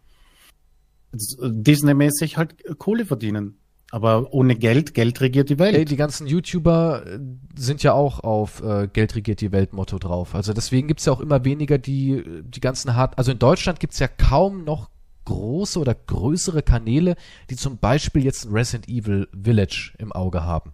[1.13, 3.57] Disney-mäßig halt Kohle verdienen.
[3.93, 5.75] Aber ohne Geld, Geld regiert die Welt.
[5.75, 7.19] Ey, die ganzen YouTuber äh,
[7.57, 10.33] sind ja auch auf äh, Geld regiert die Welt Motto drauf.
[10.33, 13.17] Also deswegen gibt's ja auch immer weniger die, äh, die ganzen hart.
[13.17, 14.89] Also in Deutschland gibt's ja kaum noch
[15.25, 17.15] große oder größere Kanäle,
[17.49, 20.71] die zum Beispiel jetzt ein Resident Evil Village im Auge haben.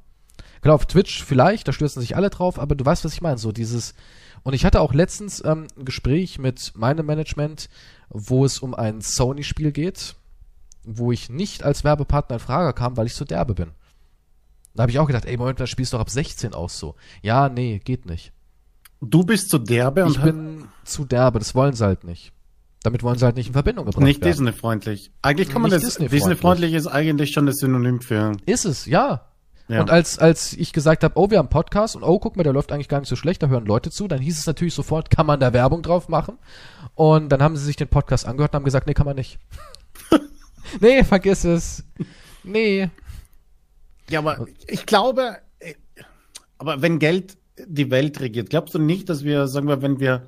[0.62, 3.40] Klar, auf Twitch vielleicht, da stürzen sich alle drauf, aber du weißt, was ich meine.
[3.40, 3.96] So dieses.
[4.44, 7.70] Und ich hatte auch letztens ähm, ein Gespräch mit meinem Management,
[8.10, 10.16] wo es um ein Sony-Spiel geht,
[10.84, 13.72] wo ich nicht als Werbepartner in Frage kam, weil ich so derbe bin.
[14.74, 16.96] Da habe ich auch gedacht, ey, Moment, das spielst du doch ab 16 aus so.
[17.22, 18.32] Ja, nee, geht nicht.
[19.02, 22.32] Du bist zu derbe und Ich bin zu derbe, das wollen sie halt nicht.
[22.84, 24.32] Damit wollen sie halt nicht in Verbindung gebracht nicht werden.
[24.32, 25.12] Disney-freundlich.
[25.22, 26.22] Eigentlich kann man Nicht das, Disney-freundlich.
[26.22, 29.26] Disney-freundlich ist eigentlich schon das Synonym für, Ist es, ja.
[29.68, 29.82] Ja.
[29.82, 32.44] Und als, als ich gesagt habe, oh, wir haben einen Podcast und oh, guck mal,
[32.44, 34.74] der läuft eigentlich gar nicht so schlecht, da hören Leute zu, dann hieß es natürlich
[34.74, 36.38] sofort, kann man da Werbung drauf machen?
[36.96, 39.40] Und dann haben sie sich den Podcast angehört und haben gesagt, nee, kann man nicht.
[40.80, 41.84] nee, vergiss es.
[42.44, 42.90] Nee.
[44.10, 45.74] Ja, aber ich glaube, äh,
[46.58, 50.28] aber wenn Geld die Welt regiert, glaubst du nicht, dass wir, sagen wir, wenn wir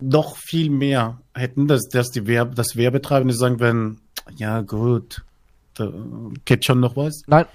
[0.00, 4.00] noch viel mehr hätten, dass, dass die Werbe, das Werbetreibende sagen würden,
[4.36, 5.22] ja gut,
[5.74, 5.92] da
[6.44, 7.22] geht schon noch was.
[7.26, 7.46] Nein.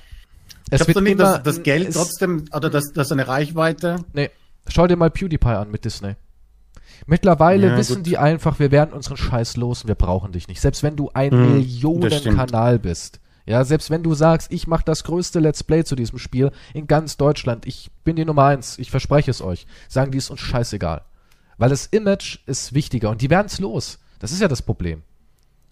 [0.71, 3.97] Es Glaubst du nicht, immer- dass das Geld es- trotzdem, oder dass, dass eine Reichweite,
[4.13, 4.29] Nee,
[4.67, 6.15] schau dir mal PewDiePie an mit Disney.
[7.07, 8.05] Mittlerweile Ja, wissen gut.
[8.05, 10.61] die einfach, wir werden unseren Scheiß los und wir brauchen dich nicht.
[10.61, 13.19] Selbst wenn du ein Hm, das Millionenkanal bist.
[13.45, 16.85] Ja, selbst wenn du sagst, ich mache das größte Let's Play zu diesem Spiel in
[16.87, 20.39] ganz Deutschland, ich bin die Nummer eins, ich verspreche es euch, sagen die ist uns
[20.41, 21.01] scheißegal.
[21.57, 23.97] Weil das Image ist wichtiger und die werden's los.
[24.19, 25.01] Das ist ja das Problem.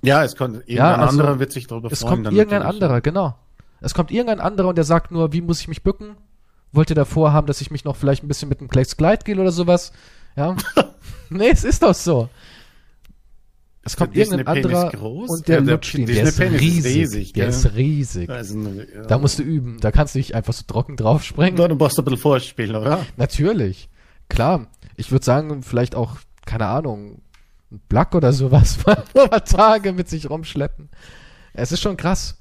[0.02, 2.14] ja, es kommt, irgendein also, anderer wird sich darüber Es freuen.
[2.16, 3.36] kommt dann irgendein anderer, genau.
[3.81, 6.15] Es kommt irgendein anderer und der sagt nur, wie muss ich mich bücken?
[6.72, 9.39] Wollt ihr davor haben, dass ich mich noch vielleicht ein bisschen mit einem Klex Gleitgel
[9.39, 9.91] oder sowas?
[10.35, 10.56] Ja.
[11.30, 12.30] nee, es ist doch so.
[13.81, 15.30] Es kommt der irgendein anderer groß?
[15.30, 16.06] und der Ja, der lutscht ihn.
[16.06, 16.95] Der ist ist riesig.
[16.95, 18.30] riesig, der ist riesig.
[18.30, 19.01] Also, ja.
[19.07, 19.77] Da musst du üben.
[19.80, 21.56] Da kannst du nicht einfach so trocken draufspringen.
[21.56, 23.06] Du brauchst ein bisschen vorspielen, oder?
[23.18, 23.89] Natürlich.
[24.27, 24.68] Klar.
[24.95, 27.22] Ich würde sagen, vielleicht auch, keine Ahnung,
[27.72, 30.89] ein Black oder sowas mal ein paar Tage mit sich rumschleppen.
[31.53, 32.39] Es ist schon krass.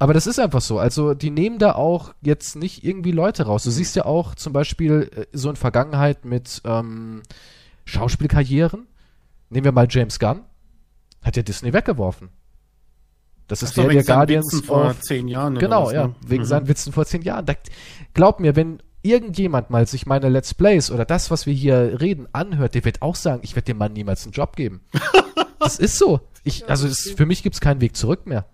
[0.00, 0.78] Aber das ist einfach so.
[0.78, 3.64] Also, die nehmen da auch jetzt nicht irgendwie Leute raus.
[3.64, 7.22] Du siehst ja auch zum Beispiel äh, so in Vergangenheit mit ähm,
[7.84, 8.86] Schauspielkarrieren.
[9.50, 10.42] Nehmen wir mal James Gunn.
[11.22, 12.28] Hat ja Disney weggeworfen.
[13.48, 15.54] Das ist Ach so, der, wegen der seinen Guardians Witzen vor of zehn Jahren.
[15.56, 16.14] oder Genau, was, ja, ne?
[16.26, 16.46] wegen Mhm.
[16.46, 17.46] seinen Witzen vor zehn Jahren.
[17.46, 17.54] Da,
[18.14, 22.28] glaub mir, wenn irgendjemand mal sich meine Let's Plays oder das, was wir hier reden,
[22.32, 24.82] anhört, der wird auch sagen, ich werde dem Mann niemals einen Job geben.
[25.58, 26.20] das ist so.
[26.44, 28.44] Ich, also es, für mich gibt's keinen Weg zurück mehr.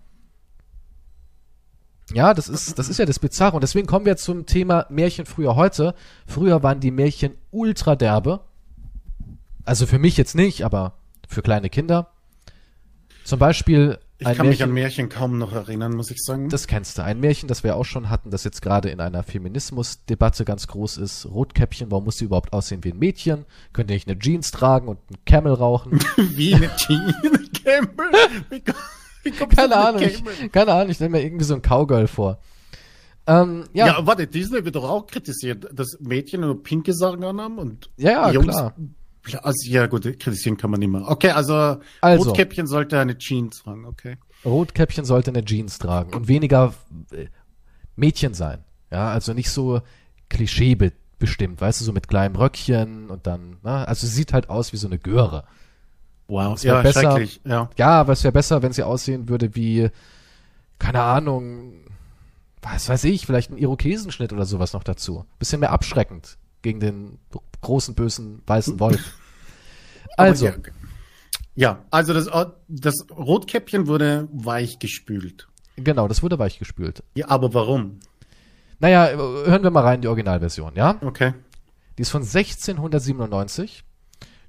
[2.13, 3.55] Ja, das ist, das ist ja das Bizarre.
[3.55, 5.95] Und deswegen kommen wir zum Thema Märchen früher heute.
[6.27, 8.41] Früher waren die Märchen ultra derbe.
[9.63, 10.93] Also für mich jetzt nicht, aber
[11.27, 12.11] für kleine Kinder.
[13.23, 16.47] Zum Beispiel Ich Ein kann mich Märchen- an Märchen kaum noch erinnern, muss ich sagen.
[16.49, 17.03] Das kennst du.
[17.03, 20.97] Ein Märchen, das wir auch schon hatten, das jetzt gerade in einer Feminismusdebatte ganz groß
[20.97, 21.25] ist.
[21.25, 23.45] Rotkäppchen, warum muss sie überhaupt aussehen wie ein Mädchen?
[23.73, 25.99] Könnte nicht eine Jeans tragen und einen Camel rauchen?
[26.17, 27.13] Wie eine Jean
[27.63, 28.11] Campbell.
[29.55, 32.39] Keine Ahnung, ich, keine Ahnung, ich stelle mir irgendwie so ein Cowgirl vor.
[33.27, 34.05] Ähm, ja, Ja.
[34.05, 38.31] warte, Disney wird doch auch kritisiert, dass Mädchen nur pinke Sachen anhaben und ja, ja,
[38.31, 38.47] Jungs.
[38.47, 38.75] klar.
[39.41, 41.09] Also, ja, gut, kritisieren kann man nicht mehr.
[41.09, 42.29] Okay, also, Also.
[42.29, 44.17] Rotkäppchen sollte eine Jeans tragen, okay.
[44.45, 46.75] Rotkäppchen sollte eine Jeans tragen und weniger
[47.11, 47.25] äh,
[47.95, 48.63] Mädchen sein.
[48.91, 49.81] Ja, also nicht so
[50.29, 54.33] Klischee be bestimmt, weißt du, so mit kleinem Röckchen und dann, na, also sie sieht
[54.33, 55.45] halt aus wie so eine Göre.
[56.27, 57.19] Wow, Das wär ja, besser.
[57.45, 57.69] ja.
[57.77, 59.89] Ja, aber es wäre besser, wenn sie aussehen würde wie,
[60.79, 61.73] keine Ahnung,
[62.61, 65.25] was weiß ich, vielleicht ein Irokesenschnitt oder sowas noch dazu.
[65.37, 67.19] Bisschen mehr abschreckend gegen den
[67.61, 68.99] großen, bösen, weißen Wolf.
[70.17, 70.49] Also,
[71.55, 72.29] Ja, also das,
[72.69, 75.49] das Rotkäppchen wurde weich gespült.
[75.75, 77.03] genau, das wurde weichgespült.
[77.15, 77.99] Ja, aber warum?
[78.79, 80.95] Naja, hören wir mal rein, die Originalversion, ja?
[81.01, 81.33] Okay.
[81.97, 83.83] Die ist von 1697.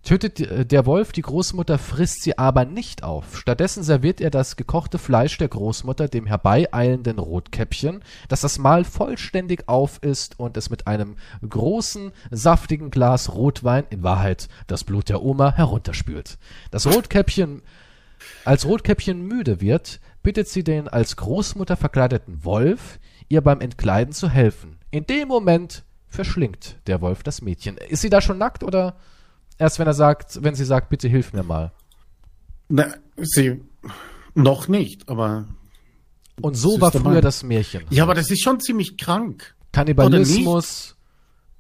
[0.07, 3.37] Tötet äh, der Wolf die Großmutter, frisst sie aber nicht auf.
[3.37, 9.69] Stattdessen serviert er das gekochte Fleisch der Großmutter dem herbeieilenden Rotkäppchen, das das Mahl vollständig
[9.69, 11.17] auf ist und es mit einem
[11.47, 16.39] großen, saftigen Glas Rotwein, in Wahrheit das Blut der Oma, herunterspült.
[16.71, 17.63] Das Rotkäppchen,
[18.45, 24.31] als Rotkäppchen müde wird, bittet sie den als Großmutter verkleideten Wolf, ihr beim Entkleiden zu
[24.31, 24.79] helfen.
[24.93, 27.77] In dem Moment verschlingt der Wolf das Mädchen.
[27.77, 28.95] Ist sie da schon nackt oder
[29.59, 31.73] erst wenn er sagt, wenn sie sagt, bitte hilf mir mal?
[32.69, 33.61] Na, sie,
[34.35, 35.47] noch nicht, aber,
[36.41, 37.85] Und so war früher das Märchen.
[37.91, 39.55] ja, aber das ist schon ziemlich krank.
[39.73, 40.97] Kannibalismus,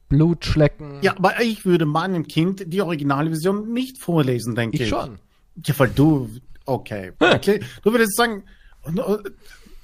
[0.08, 1.02] Blutschlecken.
[1.02, 4.82] Ja, aber ich würde meinem Kind die Originalversion nicht vorlesen, denke ich.
[4.82, 5.18] ich schon.
[5.64, 6.28] Ja, weil du,
[6.64, 7.12] okay.
[7.18, 7.60] okay.
[7.82, 8.44] Du würdest sagen,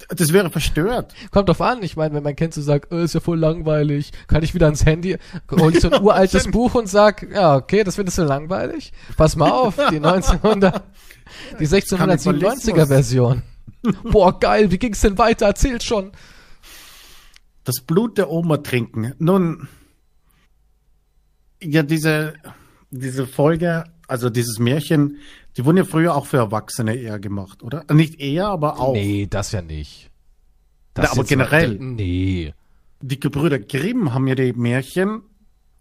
[0.09, 1.13] das wäre verstört.
[1.31, 1.83] Kommt drauf an.
[1.83, 4.65] Ich meine, wenn mein Kind so sagt, äh, ist ja voll langweilig, kann ich wieder
[4.67, 5.17] ans Handy,
[5.51, 8.93] hol ich so ein uraltes Buch und sag, ja, okay, das findest du langweilig?
[9.17, 10.83] Pass mal auf, die 1900,
[11.59, 13.43] die 1697er Version.
[14.03, 15.47] Boah, geil, wie ging's denn weiter?
[15.47, 16.11] Erzählt schon.
[17.63, 19.13] Das Blut der Oma trinken.
[19.19, 19.67] Nun,
[21.61, 22.33] ja, diese,
[22.91, 25.17] diese Folge, also dieses Märchen,
[25.57, 27.85] die wurden ja früher auch für Erwachsene eher gemacht, oder?
[27.91, 28.93] Nicht eher, aber auch.
[28.93, 30.09] Nee, das ja nicht.
[30.95, 31.77] Na, aber jetzt- generell.
[31.79, 32.53] Nee.
[33.01, 35.21] Die Gebrüder Grimm haben ja die Märchen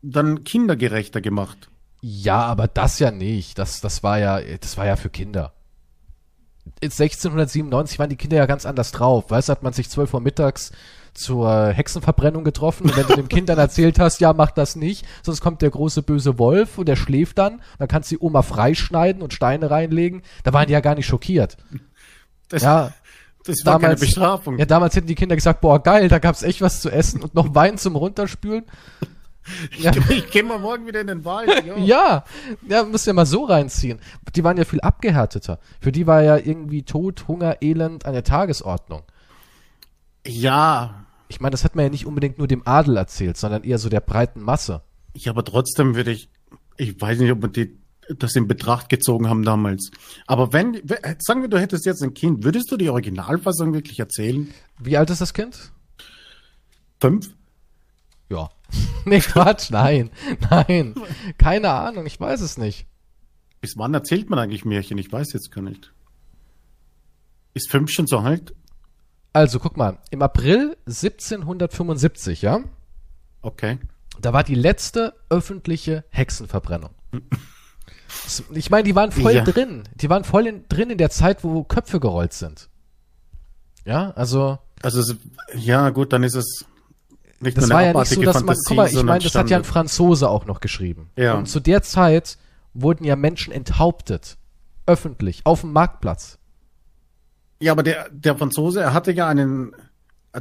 [0.03, 1.71] dann kindergerechter gemacht.
[2.01, 3.59] Ja, aber das ja nicht.
[3.59, 5.53] Das, das war ja, das war ja für Kinder.
[6.81, 9.31] In 1697 waren die Kinder ja ganz anders drauf.
[9.31, 10.73] Weißt du, hat man sich 12 Uhr mittags
[11.15, 15.07] zur Hexenverbrennung getroffen und wenn du dem Kind dann erzählt hast, ja, mach das nicht,
[15.23, 18.43] sonst kommt der große böse Wolf und der schläft dann, dann kannst du die Oma
[18.43, 20.23] freischneiden und Steine reinlegen.
[20.45, 21.57] Da waren die ja gar nicht schockiert.
[22.49, 22.93] Das, Ja,
[23.45, 24.59] das war damals- keine Bestrafung.
[24.59, 27.35] ja, damals hätten die Kinder gesagt, boah, geil, da gab's echt was zu essen und
[27.35, 28.65] noch Wein zum Runterspülen.
[29.77, 29.91] Ja.
[30.09, 31.51] Ich gehe mal morgen wieder in den Wald.
[31.79, 32.23] Ja,
[32.69, 33.99] ja, müsst ihr mal so reinziehen.
[34.37, 35.59] Die waren ja viel abgehärteter.
[35.81, 39.03] Für die war ja irgendwie Tod, Hunger, Elend an der Tagesordnung.
[40.25, 41.02] ja,
[41.33, 43.89] Ich meine, das hat man ja nicht unbedingt nur dem Adel erzählt, sondern eher so
[43.89, 44.83] der breiten Masse.
[45.15, 46.29] Ja, aber trotzdem würde ich,
[46.77, 47.79] ich weiß nicht, ob wir die,
[48.19, 49.91] das in Betracht gezogen haben damals.
[50.27, 53.99] Aber wenn, we- sagen wir, du hättest jetzt ein Kind, würdest du die Originalfassung wirklich
[53.99, 54.53] erzählen?
[54.79, 55.73] Wie alt ist das Kind?
[57.01, 57.31] Fünf?
[58.29, 58.51] Ja.
[59.07, 60.11] nee, Quatsch, nein.
[60.51, 60.95] Nein.
[61.39, 62.87] Keine Ahnung, ich weiß es nicht.
[63.61, 64.99] Bis wann erzählt man eigentlich Märchen?
[64.99, 65.93] Ich weiß jetzt gar nicht.
[67.55, 68.55] Ist fünf schon so alt?
[69.33, 72.61] Also, guck mal, im April 1775, ja,
[73.41, 73.79] Okay.
[74.21, 76.91] da war die letzte öffentliche Hexenverbrennung.
[78.55, 79.45] Ich meine, die waren voll Ja.
[79.45, 79.85] drin.
[79.95, 82.69] Die waren voll in, drin in der Zeit, wo Köpfe gerollt sind.
[83.85, 85.17] Ja, also Also, es-
[85.55, 86.65] ja, gut, dann ist es
[87.41, 89.35] nicht das nur war ja nicht so, dass man, Fantasie, guck mal, ich meine, das
[89.35, 89.65] hat ja ein.
[89.65, 91.11] Franzose auch noch geschrieben.
[91.17, 91.35] Ja.
[91.35, 92.37] Und zu der Zeit
[92.75, 94.37] wurden ja Menschen enthauptet.
[94.87, 96.39] Öffentlich, auf dem Marktplatz.
[97.63, 99.73] Ja, aber der, der Franzose, er hatte ja einen,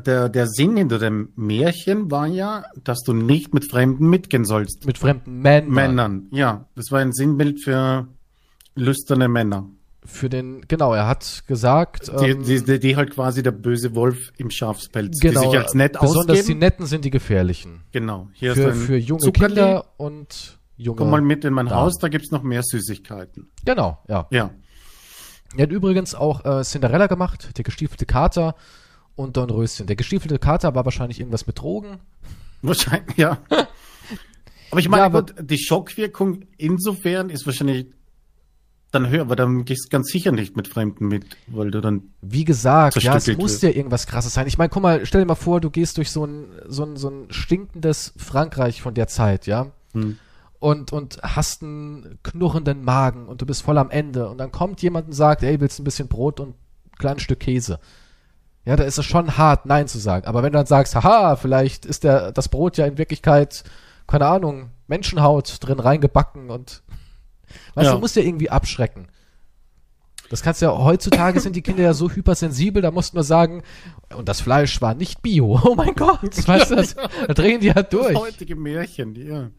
[0.06, 4.85] der, der Sinn hinter dem Märchen war ja, dass du nicht mit Fremden mitgehen sollst.
[4.85, 5.69] Mit fremden Männern.
[5.73, 6.65] Männern, ja.
[6.76, 8.07] Das war ein Sinnbild für
[8.76, 9.69] lüsterne Männer.
[10.03, 13.93] Für den, genau, er hat gesagt, Die, ähm, die, die, die halt quasi der böse
[13.93, 16.60] Wolf im Schafspelz, genau, die sich als nett besonders die ausgeben.
[16.60, 17.84] Netten sind die gefährlichen.
[17.91, 18.30] genau.
[18.34, 19.53] Hier Für, du ein für junge Zuckerli.
[19.53, 20.98] Kinder und junge.
[20.98, 21.80] Komm mal mit in mein Damen.
[21.80, 23.52] Haus, da gibt's noch mehr Süßigkeiten.
[23.64, 24.26] Genau, ja.
[24.31, 24.49] Ja.
[25.57, 28.56] Er hat übrigens auch äh, Cinderella gemacht, der gestiefelte Kater
[29.15, 29.88] und Dornröschen.
[29.88, 31.99] Der gestiefelte Kater war wahrscheinlich irgendwas mit Drogen.
[32.61, 33.38] Wahrscheinlich, ja.
[34.72, 37.88] Aber ich meine, Ja, aber- die Schockwirkung insofern ist wahrscheinlich
[38.91, 42.11] Dann hör, aber dann gehst du ganz sicher nicht mit Fremden mit, weil du dann.
[42.22, 43.73] Wie gesagt, ja, es muss wird.
[43.73, 44.48] ja irgendwas krasses sein.
[44.48, 46.95] Ich meine, guck mal, stell dir mal vor, du gehst durch so ein, so ein,
[46.98, 49.68] so ein stinkendes Frankreich von der Zeit, ja?
[49.94, 50.18] Hm.
[50.61, 54.29] Und, und hast einen knurrenden Magen und du bist voll am Ende.
[54.29, 57.23] Und dann kommt jemand und sagt, ey, willst du ein bisschen Brot und ein kleines
[57.23, 57.79] Stück Käse?
[58.63, 60.27] Ja, da ist es schon hart, Nein zu sagen.
[60.27, 63.63] Aber wenn du dann sagst, haha, vielleicht ist der, das Brot ja in Wirklichkeit,
[64.05, 66.83] keine Ahnung, Menschenhaut drin reingebacken und,
[67.73, 67.93] weißt Ja.
[67.95, 69.07] du, musst ja irgendwie abschrecken.
[70.29, 73.23] Das kannst du ja, heutzutage sind die Kinder ja so hypersensibel, da musst du nur
[73.23, 73.63] sagen,
[74.15, 75.59] und das Fleisch war nicht bio.
[75.65, 78.15] Oh mein Gott, weißt du, das, da drehen die ja Das durch.
[78.15, 79.49] heutige Märchen, ja.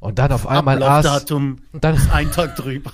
[0.00, 2.92] Und dann auf einmal aß, und dann, ist ein Tag drüber.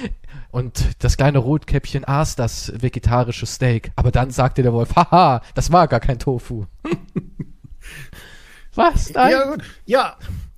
[0.50, 3.92] und das kleine Rotkäppchen aß das vegetarische Steak.
[3.96, 6.66] Aber dann sagte der Wolf, haha, das war gar kein Tofu.
[8.74, 9.12] Was?
[9.12, 9.32] Nein?
[9.32, 9.62] Ja, gut.
[9.86, 10.16] Ja,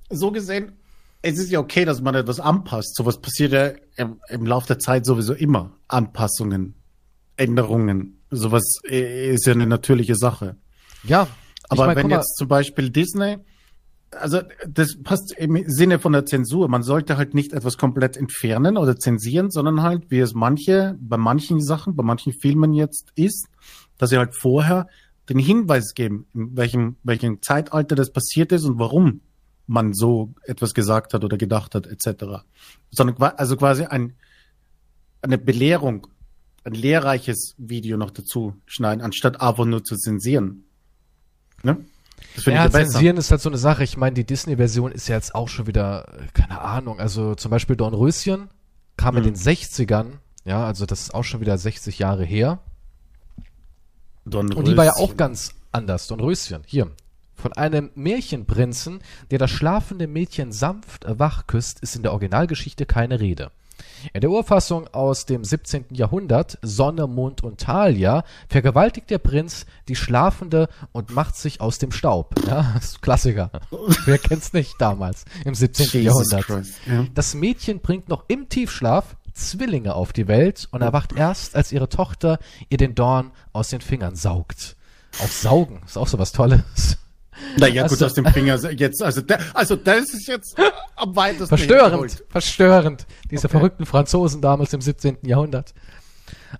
[0.09, 0.73] so gesehen,
[1.21, 2.95] es ist ja okay, dass man etwas anpasst.
[2.95, 5.71] Sowas passiert ja im, im Laufe der Zeit sowieso immer.
[5.87, 6.75] Anpassungen,
[7.35, 8.21] Änderungen.
[8.29, 10.55] Sowas äh, ist ja eine natürliche Sache.
[11.03, 11.27] Ja.
[11.69, 13.37] Aber ich mein, wenn mal, jetzt zum Beispiel Disney,
[14.15, 16.67] also das passt im Sinne von der Zensur.
[16.67, 21.17] Man sollte halt nicht etwas komplett entfernen oder zensieren, sondern halt, wie es manche, bei
[21.17, 23.47] manchen Sachen, bei manchen Filmen jetzt ist,
[23.97, 24.87] dass sie halt vorher
[25.29, 29.21] den Hinweis geben, in welchem, welchem Zeitalter das passiert ist und warum
[29.67, 32.43] man so etwas gesagt hat oder gedacht hat, etc.
[32.91, 34.13] Sondern also quasi ein,
[35.21, 36.07] eine Belehrung,
[36.63, 40.65] ein lehrreiches Video noch dazu schneiden, anstatt einfach nur zu zensieren.
[41.63, 41.85] Ne?
[42.35, 43.83] Das ja, ich zensieren ist halt so eine Sache.
[43.83, 47.75] Ich meine, die Disney-Version ist ja jetzt auch schon wieder, keine Ahnung, also zum Beispiel
[47.75, 48.49] Dornröschen
[48.97, 49.27] kam in Mhm.
[49.27, 50.07] den 60ern,
[50.45, 52.59] ja, also das ist auch schon wieder 60 Jahre her.
[54.25, 56.63] Und die war ja auch ganz anders, Dornröschen.
[56.65, 56.91] Hier.
[57.35, 63.19] Von einem Märchenprinzen, der das schlafende Mädchen sanft wach küsst, ist in der Originalgeschichte keine
[63.19, 63.51] Rede.
[64.13, 65.85] In der Urfassung aus dem 17.
[65.91, 71.91] Jahrhundert, Sonne, Mond und Thalia, vergewaltigt der Prinz die Schlafende und macht sich aus dem
[71.91, 72.35] Staub.
[72.47, 73.51] Ja, das ist Klassiker.
[74.05, 75.85] Wer kennt's nicht damals, im 17.
[75.85, 76.45] Jesus Jahrhundert.
[76.45, 76.73] Christ.
[76.85, 77.05] Ja.
[77.13, 81.89] Das Mädchen bringt noch im Tiefschlaf Zwillinge auf die Welt und erwacht erst, als ihre
[81.89, 82.39] Tochter
[82.69, 84.77] ihr den Dorn aus den Fingern saugt.
[85.21, 86.97] Auch saugen ist auch so was Tolles.
[87.57, 90.55] Naja, Also- gut, aus dem Finger jetzt, also, der, also das ist jetzt
[90.95, 93.05] am weitesten Verstörend, verstörend.
[93.29, 93.57] Diese Okay.
[93.57, 95.17] verrückten Franzosen damals im 17.
[95.27, 95.73] Jahrhundert.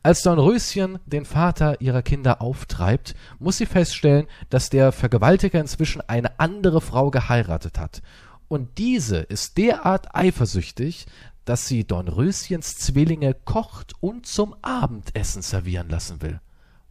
[0.03, 6.39] Als Dornröschen den Vater ihrer Kinder auftreibt, muss sie feststellen, dass der Vergewaltiger inzwischen eine
[6.39, 8.01] andere Frau geheiratet hat.
[8.47, 11.05] Und diese ist derart eifersüchtig,
[11.45, 16.39] dass sie Dornröschens Zwillinge kocht und zum Abendessen servieren lassen will.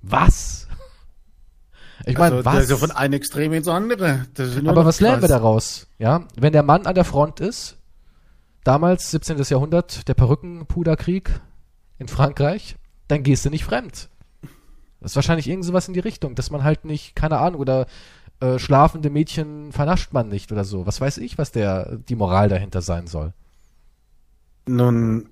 [0.03, 0.67] Was?
[2.07, 2.69] Ich meine, also, was?
[2.69, 4.27] ja von einem Extrem ins andere.
[4.67, 5.87] Aber was lernen wir daraus?
[5.99, 7.77] Ja, wenn der Mann an der Front ist,
[8.65, 9.39] damals 17.
[9.43, 11.41] Jahrhundert, der Perückenpuderkrieg
[11.99, 12.77] in Frankreich,
[13.09, 14.09] dann gehst du nicht fremd.
[15.01, 17.87] Das ist wahrscheinlich irgend sowas in die Richtung, dass man halt nicht, keine Ahnung, oder
[18.41, 20.87] äh, schlafende Mädchen vernascht man nicht oder so.
[20.87, 23.33] Was weiß ich, was der die Moral dahinter sein soll.
[24.67, 25.29] Nun,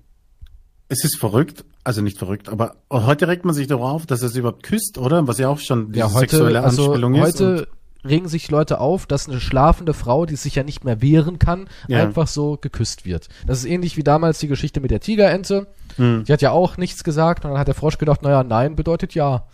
[0.89, 4.29] es ist verrückt, also nicht verrückt, aber heute regt man sich darauf auf, dass er
[4.29, 5.27] sie überhaupt küsst, oder?
[5.27, 7.21] Was ja auch schon diese Ja, heute, sexuelle also Anspielung ist.
[7.21, 7.67] heute
[8.05, 11.67] regen sich Leute auf, dass eine schlafende Frau, die sich ja nicht mehr wehren kann,
[11.87, 11.99] Ja.
[12.01, 13.29] einfach so geküsst wird.
[13.47, 15.67] Das ist ähnlich wie damals die Geschichte mit der Tigerente.
[15.95, 16.23] Hm.
[16.25, 19.13] Die hat ja auch nichts gesagt und dann hat der Frosch gedacht, naja, nein bedeutet
[19.15, 19.45] ja.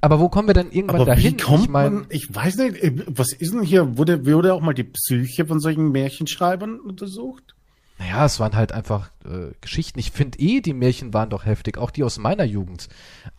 [0.00, 1.32] Aber wo kommen wir denn irgendwann Aber dahin?
[1.32, 4.52] wie kommt ich mein, man, ich weiß nicht, äh, was ist denn hier, wurde, wurde
[4.54, 7.53] auch mal die Psyche von solchen Märchenschreibern untersucht?
[7.98, 9.98] Naja, es waren halt einfach äh, Geschichten.
[10.00, 12.88] Ich finde eh, die Märchen waren doch heftig, auch die aus meiner Jugend.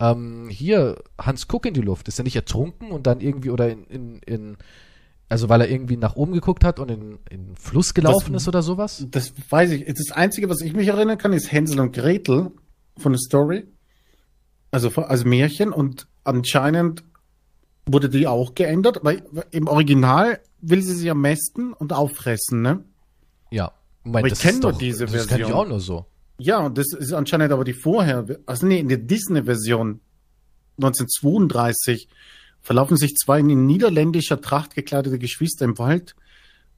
[0.00, 3.68] Ähm, hier, Hans Kuck in die Luft, ist er nicht ertrunken und dann irgendwie oder
[3.70, 4.56] in, in, in
[5.28, 8.42] also weil er irgendwie nach oben geguckt hat und in, in den Fluss gelaufen Was-
[8.42, 9.06] ist oder sowas?
[9.10, 9.84] Das weiß ich.
[9.86, 12.52] Das Einzige, was ich mich erinnern kann, ist Hänsel und Gretel
[12.96, 13.66] von der Story.
[14.70, 17.04] Also als Märchen und anscheinend
[17.86, 22.84] wurde die auch geändert, weil im Original will sie sie am mästen und auffressen, ne?
[23.50, 23.72] Ja.
[24.06, 25.52] Moment, Aber ich das kenn ist nur doch, diese das kenn ich Version.
[25.52, 26.06] auch nur so.
[26.38, 30.00] Ja, und das ist anscheinend aber die vorher, also nee, in der Disney-Version
[30.78, 32.08] 1932
[32.60, 36.14] verlaufen sich zwei in niederländischer Tracht gekleidete Geschwister im Wald,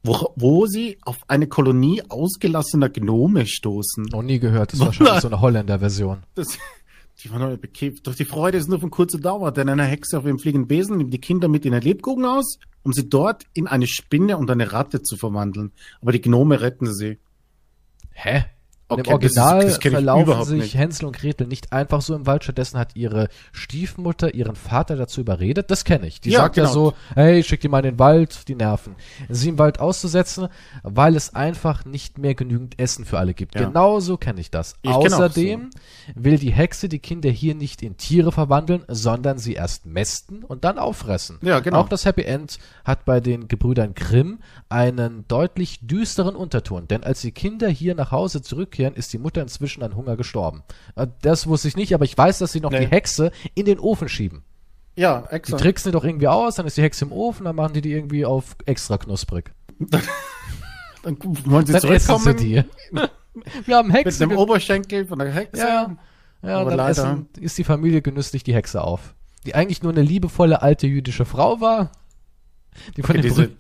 [0.03, 4.05] wo, wo sie auf eine Kolonie ausgelassener Gnome stoßen.
[4.05, 6.23] Noch nie gehört, das ist wahrscheinlich so eine Holländer-Version.
[7.21, 8.07] Die waren alle bekifft.
[8.07, 10.99] Doch die Freude ist nur von kurzer Dauer, denn eine Hexe auf ihrem fliegenden Besen
[10.99, 14.51] nimmt die Kinder mit in eine Lebkuchen aus, um sie dort in eine Spinne und
[14.51, 15.73] eine Ratte zu verwandeln.
[16.01, 17.19] Aber die Gnome retten sie.
[18.13, 18.45] Hä?
[18.91, 20.75] Okay, Im das ist- Original das kenn ich verlaufen sich nicht.
[20.75, 22.43] Hänsel und Gretel nicht einfach so im Wald.
[22.45, 25.71] Stattdessen hat ihre Stiefmutter ihren Vater dazu überredet.
[25.71, 26.23] Das kenne ich.
[26.23, 26.73] Die Ja, sagt ja genau.
[26.73, 28.95] so, hey, schick die mal in den Wald, die nerven.
[29.29, 30.49] Sie im Wald auszusetzen,
[30.83, 33.57] weil es einfach nicht mehr genügend Essen für alle gibt.
[33.57, 33.67] Ja.
[33.67, 34.75] Genauso kenne ich das.
[34.81, 35.69] Ich Außerdem
[36.15, 40.65] will die Hexe die Kinder hier nicht in Tiere verwandeln, sondern sie erst mästen und
[40.65, 41.39] dann auffressen.
[41.43, 41.81] Ja, genau.
[41.81, 44.39] Auch das Happy End hat bei den Gebrüdern Grimm
[44.71, 49.43] einen deutlich düsteren Unterton, denn als die Kinder hier nach Hause zurückkehren, ist die Mutter
[49.43, 50.63] inzwischen an Hunger gestorben.
[50.97, 52.81] Äh, Das wusste ich nicht, aber ich weiß, dass sie noch Nee.
[52.81, 54.43] die Hexe in den Ofen schieben.
[54.97, 55.63] Ja, Die exakt.
[55.63, 57.93] tricksen die doch irgendwie aus, dann ist die Hexe im Ofen, dann machen die die
[57.93, 59.53] irgendwie auf extra knusprig.
[61.05, 62.65] Dann wollen sie Dann zurückkommen sie die.
[63.67, 64.19] Wir haben mit Hexe.
[64.19, 65.63] dem ge- Oberschenkel von der Hexe.
[65.63, 65.97] ja,
[66.43, 69.15] ja, Aber dann leider- essen, isst die Familie genüsslich die Hexe auf.
[69.47, 71.93] Die eigentlich nur eine liebevolle alte jüdische Frau war.
[72.97, 73.57] Die von Okay, den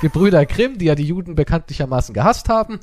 [0.00, 2.80] Gebrüder Grimm, die ja die Juden bekanntlichermaßen gehasst haben.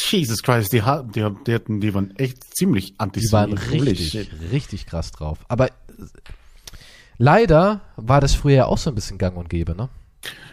[0.00, 0.80] Jesus Christ, die,
[1.14, 3.66] die, die, hatten, die waren echt ziemlich Die antisemitisch.
[3.66, 5.38] waren Holy richtig, richtig krass drauf.
[5.48, 5.72] Aber äh,
[7.18, 9.88] leider war das früher auch so ein bisschen gang und gäbe, ne?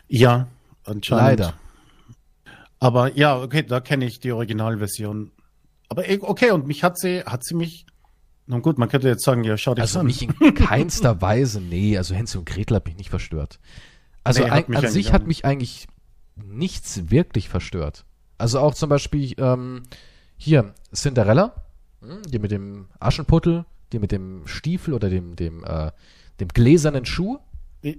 [0.08, 0.48] Ja,
[0.86, 1.24] anscheinend.
[1.40, 1.54] Leider.
[2.80, 5.32] Aber ja, okay, da kenne ich die Originalversion.
[5.90, 7.86] Aber okay, und mich hat sie, hat sie mich.
[8.46, 10.06] Nun gut, man könnte jetzt sagen, ja, schau dich Also an.
[10.06, 13.60] mich in keinster Weise, nee, also Hänsel und Gretel hat mich nicht verstört.
[14.26, 15.88] Also Nee, ein, an sich hat mich eigentlich
[16.36, 18.06] nichts wirklich verstört.
[18.44, 19.84] Also auch zum Beispiel ähm,
[20.36, 21.56] hier Cinderella,
[22.02, 23.64] hm, die mit dem Aschenputtel,
[23.94, 25.92] die mit dem Stiefel oder dem, dem, äh,
[26.42, 27.40] dem gläsernen Schuh.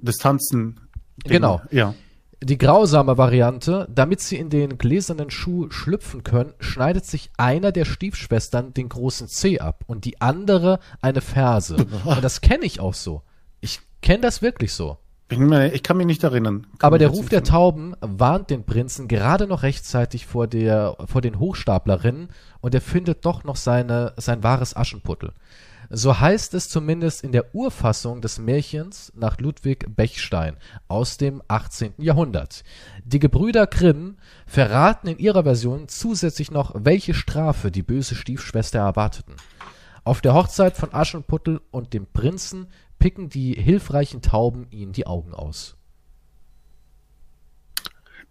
[0.02, 0.80] Das Tanzen.
[1.24, 1.62] Genau.
[1.70, 1.94] Ja.
[2.42, 7.86] Die grausame Variante, damit sie in den gläsernen Schuh schlüpfen können, schneidet sich einer der
[7.86, 11.76] Stiefschwestern den großen Zeh ab und die andere eine Ferse.
[12.04, 13.22] Und das kenne ich auch so.
[13.62, 14.98] Ich kenne das wirklich so.
[15.28, 16.66] Ich kann mich nicht erinnern.
[16.78, 17.42] Kann Aber der Ruf der.
[17.42, 22.28] Tauben warnt den Prinzen gerade noch rechtzeitig vor, der, vor den Hochstaplerinnen
[22.60, 25.32] und er findet doch noch seine, sein wahres Aschenputtel.
[25.90, 30.56] So heißt es zumindest in der Urfassung des Märchens nach Ludwig Bechstein
[30.88, 31.94] aus dem 18.
[31.98, 32.64] Jahrhundert.
[33.04, 39.36] Die Gebrüder Grimm verraten in ihrer Version zusätzlich noch, welche Strafe die böse Stiefschwester erwarteten.
[40.04, 42.66] Auf der Hochzeit von Aschenputtel und dem Prinzen
[43.04, 45.76] picken die hilfreichen Tauben ihnen die Augen aus.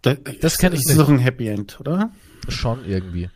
[0.01, 0.99] Da, Das kenn ich ist nicht.
[0.99, 2.09] doch ein Happy End, oder?
[2.49, 3.29] Schon irgendwie.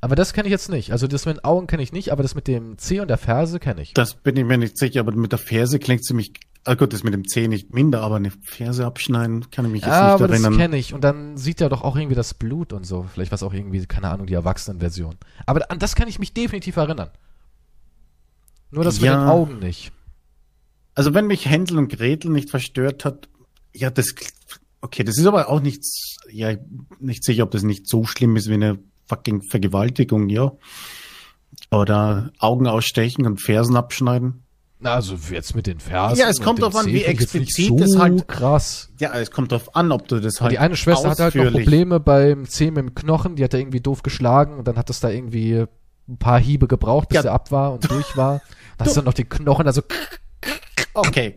[0.00, 0.90] Aber das kenne ich jetzt nicht.
[0.92, 3.18] Also das mit den Augen kenne ich nicht, aber das mit dem C und der
[3.18, 3.92] Ferse kenne ich.
[3.92, 6.32] Das bin ich mir nicht sicher, aber mit der Ferse klingt ziemlich.
[6.64, 9.82] Ah gut, das mit dem C nicht minder, aber eine Ferse abschneiden kann ich mich
[9.82, 10.58] jetzt Ja, nicht aber das erinnern.
[10.58, 10.94] kenne ich.
[10.94, 13.02] Und dann sieht er doch auch irgendwie das Blut und so.
[13.12, 15.16] Vielleicht was auch irgendwie, keine Ahnung, die Erwachsenenversion.
[15.44, 17.10] Aber an das kann ich mich definitiv erinnern.
[18.70, 19.18] Nur das mit Ja.
[19.20, 19.92] den Augen nicht.
[20.94, 23.28] Also wenn mich Händel und Gretel nicht verstört hat,
[23.72, 24.14] ja, das,
[24.80, 26.54] okay, das ist aber auch nichts, ja,
[26.98, 30.52] nicht sicher, ob das nicht so schlimm ist wie eine fucking Vergewaltigung, ja.
[31.70, 34.42] Oder Augen ausstechen und Fersen abschneiden.
[34.82, 36.18] Na, also jetzt mit den Fersen.
[36.18, 38.88] Ja, es kommt drauf an, wie explizit so es halt- krass.
[38.98, 41.42] Ja, es kommt darauf an, ob du das halt die eine Schwester hatte halt noch
[41.44, 44.76] ausführlich- Probleme beim C mit dem Knochen, die hat er irgendwie doof geschlagen und dann
[44.76, 45.66] hat das da irgendwie
[46.08, 47.22] ein paar Hiebe gebraucht, bis Ja.
[47.24, 48.40] er ab war und durch war.
[48.78, 49.82] Dann hast du noch die Knochen, also
[50.94, 51.36] Okay.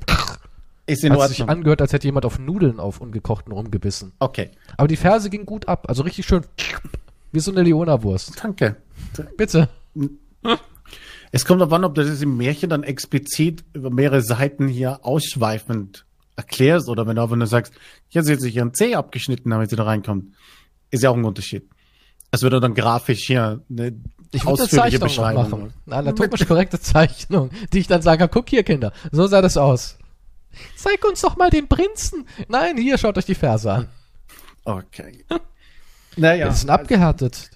[0.86, 4.12] Ist in hat sich angehört, als hätte jemand auf Nudeln auf ungekochten rumgebissen.
[4.20, 4.52] Okay.
[4.76, 6.44] Aber die Ferse ging gut ab, also richtig schön
[7.32, 8.44] wie so eine Leona-Wurst.
[8.44, 8.76] Danke.
[9.38, 9.70] Bitte.
[11.32, 15.04] Es kommt darauf an, ob du das im Märchen dann explizit über mehrere Seiten hier
[15.04, 16.06] ausschweifend
[16.36, 17.74] erklärst oder wenn du einfach nur sagst,
[18.10, 20.34] hier hat sie sich ihren C abgeschnitten, damit sie da reinkommt.
[20.92, 21.68] Ist ja auch ein Unterschied.
[22.30, 23.96] Es würde dann grafisch hier eine
[24.34, 25.50] Ich ausführliche Beschreibung.
[25.50, 25.74] machen.
[25.86, 29.58] Eine anatomisch korrekte Zeichnung, die ich dann sagen kann, guck hier, Kinder, so sah das
[29.58, 29.98] aus.
[30.76, 32.28] Zeig uns doch mal den Prinzen.
[32.48, 33.90] Nein, hier, schaut euch die Ferse an.
[34.66, 35.26] Okay.
[36.16, 36.50] Naja.
[36.50, 37.52] Die sind abgehärtet.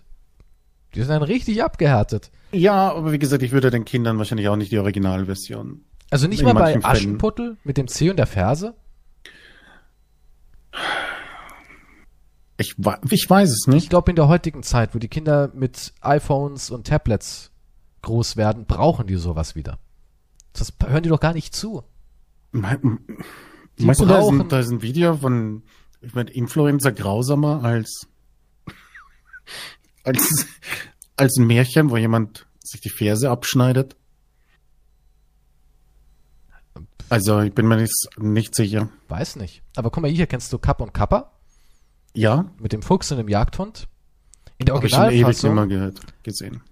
[0.94, 2.32] Die sind dann richtig abgehärtet.
[2.52, 5.84] Ja, aber wie gesagt, ich würde den Kindern wahrscheinlich auch nicht die Originalversion.
[6.10, 6.96] Also nicht mal bei manchen Fällen.
[6.96, 8.74] Aschenputtel mit dem C und der Ferse?
[12.60, 12.76] Ich,
[13.12, 13.90] ich weiß es Ich nicht.
[13.90, 17.52] glaube, in der heutigen Zeit, wo die Kinder mit iPhones und Tablets
[18.02, 19.78] groß werden, brauchen die sowas wieder.
[20.54, 21.84] Das hören die doch gar nicht zu.
[22.52, 22.80] Me-
[23.78, 25.62] Die Weißt du, da ist, brauchen- ein, da ist ein Video von,
[26.02, 28.08] ich meine, Influencer grausamer als,
[30.04, 30.48] als,
[31.16, 33.96] als ein Märchen, wo jemand sich die Ferse abschneidet.
[37.10, 38.90] Also, ich bin mir nicht, nicht sicher.
[39.08, 39.62] Weiß nicht.
[39.76, 41.32] Aber guck mal, hier kennst du Kapp und Kappa
[42.18, 43.88] Ja, mit dem Fuchs und dem Jagdhund.
[44.58, 45.72] In der Originalfassung.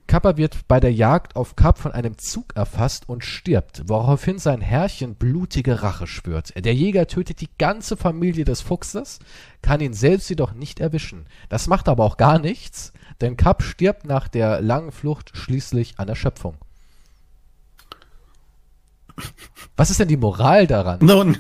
[0.07, 4.59] Kappa wird bei der Jagd auf Kap von einem Zug erfasst und stirbt, woraufhin sein
[4.59, 6.51] Herrchen blutige Rache schwört.
[6.57, 9.19] Der Jäger tötet die ganze Familie des Fuchses,
[9.61, 11.27] kann ihn selbst jedoch nicht erwischen.
[11.47, 12.91] Das macht aber auch gar nichts,
[13.22, 16.57] denn Kap stirbt nach der langen Flucht schließlich an Erschöpfung.
[19.77, 20.99] Was ist denn die Moral daran?
[21.01, 21.38] Nun,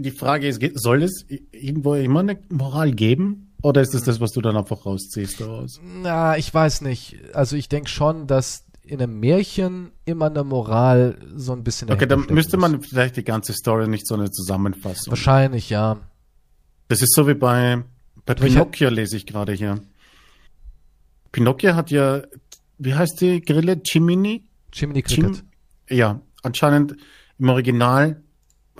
[0.00, 3.52] die Frage ist, soll es irgendwo immer eine Moral geben?
[3.62, 5.80] Oder ist es das, was du dann einfach rausziehst daraus?
[5.82, 7.16] Na, ich weiß nicht.
[7.34, 12.06] Also ich denke schon, dass in einem Märchen immer eine Moral so ein bisschen Okay,
[12.06, 15.10] dann müsste man vielleicht die ganze Story nicht so eine Zusammenfassung.
[15.10, 15.98] Wahrscheinlich, ja.
[16.88, 17.82] Das ist so wie bei,
[18.24, 19.80] bei Aber ich Pinocchio, lese ich gerade hier.
[21.32, 22.22] Pinocchio hat ja,
[22.78, 23.82] wie heißt die Grille?
[23.82, 24.44] Chimini?
[24.72, 25.44] Jiminy Chim Cricket.
[25.90, 26.96] ja, anscheinend
[27.38, 28.22] im Original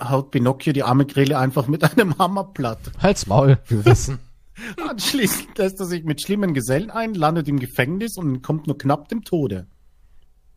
[0.01, 2.79] haut Pinocchio die arme Grille einfach mit einem Hammer platt.
[2.99, 4.19] Halt's Maul, wir wissen.
[4.89, 9.07] Anschließend lässt er sich mit schlimmen Gesellen ein, landet im Gefängnis und kommt nur knapp
[9.09, 9.67] dem Tode.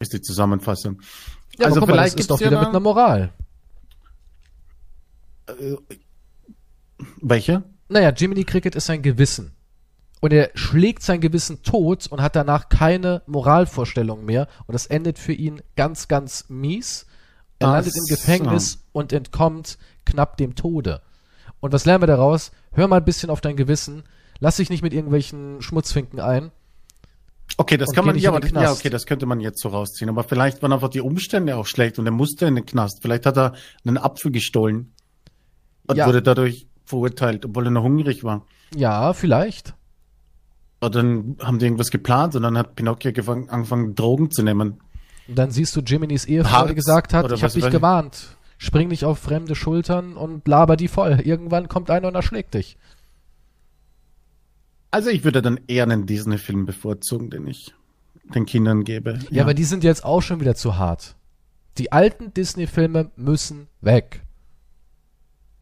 [0.01, 1.01] Ist die Zusammenfassung.
[1.59, 3.33] Ja, also mal, vielleicht das ist doch wieder mit einer Moral.
[7.21, 7.63] Welche?
[7.89, 9.53] Naja, Jiminy Cricket ist sein Gewissen.
[10.21, 14.47] Und er schlägt sein Gewissen tot und hat danach keine Moralvorstellung mehr.
[14.67, 17.07] Und das endet für ihn ganz, ganz mies.
[17.63, 18.15] Er Ach landet im so.
[18.15, 21.01] Gefängnis und entkommt knapp dem Tode.
[21.61, 22.51] Und was lernen wir daraus?
[22.73, 24.03] Hör mal ein bisschen auf dein Gewissen.
[24.41, 26.51] Lass dich nicht mit irgendwelchen Schmutzfinken ein.
[27.59, 30.09] Okay, das kann man, nicht ja, aber, ja, okay, das könnte man jetzt so rausziehen.
[30.09, 33.01] Aber vielleicht waren einfach die Umstände auch schlecht und er musste in den Knast.
[33.03, 33.53] Vielleicht hat er
[33.85, 34.93] einen Apfel gestohlen
[35.87, 36.07] und Ja.
[36.07, 38.47] wurde dadurch verurteilt, obwohl er noch hungrig war.
[38.75, 39.75] Ja, vielleicht.
[40.81, 44.81] Und dann haben die irgendwas geplant und dann hat Pinocchio gefangen, angefangen, Drogen zu nehmen.
[45.29, 48.37] Und dann siehst du Jiminys Ehefrau, die gesagt hat, ich habe dich gewarnt.
[48.59, 51.21] Spring nicht auf fremde Schultern und laber die voll.
[51.25, 52.77] Irgendwann kommt einer und erschlägt dich.
[54.93, 57.75] Also ich würde dann eher einen Disney-Film bevorzugen, den ich
[58.35, 59.19] den Kindern gebe.
[59.31, 61.17] Ja, aber die sind jetzt auch schon wieder zu hart.
[61.79, 64.23] Die alten Disney-Filme müssen weg.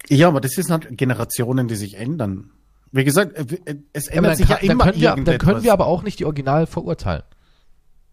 [0.09, 2.51] ja, aber das sind halt Generationen, die sich ändern.
[2.93, 5.25] Wie gesagt, äh, es Ja, aber ändert dann, sich kann, ja dann, immer können wir,
[5.25, 7.23] dann können wir aber auch nicht die Original verurteilen.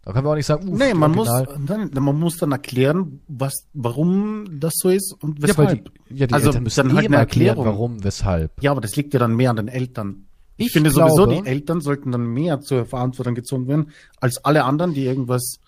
[0.08, 3.20] Da können wir auch nicht sagen, uff, Nee, man muss, dann, man muss dann erklären,
[3.28, 5.92] was, warum das so ist und Ja, weshalb.
[6.10, 7.66] die, ja, die Also, Eltern müssen dann eh halt eine mal erklären, Erklärung.
[7.74, 8.64] warum, weshalb.
[8.64, 10.28] Ja, aber das liegt ja dann mehr an den Eltern.
[10.56, 14.38] Ich, Ich finde sowieso, glaube- die Eltern sollten dann mehr zur Verantwortung gezogen werden, als
[14.46, 15.60] alle anderen, die irgendwas,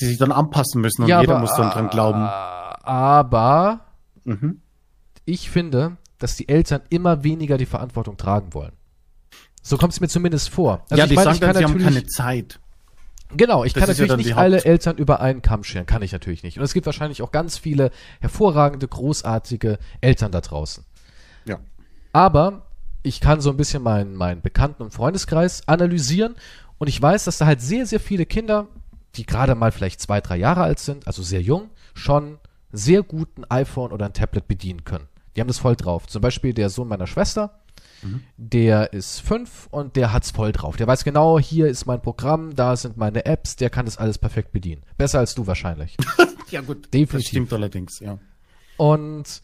[0.00, 2.22] die sich dann anpassen müssen und ja, jeder aber, muss dann dran glauben.
[2.82, 3.80] Aber
[4.24, 4.62] Mhm.
[5.26, 8.72] ich finde, dass die Eltern immer weniger die Verantwortung tragen wollen.
[9.62, 10.84] So kommt es mir zumindest vor.
[10.88, 12.58] Also ja, die meine, sagen dann, sie haben keine Zeit.
[13.36, 16.02] Genau, ich Das kann ja natürlich die nicht alle Eltern über einen Kamm scheren, kann
[16.02, 16.58] ich natürlich nicht.
[16.58, 17.90] Und es gibt wahrscheinlich auch ganz viele
[18.20, 20.84] hervorragende, großartige Eltern da draußen.
[21.46, 21.58] Ja.
[22.12, 22.66] Aber
[23.02, 26.34] ich kann so ein bisschen meinen, meinen Bekannten- und Freundeskreis analysieren
[26.78, 28.68] und ich weiß, dass da halt sehr, sehr viele Kinder,
[29.16, 32.38] die gerade mal vielleicht zwei, drei Jahre alt sind, also sehr jung, schon
[32.72, 35.08] sehr gut ein iPhone oder ein Tablet bedienen können.
[35.34, 36.06] Die haben das voll drauf.
[36.06, 37.60] Zum Beispiel der Sohn meiner Schwester,
[38.36, 40.76] der ist fünf und der hat's voll drauf.
[40.76, 44.18] Der weiß genau, hier ist mein Programm, da sind meine Apps, der kann das alles
[44.18, 44.82] perfekt bedienen.
[44.96, 45.96] Besser als du wahrscheinlich.
[46.50, 46.92] Ja, gut.
[46.92, 47.12] Definitiv.
[47.12, 48.18] Das stimmt allerdings, ja.
[48.76, 49.42] Und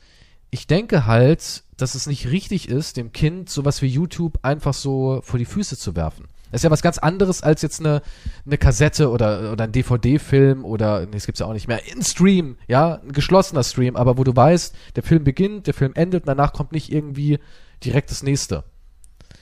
[0.51, 5.20] ich denke halt, dass es nicht richtig ist, dem Kind sowas wie YouTube einfach so
[5.23, 6.27] vor die Füße zu werfen.
[6.51, 8.03] Das ist ja was ganz anderes als jetzt eine,
[8.47, 12.03] eine Kassette oder, oder ein DVD-Film oder, nee, das gibt's ja auch nicht mehr, ein
[12.03, 16.23] Stream, ja, ein geschlossener Stream, aber wo du weißt, der Film beginnt, der Film endet
[16.23, 17.41] und danach kommt nicht irgendwie
[17.87, 18.65] direkt das nächste.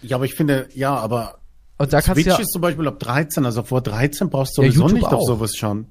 [0.03, 1.39] Ja, aber ich finde, ja, aber
[1.79, 4.62] Und da kannst Switch ja, ist zum Beispiel ab 13, also vor 13 brauchst du
[4.62, 5.87] Ja, sowieso YouTube nicht auf sowas schauen.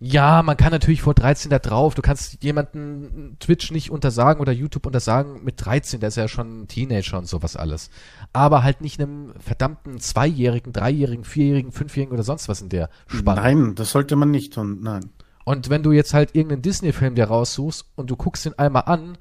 [0.00, 1.94] Ja, man kann natürlich vor 13 da drauf.
[1.94, 6.62] Du kannst jemanden Twitch nicht untersagen oder YouTube untersagen mit 13, der ist ja schon
[6.62, 7.90] ein Teenager und sowas alles.
[8.32, 13.42] Aber halt nicht einem verdammten Zweijährigen, Dreijährigen, Vierjährigen, Fünfjährigen oder sonst was in der Spanne.
[13.42, 15.10] Nein, das sollte man nicht tun, nein.
[15.44, 19.18] Und wenn du jetzt halt irgendeinen Disney-Film dir raussuchst und du guckst ihn einmal an,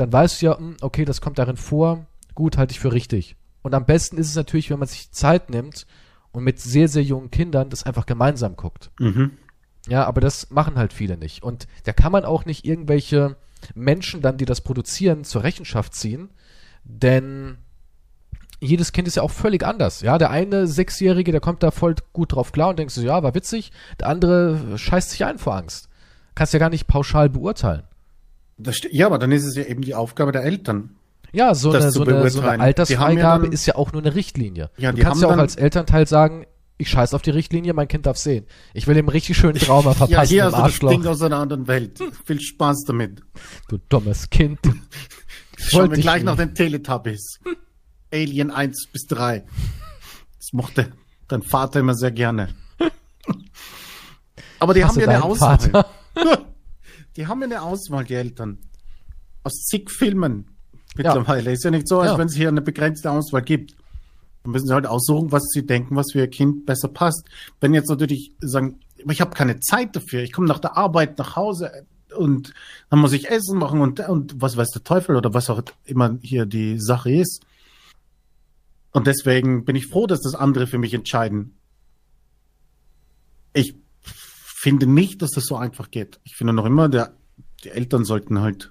[0.00, 3.36] dann weißt du ja, hm, okay, das kommt darin vor, gut, halte ich für richtig.
[3.62, 5.86] Und am besten ist es natürlich, wenn man sich Zeit nimmt
[6.32, 8.90] und mit sehr, sehr jungen Kindern das einfach gemeinsam guckt.
[8.98, 9.32] Mhm.
[9.88, 11.42] Ja, aber das machen halt viele nicht.
[11.42, 13.36] Und da kann man auch nicht irgendwelche
[13.74, 16.30] Menschen dann, die das produzieren, zur Rechenschaft ziehen,
[16.84, 17.58] denn
[18.60, 20.02] jedes Kind ist ja auch völlig anders.
[20.02, 23.22] Ja, der eine Sechsjährige, der kommt da voll gut drauf klar und denkst du, ja,
[23.22, 23.72] war witzig.
[23.98, 25.88] Der andere scheißt sich ein vor Angst.
[26.34, 27.84] Kannst ja gar nicht pauschal beurteilen.
[28.62, 30.96] Das ja, aber dann ist es ja eben die Aufgabe der Eltern.
[31.32, 34.02] Ja, so, Das eine, so, eine, so eine ja Altersfreigabe dann- ist ja auch nur
[34.02, 34.70] eine Richtlinie.
[34.76, 36.44] Ja, du die kannst ja auch als Elternteil sagen,
[36.76, 38.46] ich scheiß auf die Richtlinie, mein Kind darf sehen.
[38.74, 40.90] Ich will ihm richtig schönen Trauma Ja, verpassen hier im hast du das Arschloch.
[40.90, 42.00] Ding aus einer anderen Welt.
[42.24, 43.20] Viel Spaß damit.
[43.68, 44.58] Du dummes Kind.
[45.56, 47.38] Ich Schauen wollte wir gleich nach den Teletubbies.
[48.12, 49.44] Alien 1 bis 3.
[50.38, 50.90] Das mochte
[51.28, 52.48] dein Vater immer sehr gerne.
[54.58, 55.58] Aber die haben ja eine Auswahl.
[57.20, 58.56] die haben ja eine Auswahl, die Eltern.
[59.42, 60.46] Aus zig Filmen
[60.96, 61.44] mittlerweile.
[61.44, 61.52] Ja.
[61.52, 62.18] Ist ja nicht so, als ja.
[62.18, 63.76] wenn es hier eine begrenzte Auswahl gibt.
[64.42, 67.28] Dann müssen sie halt aussuchen, was sie denken, was für ihr Kind besser passt.
[67.60, 71.36] Wenn jetzt natürlich sagen, ich habe keine Zeit dafür, ich komme nach der Arbeit nach
[71.36, 71.86] Hause
[72.16, 72.54] und
[72.88, 76.18] dann muss ich Essen machen und, und was weiß der Teufel oder was auch immer
[76.22, 77.44] hier die Sache ist.
[78.92, 81.54] Und deswegen bin ich froh, dass das andere für mich entscheiden.
[83.52, 83.74] Ich
[84.60, 86.20] finde nicht, dass das so einfach geht.
[86.24, 87.14] Ich finde noch immer, der,
[87.64, 88.70] die Eltern sollten halt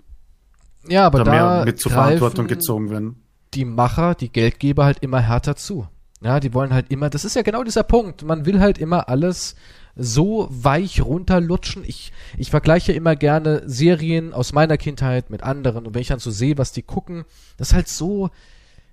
[0.87, 3.23] ja, aber da mehr mit zur Verantwortung gezogen werden.
[3.55, 5.87] Die Macher, die Geldgeber halt immer härter zu.
[6.21, 8.23] Ja, die wollen halt immer, das ist ja genau dieser Punkt.
[8.23, 9.55] Man will halt immer alles
[9.95, 11.83] so weich runterlutschen.
[11.85, 16.19] Ich, ich vergleiche immer gerne Serien aus meiner Kindheit mit anderen und wenn ich dann
[16.19, 17.25] so sehe, was die gucken,
[17.57, 18.29] das ist halt so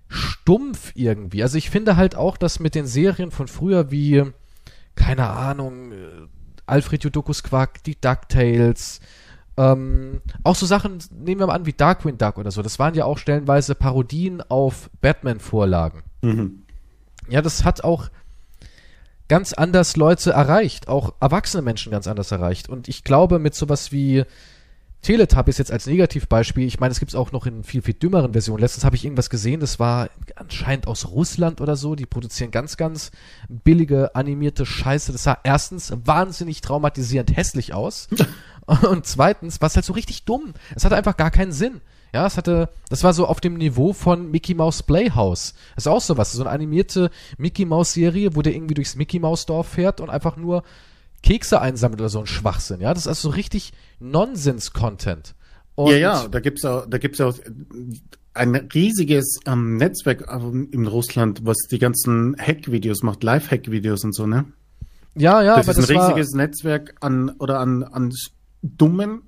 [0.08, 1.42] stumpf irgendwie.
[1.42, 4.24] Also ich finde halt auch, dass mit den Serien von früher wie,
[4.94, 6.26] keine Ahnung, äh,
[6.66, 9.00] Alfred Jodokus Quack, die DuckTales,
[9.56, 12.62] ähm, auch so Sachen, nehmen wir mal an, wie Darkwing Duck oder so.
[12.62, 16.02] Das waren ja auch stellenweise Parodien auf Batman-Vorlagen.
[16.22, 16.62] Mhm.
[17.28, 18.10] Ja, das hat auch
[19.28, 22.68] ganz anders Leute erreicht, auch erwachsene Menschen ganz anders erreicht.
[22.68, 24.24] Und ich glaube, mit sowas wie
[25.02, 28.32] Teletubbies jetzt als Negativbeispiel, ich meine, es gibt es auch noch in viel, viel dümmeren
[28.32, 28.60] Versionen.
[28.60, 31.94] Letztens habe ich irgendwas gesehen, das war anscheinend aus Russland oder so.
[31.94, 33.12] Die produzieren ganz, ganz
[33.48, 35.12] billige animierte Scheiße.
[35.12, 38.08] Das sah erstens wahnsinnig traumatisierend hässlich aus.
[38.66, 40.54] Und zweitens war es halt so richtig dumm.
[40.74, 41.80] Es hatte einfach gar keinen Sinn.
[42.12, 45.54] Ja, es hatte, das war so auf dem Niveau von Mickey Mouse Playhouse.
[45.74, 49.18] Das ist auch sowas, so eine animierte Mickey Mouse Serie, wo der irgendwie durchs Mickey
[49.18, 50.62] Mouse Dorf fährt und einfach nur
[51.22, 52.80] Kekse einsammelt oder so ein Schwachsinn.
[52.80, 55.34] Ja, das ist also so richtig Nonsens-Content.
[55.78, 57.34] Ja, ja, da gibt's auch, da gibt's auch
[58.32, 64.26] ein riesiges ähm, Netzwerk ähm, in Russland, was die ganzen Hack-Videos macht, Live-Hack-Videos und so,
[64.26, 64.46] ne?
[65.14, 68.12] Ja, ja, das aber ist ein das riesiges Netzwerk an oder an, an
[68.62, 69.22] dummen,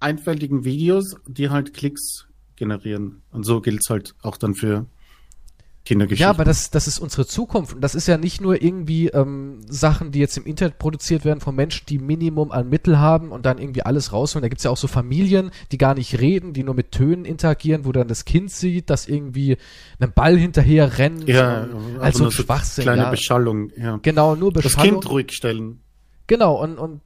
[0.00, 2.26] einfältigen Videos, die halt Klicks
[2.56, 3.22] generieren.
[3.30, 4.86] Und so gilt es halt auch dann für
[5.84, 6.22] Kindergeschichten.
[6.22, 7.74] Ja, aber das, das ist unsere Zukunft.
[7.74, 11.40] Und das ist ja nicht nur irgendwie ähm, Sachen, die jetzt im Internet produziert werden
[11.40, 14.42] von Menschen, die Minimum an Mittel haben und dann irgendwie alles rausholen.
[14.42, 17.84] Da gibt's ja auch so Familien, die gar nicht reden, die nur mit Tönen interagieren,
[17.86, 19.56] wo dann das Kind sieht, dass irgendwie
[19.98, 21.26] ein Ball hinterher rennt.
[21.28, 21.66] Ja,
[21.98, 22.82] also nur so Schwachsinn.
[22.84, 23.10] Kleine ja.
[23.10, 23.98] Beschallung, ja.
[24.02, 24.76] Genau, nur Beschallung.
[24.76, 25.80] Das Kind ruhig stellen.
[26.26, 27.00] Genau, und, und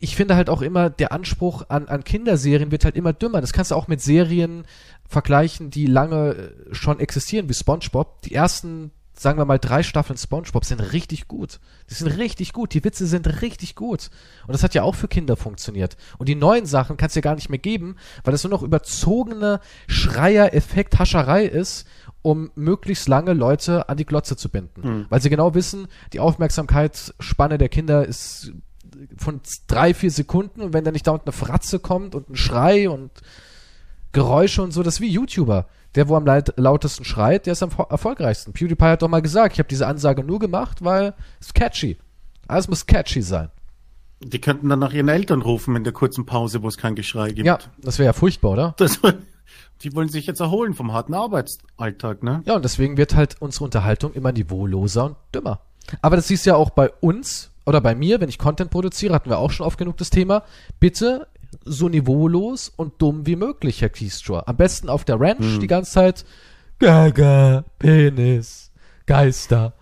[0.00, 3.40] ich finde halt auch immer, der Anspruch an, an Kinderserien wird halt immer dümmer.
[3.40, 4.64] Das kannst du auch mit Serien
[5.08, 8.22] vergleichen, die lange äh, schon existieren, wie SpongeBob.
[8.22, 11.60] Die ersten, sagen wir mal, drei Staffeln SpongeBob sind richtig gut.
[11.90, 12.74] Die sind richtig gut.
[12.74, 14.10] Die Witze sind richtig gut.
[14.46, 15.96] Und das hat ja auch für Kinder funktioniert.
[16.18, 18.62] Und die neuen Sachen kannst du ja gar nicht mehr geben, weil das nur noch
[18.62, 21.86] überzogene Schreier-Effekt-Hascherei ist,
[22.20, 24.82] um möglichst lange Leute an die Glotze zu binden.
[24.82, 25.06] Mhm.
[25.08, 28.52] Weil sie genau wissen, die Aufmerksamkeitsspanne der Kinder ist
[29.16, 32.90] von drei, vier Sekunden und wenn da nicht dauernd eine Fratze kommt und ein Schrei
[32.90, 33.10] und
[34.12, 35.66] Geräusche und so, das ist wie YouTuber.
[35.94, 38.52] Der, wo am lautesten schreit, der ist am erfolgreichsten.
[38.52, 41.96] PewDiePie hat doch mal gesagt, ich habe diese Ansage nur gemacht, weil es catchy.
[42.46, 43.50] Alles muss catchy sein.
[44.20, 47.28] Die könnten dann nach ihren Eltern rufen in der kurzen Pause, wo es kein Geschrei
[47.30, 47.46] gibt.
[47.46, 48.74] Ja, das wäre ja furchtbar, oder?
[48.78, 49.00] Das,
[49.82, 52.42] die wollen sich jetzt erholen vom harten Arbeitsalltag, ne?
[52.44, 55.60] Ja, und deswegen wird halt unsere Unterhaltung immer niveauloser und dümmer.
[56.02, 59.14] Aber das siehst du ja auch bei uns, oder bei mir, wenn ich Content produziere,
[59.14, 60.42] hatten wir auch schon oft genug das Thema,
[60.80, 61.28] bitte
[61.64, 64.44] so niveaulos und dumm wie möglich, Herr Keystra.
[64.46, 65.60] Am besten auf der Ranch hm.
[65.60, 66.24] die ganze Zeit
[66.78, 68.70] Gaga, Penis,
[69.06, 69.74] Geister.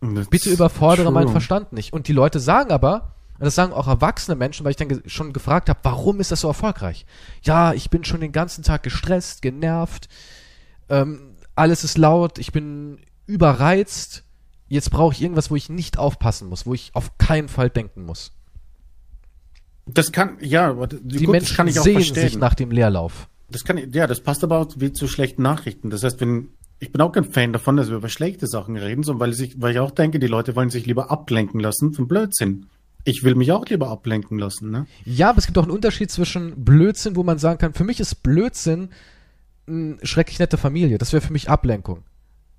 [0.00, 1.92] Das bitte überfordere meinen Verstand nicht.
[1.92, 5.00] Und die Leute sagen aber, und das sagen auch erwachsene Menschen, weil ich dann ge
[5.06, 7.06] schon gefragt habe, warum ist das so erfolgreich?
[7.42, 10.08] Ja, ich bin schon den ganzen Tag gestresst, genervt,
[10.88, 14.22] ähm, alles ist laut, ich bin überreizt
[14.68, 18.04] jetzt brauche ich irgendwas, wo ich nicht aufpassen muss, wo ich auf keinen Fall denken
[18.04, 18.32] muss.
[19.86, 22.28] Das kann, ja, die gut, Menschen kann ich auch sehen verstehen.
[22.28, 23.28] sich nach dem Leerlauf.
[23.50, 25.90] Das kann, ja, das passt aber auch wie zu schlechten Nachrichten.
[25.90, 26.48] Das heißt, wenn,
[26.80, 29.60] ich bin auch kein Fan davon, dass wir über schlechte Sachen reden, sondern weil ich,
[29.60, 32.66] weil ich auch denke, die Leute wollen sich lieber ablenken lassen von Blödsinn.
[33.04, 34.86] Ich will mich auch lieber ablenken lassen, ne?
[35.04, 38.00] Ja, aber es gibt auch einen Unterschied zwischen Blödsinn, wo man sagen kann, für mich
[38.00, 38.88] ist Blödsinn
[39.68, 40.98] eine schrecklich nette Familie.
[40.98, 42.02] Das wäre für mich Ablenkung.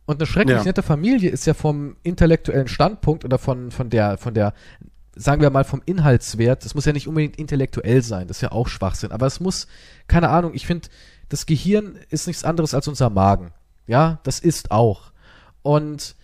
[0.05, 0.63] Und eine schrecklich ja.
[0.63, 4.53] nette Familie ist ja vom intellektuellen Standpunkt oder von, von der, von der,
[5.17, 8.51] sagen wir mal, vom Inhaltswert, das muss ja nicht unbedingt intellektuell sein, das ist ja
[8.51, 9.67] auch Schwachsinn, aber es muss,
[10.07, 10.89] keine Ahnung, ich finde,
[11.29, 13.51] das Gehirn ist nichts anderes als unser Magen.
[13.85, 15.11] Ja, das ist auch.
[15.61, 16.15] Und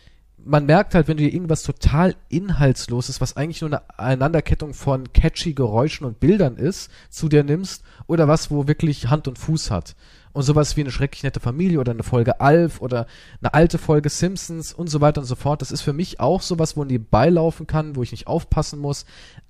[0.45, 5.11] man merkt halt, wenn du dir irgendwas total inhaltsloses, was eigentlich nur eine Einanderkettung von
[5.13, 9.71] catchy Geräuschen und Bildern ist, zu dir nimmst, oder was, wo wirklich Hand und Fuß
[9.71, 9.95] hat.
[10.33, 13.05] Und sowas wie eine schrecklich nette Familie oder eine Folge Alf oder
[13.39, 15.61] eine alte Folge Simpsons und so weiter und so fort.
[15.61, 19.05] Das ist für mich auch sowas, wo nebenbei laufen kann, wo ich nicht aufpassen muss.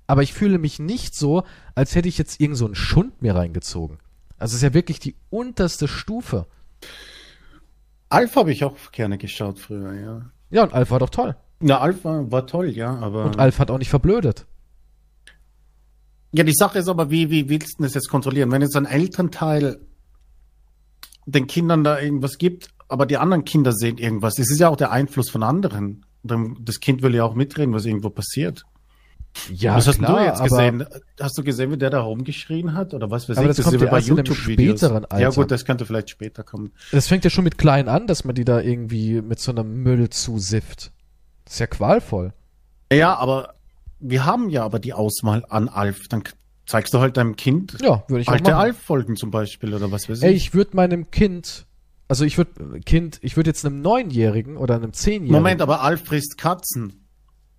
[0.06, 1.44] Aber ich fühle mich nicht so,
[1.74, 3.98] als hätte ich jetzt irgend so einen Schund mir reingezogen.
[4.38, 6.46] Also es ist ja wirklich die unterste Stufe.
[8.10, 10.30] Alf habe ich auch gerne geschaut früher, ja.
[10.50, 11.34] Ja, und Alf war doch toll.
[11.62, 13.24] Ja, Alf war, war toll, ja, aber.
[13.24, 14.46] Und Alf hat auch nicht verblödet.
[16.32, 18.50] Ja, die Sache ist aber, wie, wie willst du das jetzt kontrollieren?
[18.50, 19.80] Wenn jetzt ein Elternteil
[21.26, 24.76] den Kindern da irgendwas gibt, aber die anderen Kinder sehen irgendwas, das ist ja auch
[24.76, 26.04] der Einfluss von anderen.
[26.22, 28.64] Das Kind will ja auch mitreden, was irgendwo passiert.
[29.52, 30.86] Ja, was hast klar, du jetzt gesehen?
[31.20, 32.94] Hast du gesehen, wie der da rumgeschrien hat?
[32.94, 33.56] Oder was weiß Aber ich?
[33.56, 35.20] das kommt ist ja späteren Alter.
[35.20, 36.72] Ja gut, das könnte vielleicht später kommen.
[36.92, 39.82] Das fängt ja schon mit klein an, dass man die da irgendwie mit so einem
[39.82, 40.92] Müll zusifft.
[41.44, 42.32] Das ist ja qualvoll.
[42.92, 43.54] Ja, aber
[43.98, 46.06] wir haben ja aber die Auswahl an Alf.
[46.08, 46.22] Dann
[46.66, 48.56] zeigst du halt deinem Kind Ja, würde ich alte.
[48.56, 50.46] Alf-Folgen zum Beispiel oder was weiß Ey, ich.
[50.48, 51.66] ich würde meinem Kind,
[52.08, 55.32] also ich würde Kind, ich würde jetzt einem Neunjährigen oder einem Zehnjährigen.
[55.34, 57.06] Moment, aber Alf frisst Katzen.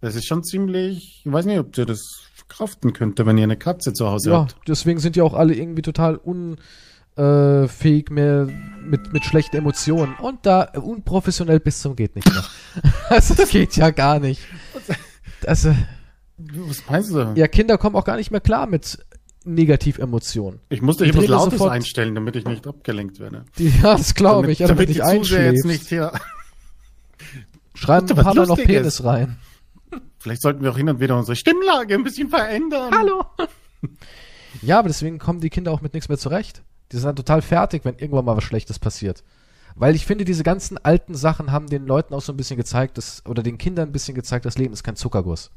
[0.01, 2.01] Das ist schon ziemlich, ich weiß nicht, ob ihr das
[2.35, 4.55] verkraften könnte, wenn ihr eine Katze zu Hause Ja, habt.
[4.67, 6.19] deswegen sind ja auch alle irgendwie total
[7.15, 8.47] unfähig mehr
[8.83, 10.15] mit, mit schlechten Emotionen.
[10.21, 12.43] Und da äh, unprofessionell bis zum geht nicht mehr.
[13.09, 14.41] also das geht ja gar nicht.
[15.45, 15.75] Also,
[16.37, 17.33] Was meinst du?
[17.35, 18.97] ja, Kinder kommen auch gar nicht mehr klar mit
[19.45, 20.59] Negativemotionen.
[20.69, 23.45] Ich musste Die das Lautes sofort- einstellen, damit ich nicht abgelenkt werde.
[23.57, 25.17] Die, ja, das glaube ich, aber damit nicht die Zuseher
[25.53, 25.65] jetzt einschläfst.
[25.65, 26.11] nicht hier.
[27.73, 28.57] Schreiben ein paar Mal noch.
[28.57, 29.37] Penis rein.
[30.17, 32.91] Vielleicht sollten wir auch hin und wieder unsere Stimmlage ein bisschen verändern.
[32.97, 33.23] Hallo.
[34.61, 36.63] Ja, aber deswegen kommen die Kinder auch mit nichts mehr zurecht.
[36.91, 39.23] Die sind dann total fertig, wenn irgendwann mal was Schlechtes passiert.
[39.75, 42.97] Weil ich finde, diese ganzen alten Sachen haben den Leuten auch so ein bisschen gezeigt,
[42.97, 45.51] dass, oder den Kindern ein bisschen gezeigt, das Leben ist kein Zuckerguss.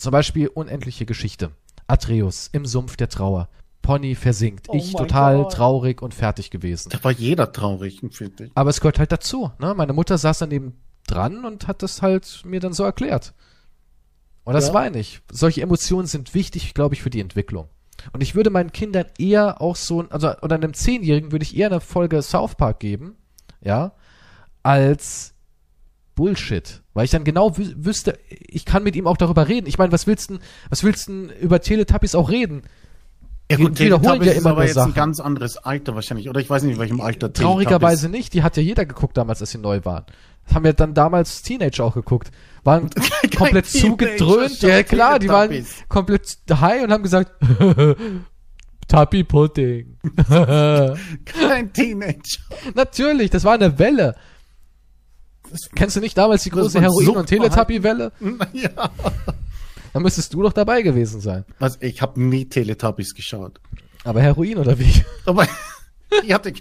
[0.00, 1.50] Zum Beispiel unendliche Geschichte.
[1.86, 3.48] Atreus im Sumpf der Trauer.
[3.82, 4.68] Pony versinkt.
[4.68, 5.52] Oh ich total Gott.
[5.52, 6.88] traurig und fertig gewesen.
[6.90, 8.50] Da war jeder traurig, finde ich.
[8.54, 9.50] Aber es gehört halt dazu.
[9.58, 9.74] Ne?
[9.74, 10.74] Meine Mutter saß daneben
[11.06, 13.34] dran und hat das halt mir dann so erklärt.
[14.44, 14.72] Und das Ja.
[14.72, 15.20] meine ich.
[15.30, 17.68] Solche Emotionen sind wichtig, glaube ich, für die Entwicklung.
[18.12, 21.66] Und ich würde meinen Kindern eher auch so, also, oder einem Zehnjährigen würde ich eher
[21.66, 23.16] eine Folge South Park geben,
[23.62, 23.92] ja,
[24.62, 25.34] als
[26.20, 26.82] Bullshit.
[26.92, 29.66] Weil ich dann genau wü wüsste, ich kann mit ihm auch darüber reden.
[29.66, 30.38] Ich meine, was willst du,
[30.68, 32.60] was willst du über Teletubbies auch reden?
[33.50, 34.92] Ja Die wiederholen ja ist immer aber nur jetzt Sachen.
[34.92, 36.28] ein ganz anderes Alter wahrscheinlich.
[36.28, 38.34] Oder ich weiß nicht, in welchem Alter Traurigerweise nicht.
[38.34, 40.04] Die hat ja jeder geguckt damals, als sie neu waren.
[40.44, 42.30] Das haben ja dann damals Teenager auch geguckt.
[42.64, 42.90] Waren
[43.38, 44.60] komplett zugedröhnt.
[44.60, 47.32] Ja klar, die waren komplett high und haben gesagt,
[48.88, 49.96] Tappy Pudding.
[51.24, 52.42] Kein Teenager.
[52.74, 54.16] Natürlich, das war eine Welle.
[55.74, 57.26] Kennst du nicht damals die große war Heroin- und.
[57.26, 58.12] Teletubby-Welle?
[58.52, 58.90] ja.
[59.92, 61.44] Da müsstest du doch dabei gewesen sein.
[61.58, 63.60] Also ich habe nie Teletubbies geschaut.
[64.04, 64.92] Aber Heroin oder wie?
[65.26, 65.46] Aber
[66.24, 66.52] ich hatte,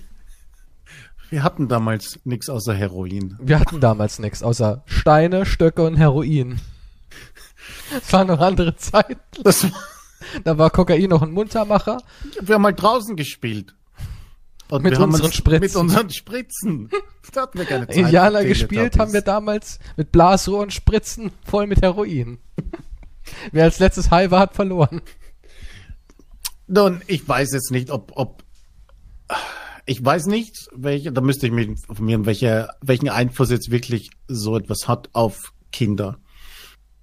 [1.30, 3.38] wir hatten damals nichts außer Heroin.
[3.42, 6.60] Wir hatten damals nichts außer Steine, Stöcke und Heroin.
[7.96, 9.20] Es waren noch andere Zeiten.
[9.44, 9.66] Das,
[10.44, 12.02] Da war Kokain noch ein Muntermacher.
[12.42, 13.74] wir haben mal draußen gespielt.
[14.72, 15.60] Und Mit unseren uns- Spritzen.
[15.62, 16.90] Mit unseren Spritzen.
[17.32, 17.96] Da hatten wir keine Zeit.
[17.98, 22.40] Indianer gespielt haben wir damals mit Blasrohr und Spritzen voll mit Heroin.
[23.52, 25.02] Wer als letztes high war, hat verloren.
[26.66, 28.44] Nun, ich weiß jetzt nicht, ob, ob
[29.86, 34.58] ich weiß nicht, welche, da müsste ich mich informieren, welche, welchen Einfluss jetzt wirklich so
[34.58, 36.18] etwas hat auf Kinder.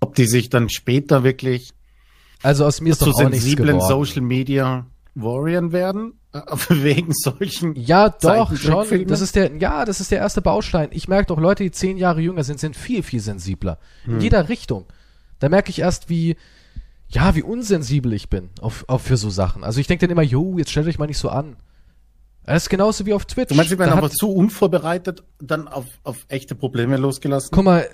[0.00, 1.70] Ob die sich dann später wirklich
[2.42, 3.80] Also aus mir ist zu doch auch nichts sensiblen.
[3.80, 6.18] Social Media Warrior werden,
[6.68, 7.74] wegen solchen.
[7.74, 9.06] Ja, doch, schon.
[9.06, 10.88] Das ist der, ja, das ist der erste Baustein.
[10.92, 13.78] Ich merke doch, Leute, die zehn Jahre jünger sind, sind viel, viel sensibler.
[14.04, 14.14] Hm.
[14.14, 14.86] In jeder Richtung.
[15.38, 16.36] Da merke ich erst, wie,
[17.08, 19.64] ja, wie unsensibel ich bin auf, auf für so Sachen.
[19.64, 21.56] Also ich denke dann immer, jo, jetzt stellt euch mal nicht so an.
[22.44, 23.48] Das ist genauso wie auf Twitch.
[23.48, 27.50] Du meinst, werden Da aber zu unvorbereitet dann auf, auf echte Probleme losgelassen?
[27.52, 27.88] Guck mal,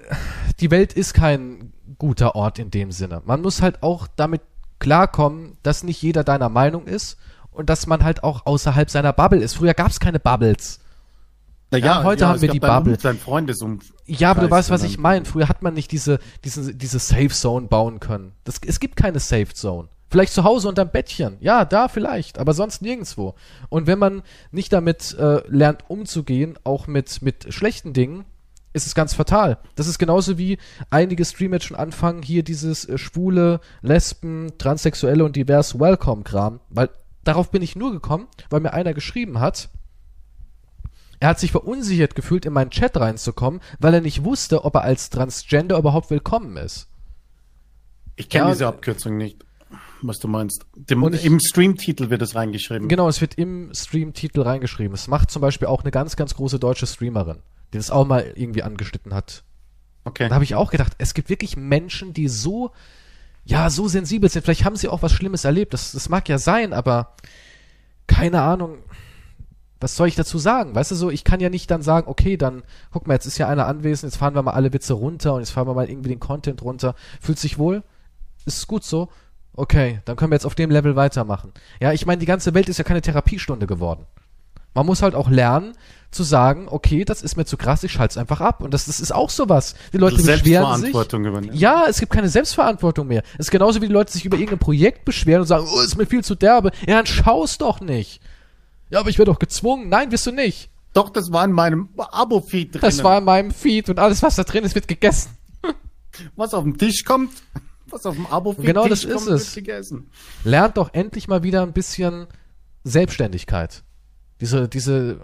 [0.61, 3.23] die Welt ist kein guter Ort in dem Sinne.
[3.25, 4.43] Man muss halt auch damit
[4.79, 7.17] klarkommen, dass nicht jeder deiner Meinung ist
[7.53, 9.55] und dass man halt auch außerhalb seiner Bubble ist.
[9.55, 10.81] Früher gab es keine Bubbles.
[11.71, 12.99] Na ja, heute haben es wir die Bubble.
[12.99, 13.79] Dein Freundesum.
[14.05, 15.25] Ja, aber du weißt, was ich meine.
[15.25, 18.33] Früher hat man nicht diese, diese, diese Safe Zone bauen können.
[18.45, 19.89] Das, es gibt keine Safe Zone.
[20.11, 21.39] Vielleicht zu Hause unterm Bettchen.
[21.41, 23.35] Ja, da vielleicht, aber sonst nirgendwo.
[23.71, 28.27] Und wenn man nicht damit äh, lernt umzugehen, auch mit, mit schlechten Dingen,
[28.75, 29.57] ist es ganz fatal.
[29.75, 30.59] Das ist genauso wie
[30.91, 36.61] einige Streamer schon anfangen, hier dieses äh, schwule, Lesben, Transsexuelle und divers Welcome-Kram.
[36.69, 36.91] Weil
[37.25, 39.69] darauf bin ich nur gekommen, weil mir einer geschrieben hat,
[41.21, 44.83] Er hat sich verunsichert gefühlt, in meinen Chat reinzukommen, weil er nicht wusste, ob er
[44.83, 46.89] als Transgender überhaupt willkommen ist.
[48.17, 49.45] Ich kenne Ja, diese Abkürzung nicht,
[50.03, 50.67] was du meinst.
[50.75, 52.89] Dem, ich- Im Streamtitel wird es reingeschrieben.
[52.89, 54.95] Genau, es wird im Stream-Titel reingeschrieben.
[54.95, 57.39] Es macht zum Beispiel auch eine ganz, ganz große deutsche Streamerin,
[57.73, 59.45] die das auch mal irgendwie angeschnitten hat.
[60.05, 60.29] Okay.
[60.29, 62.73] Da habe ich auch gedacht, es gibt wirklich Menschen, die so,
[63.45, 64.43] ja, so sensibel sind.
[64.45, 65.75] Vielleicht haben sie auch was Schlimmes erlebt.
[65.75, 67.15] Das, das mag ja sein, aber
[68.07, 68.79] keine Ahnung.
[69.81, 70.77] Was soll ich dazu sagen?
[70.77, 72.63] Weißt du so, ich kann ja nicht dann sagen, okay, dann,
[72.93, 75.41] guck mal, jetzt ist ja einer anwesend, jetzt fahren wir mal alle Witze runter und
[75.41, 76.95] jetzt fahren wir mal irgendwie den Content runter.
[77.21, 77.83] Fühlt sich wohl?
[78.47, 79.09] Ist gut so?
[79.55, 81.53] Okay, dann können wir jetzt auf dem Level weitermachen.
[81.81, 84.07] Ja, ich meine, die ganze Welt ist ja keine Therapiestunde geworden.
[84.73, 85.75] Man muss halt auch lernen
[86.13, 88.61] zu sagen, okay, das ist mir zu krass, ich schalte es einfach ab.
[88.61, 89.75] Und das, das ist auch sowas.
[89.93, 90.53] Die Leute beschweren sich.
[90.53, 91.57] Selbstverantwortung übernehmen.
[91.57, 93.23] Ja, es gibt keine Selbstverantwortung mehr.
[93.35, 95.97] Es ist genauso wie die Leute sich über irgendein Projekt beschweren und sagen, oh, ist
[95.97, 96.71] mir viel zu derbe.
[96.87, 98.21] Ja, dann schau's doch nicht.
[98.91, 99.89] Ja, aber ich werde doch gezwungen.
[99.89, 100.69] Nein, wirst du nicht.
[100.93, 102.81] Doch, das war in meinem Abo-Feed drin.
[102.83, 105.31] Das war in meinem Feed und alles, was da drin ist, wird gegessen.
[106.37, 107.33] Was auf den Tisch kommt,
[107.87, 109.57] was auf dem Abo-Feed Genau Tisch das ist kommt, es.
[109.57, 110.11] wird gegessen.
[110.45, 112.27] Lernt doch endlich mal wieder ein bisschen
[112.85, 113.83] Selbstständigkeit.
[114.43, 115.21] Diese, diese,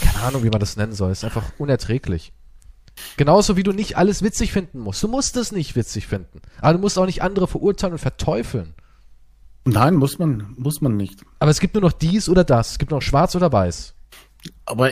[0.00, 1.12] keine Ahnung, wie man das nennen soll.
[1.12, 2.32] Ist einfach unerträglich.
[3.16, 5.02] Genauso wie du nicht alles witzig finden musst.
[5.02, 6.40] Du musst es nicht witzig finden.
[6.60, 8.74] Aber du musst auch nicht andere verurteilen und verteufeln.
[9.64, 11.24] Nein, muss man, muss man nicht.
[11.38, 12.72] Aber es gibt nur noch dies oder das.
[12.72, 13.94] Es gibt noch schwarz oder weiß.
[14.66, 14.90] Aber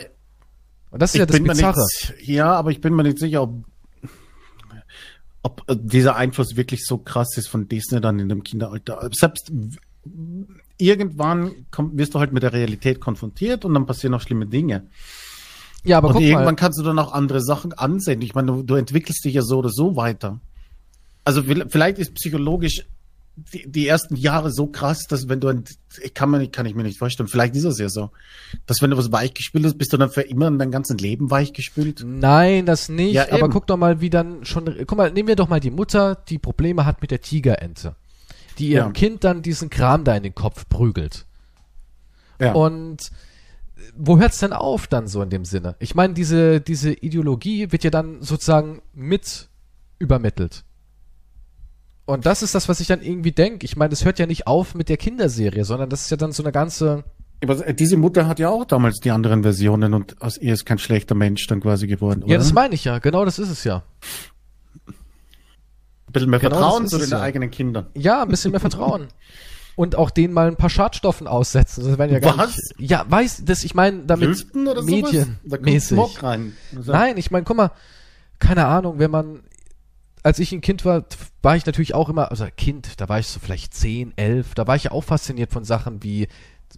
[0.91, 1.81] Und das ist ja das Bizarre.
[1.81, 3.65] nicht, ja, aber ich bin mir nicht sicher, ob,
[5.43, 9.11] ob äh, dieser Einfluss wirklich so krass ist von Disney dann in dem Kinderalter.
[9.13, 9.53] Selbst
[10.79, 14.89] irgendwann komm, wirst du halt mit der Realität konfrontiert und dann passieren auch schlimme Dinge.
[15.85, 16.57] Ja, aber und guck irgendwann mal.
[16.57, 18.23] kannst du dann auch andere Sachen ansehen.
[18.23, 20.41] Ich meine, du, du entwickelst dich ja so oder so weiter.
[21.25, 22.85] Also vielleicht ist psychologisch
[23.35, 25.65] die, die ersten Jahre so krass, dass wenn du ein,
[26.03, 28.11] ich kann, mir, kann ich mir nicht vorstellen, vielleicht ist es ja so,
[28.67, 31.31] dass wenn du was weichgespült hast, bist du dann für immer in deinem ganzen Leben
[31.31, 32.05] weichgespült.
[32.07, 33.15] Nein, das nicht.
[33.15, 34.65] Ja, aber guck doch mal, wie dann schon.
[34.87, 37.97] Guck mal, nehmen wir doch mal die Mutter, die Probleme hat mit der Tigerente.
[38.63, 38.93] Die ihrem Ja.
[38.93, 41.27] Kind dann diesen Kram da in den Kopf prügelt.
[42.41, 42.53] Ja.
[42.53, 43.11] Und
[43.97, 45.75] wo hört's denn auf dann so in dem Sinne?
[45.81, 49.49] Ich meine, diese, diese Ideologie wird ja dann sozusagen mit
[49.99, 50.65] übermittelt.
[52.05, 53.65] Und das ist das, was ich dann irgendwie denke.
[53.65, 56.33] Ich meine, es hört ja nicht auf mit der Kinderserie, sondern das ist ja dann
[56.33, 57.05] so eine ganze.
[57.43, 60.67] Aber äh, diese Mutter hat ja auch damals die anderen Versionen und aus ihr ist
[60.67, 62.21] kein schlechter Mensch dann quasi geworden.
[62.21, 62.39] Ja, oder?
[62.39, 62.99] das meine ich ja.
[63.01, 63.83] Genau das ist es ja.
[66.13, 67.21] Ein bisschen mehr genau Vertrauen zu den ja.
[67.23, 67.87] eigenen Kindern.
[67.95, 69.09] Ja, ein bisschen mehr Vertrauen.
[69.77, 71.83] Und auch denen mal ein paar Schadstoffen aussetzen.
[71.87, 72.55] Das werden ja gar Was?
[72.55, 75.99] Nicht, ja, weiß, das, ich meine, damit medienmäßig.
[75.99, 76.53] Also,
[76.93, 77.71] Nein, ich meine, guck mal,
[78.39, 79.41] keine Ahnung, wenn man,
[80.23, 81.07] als ich ein Kind war,
[81.41, 84.67] war ich natürlich auch immer, also Kind, da war ich so vielleicht 10, 11, da
[84.67, 86.29] war ich ja auch fasziniert von Sachen wie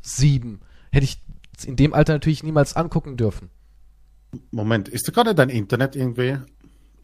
[0.01, 0.61] sieben.
[0.93, 1.19] Hätte ich
[1.67, 3.51] in dem Alter natürlich niemals angucken dürfen.
[4.53, 6.39] Moment, ist da gerade dein Internet irgendwie?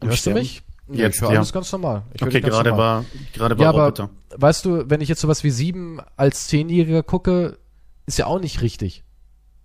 [0.01, 0.39] Hörst du Sterben?
[0.39, 0.63] mich?
[0.91, 1.37] Nee, Jetzt, ich höre ja.
[1.37, 2.03] alles ganz normal.
[2.13, 2.97] Ich Okay, gerade normal.
[3.03, 4.09] war, gerade war Ja, aber Roboter.
[4.35, 7.57] weißt du, wenn ich jetzt sowas wie sieben als Zehnjähriger gucke,
[8.05, 9.03] ist ja auch nicht richtig.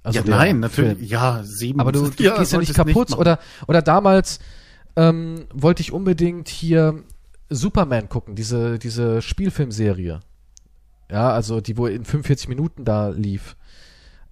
[0.03, 0.99] Also ja, nein, natürlich.
[0.99, 1.09] Film.
[1.09, 1.81] Ja, sieben.
[1.81, 3.11] Aber du, du ja, gehst ja nicht kaputt.
[3.11, 3.21] machen.
[3.21, 4.39] oder, oder damals
[4.95, 7.03] ähm, wollte ich unbedingt hier
[7.51, 10.21] Superman gucken, diese, diese Spielfilmserie.
[11.11, 13.57] Ja, also die, wo in 45 Minuten da lief.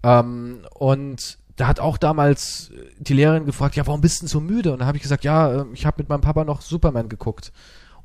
[0.03, 4.41] Ähm, und da hat auch damals die Lehrerin gefragt, ja, warum bist du denn so
[4.41, 4.73] müde?
[4.73, 7.53] Und dann habe ich gesagt, ja, äh, ich habe mit meinem Papa noch Superman geguckt.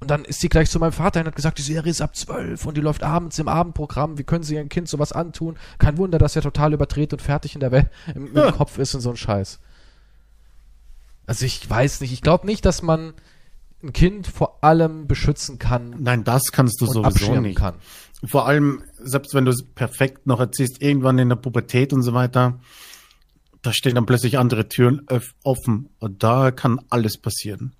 [0.01, 2.15] Und dann ist sie gleich zu meinem Vater und hat gesagt, die Serie ist ab
[2.15, 4.17] 12 und die läuft abends im Abendprogramm.
[4.17, 5.57] Wie können sie ihrem Kind sowas antun?
[5.77, 8.51] Kein Wunder, dass er total überdreht und fertig in der Welt im, im Ja.
[8.51, 9.59] Kopf ist und so ein Scheiß.
[11.25, 12.13] Also ich weiß nicht.
[12.13, 13.13] Ich glaube nicht, dass man
[13.83, 17.57] ein Kind vor allem beschützen kann Nein, das kannst du sowieso nicht.
[17.57, 17.75] kann.
[18.25, 22.13] Vor allem, selbst wenn du es perfekt noch erziehst, irgendwann in der Pubertät und so
[22.13, 22.59] weiter,
[23.61, 25.05] da stehen dann plötzlich andere Türen
[25.43, 27.75] offen und da kann alles passieren.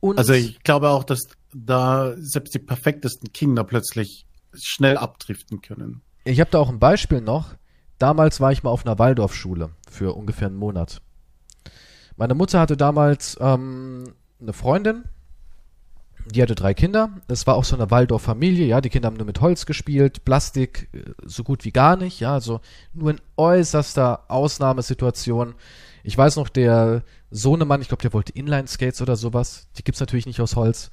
[0.00, 1.20] Und Also ich glaube auch, dass
[1.54, 6.02] da selbst die perfektesten Kinder plötzlich schnell abdriften können.
[6.24, 7.54] Ich habe da auch ein Beispiel noch.
[7.98, 11.00] Damals war ich mal auf einer Waldorfschule für ungefähr einen Monat.
[12.16, 15.04] Meine Mutter hatte damals ähm, eine Freundin,
[16.26, 17.10] die hatte drei Kinder.
[17.28, 20.88] Es war auch so eine Waldorf-Familie, ja, die Kinder haben nur mit Holz gespielt, Plastik
[20.92, 22.60] äh, so gut wie gar nicht, ja, also
[22.92, 25.54] nur in äußerster Ausnahmesituation.
[26.02, 29.68] Ich weiß noch, der Sohnemann, ich glaube, der wollte Inline-Skates oder sowas.
[29.78, 30.90] Die gibt's natürlich nicht aus Holz.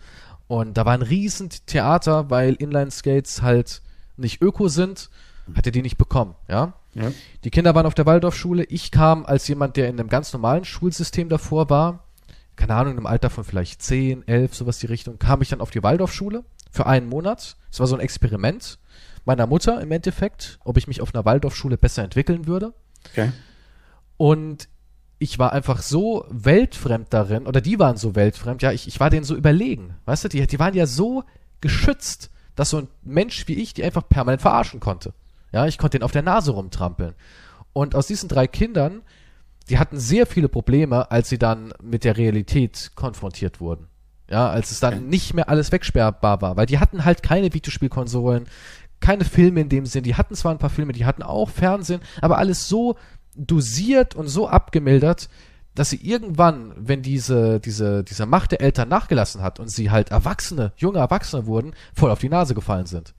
[0.48, 3.82] Und da war ein riesen Theater, weil Inline-Skates halt
[4.18, 5.10] nicht öko sind,
[5.56, 6.74] hat er die nicht bekommen, ja.
[6.94, 7.12] Ja.
[7.44, 8.66] Die Kinder waren auf der Waldorfschule.
[8.66, 12.04] Ich kam als jemand, der in einem ganz normalen Schulsystem davor war,
[12.62, 15.72] keine Ahnung, im Alter von vielleicht 10, 11, sowas die Richtung, kam ich dann auf
[15.72, 17.58] die Waldorfschule für einen Monat.
[17.72, 18.78] Es war so ein Experiment
[19.26, 22.76] meiner Mutter im Endeffekt, ob ich mich auf einer Waldorfschule besser entwickeln würde.
[23.10, 23.32] Okay.
[24.18, 24.70] Und
[25.18, 29.10] ich war einfach so weltfremd darin, oder die waren so weltfremd, ja, ich, ich war
[29.10, 29.96] denen so überlegen.
[30.06, 31.24] Weißt du, die, die waren ja so
[31.62, 35.14] geschützt, dass so ein Mensch wie ich die einfach permanent verarschen konnte.
[35.52, 37.16] Ja, ich konnte den auf der Nase rumtrampeln.
[37.74, 39.02] Und aus diesen drei Kindern,
[39.72, 43.88] die hatten sehr viele Probleme, als sie dann mit der Realität konfrontiert wurden.
[44.30, 48.48] Ja, als es dann nicht mehr alles wegsperrbar war, weil die hatten halt keine Videospielkonsolen,
[49.00, 50.04] keine Filme in dem Sinn.
[50.04, 52.98] Die hatten zwar ein paar Filme, die hatten auch Fernsehen, aber alles so
[53.36, 55.30] dosiert und so abgemildert,
[55.74, 60.12] dass sie irgendwann, wenn diese, diese, diese Macht der Eltern nachgelassen hat und sie halt
[60.12, 63.14] Erwachsene, junge Erwachsene wurden, voll auf die Nase gefallen sind.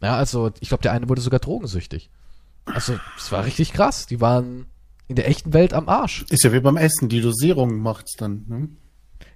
[0.00, 2.10] Ja, also ich glaube, der eine wurde sogar drogensüchtig.
[2.64, 4.06] Also es war richtig krass.
[4.06, 4.66] Die waren
[5.08, 6.24] in der echten Welt am Arsch.
[6.30, 8.44] Ist ja wie beim Essen, die Dosierung macht's dann.
[8.48, 8.68] Ne?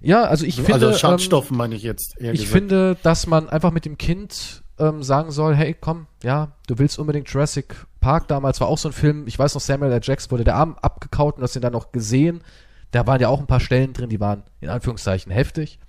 [0.01, 0.73] Ja, also ich finde.
[0.73, 2.15] Also Schadstoffen ähm, meine ich jetzt.
[2.19, 2.51] ich gesagt.
[2.51, 6.99] finde, dass man einfach mit dem Kind ähm, sagen soll, hey, komm, ja, du willst
[6.99, 9.99] unbedingt Jurassic Park damals, war auch so ein Film, ich weiß noch, Samuel L.
[10.01, 12.41] Jackson wurde der Arm abgekaut und hast ihn dann noch gesehen.
[12.89, 15.79] Da waren ja auch ein paar Stellen drin, die waren in Anführungszeichen heftig.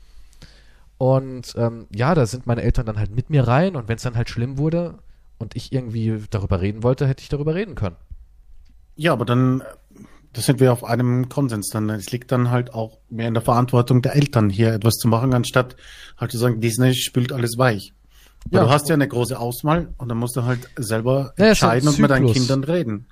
[0.98, 4.02] Und ähm, ja, da sind meine Eltern dann halt mit mir rein und wenn es
[4.02, 4.98] dann halt schlimm wurde
[5.38, 7.96] und ich irgendwie darüber reden wollte, hätte ich darüber reden können.
[8.96, 9.62] Ja, aber dann,
[10.32, 11.90] das sind wir auf einem Konsens dann.
[11.90, 15.34] Es liegt dann halt auch mehr in der Verantwortung der Eltern, hier etwas zu machen,
[15.34, 15.76] anstatt
[16.18, 17.92] halt zu sagen, Disney spült alles weich.
[18.50, 18.64] Ja.
[18.64, 21.98] Du hast ja eine große Auswahl und dann musst du halt selber ja, entscheiden und
[21.98, 23.06] mit deinen Kindern reden.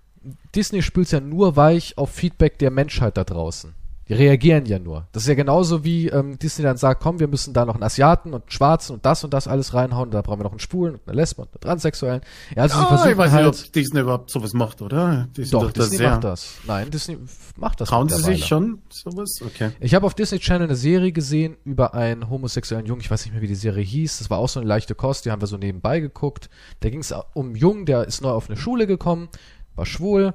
[0.54, 3.74] Disney spült ja nur weich auf Feedback der Menschheit da draußen.
[4.10, 5.06] Die reagieren ja nur.
[5.12, 7.84] Das ist ja genauso wie ähm, Disney dann sagt, komm, wir müssen da noch einen
[7.84, 10.10] Asiaten und einen Schwarzen und das und das alles reinhauen.
[10.10, 12.20] Da brauchen wir noch einen Schwulen und eine Lesbe und einen Transsexuellen.
[12.56, 15.28] Ja, also ah, sie ich weiß halt, nicht, ob Disney überhaupt sowas macht, oder?
[15.36, 16.54] Disney doch, Disney das macht das.
[16.66, 17.18] Nein, Disney
[17.56, 17.88] macht das.
[17.88, 19.40] Trauen sie sich schon sowas?
[19.46, 19.70] Okay.
[19.78, 23.02] Ich habe auf Disney Channel eine Serie gesehen über einen homosexuellen Jungen.
[23.02, 24.18] Ich weiß nicht mehr, wie die Serie hieß.
[24.18, 25.24] Das war auch so eine leichte Kost.
[25.24, 26.50] Die haben wir so nebenbei geguckt.
[26.80, 29.28] Da ging es um einen Jungen, der ist neu auf eine Schule gekommen,
[29.76, 30.34] war schwul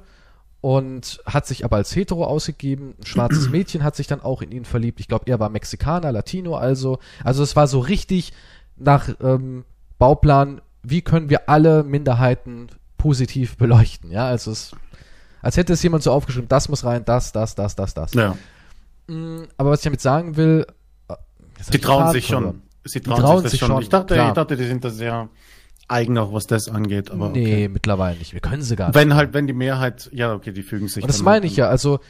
[0.66, 2.96] und hat sich aber als hetero ausgegeben.
[2.98, 4.98] Ein schwarzes Mädchen hat sich dann auch in ihn verliebt.
[4.98, 6.98] Ich glaube, er war Mexikaner, Latino also.
[7.22, 8.32] Also es war so richtig
[8.76, 9.64] nach ähm,
[10.00, 12.66] Bauplan, wie können wir alle Minderheiten
[12.98, 14.10] positiv beleuchten.
[14.10, 14.72] Ja, also es,
[15.40, 18.14] als hätte es jemand so aufgeschrieben, das muss rein, das, das, das, das, das.
[18.14, 18.36] Ja.
[19.06, 20.66] Mm, aber was ich damit sagen will,
[21.06, 21.14] äh,
[21.72, 22.62] die trauen sich schon.
[22.82, 23.80] Sie trauen, trauen sich, sich schon.
[23.82, 25.28] Ich dachte, ich dachte, die sind da sehr
[25.88, 27.10] eigen auch, was das angeht.
[27.10, 27.68] Aber nee, okay.
[27.68, 28.32] mittlerweile nicht.
[28.32, 28.94] Wir können sie gar nicht.
[28.94, 31.02] Wenn halt, wenn die Mehrheit, ja, okay, die fügen sich.
[31.02, 31.68] Und das meine ich ja.
[31.68, 32.00] Also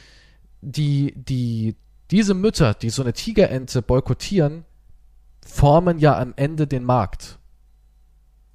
[0.61, 1.75] die, die,
[2.11, 4.65] diese Mütter, die so eine Tigerente boykottieren,
[5.45, 7.39] formen ja am Ende den Markt.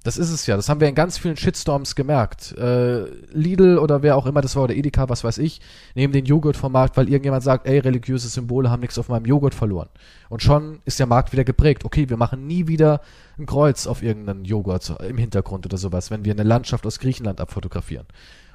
[0.03, 0.57] Das ist es ja.
[0.57, 2.51] Das haben wir in ganz vielen Shitstorms gemerkt.
[2.57, 5.61] Äh, Lidl oder wer auch immer das war oder Edeka, was weiß ich,
[5.95, 9.25] nehmen den Joghurt vom Markt, weil irgendjemand sagt, ey, religiöse Symbole haben nichts auf meinem
[9.25, 9.87] Joghurt verloren.
[10.29, 11.85] Und schon ist der Markt wieder geprägt.
[11.85, 12.99] Okay, wir machen nie wieder
[13.39, 17.39] ein Kreuz auf irgendeinen Joghurt im Hintergrund oder sowas, wenn wir eine Landschaft aus Griechenland
[17.39, 18.05] abfotografieren.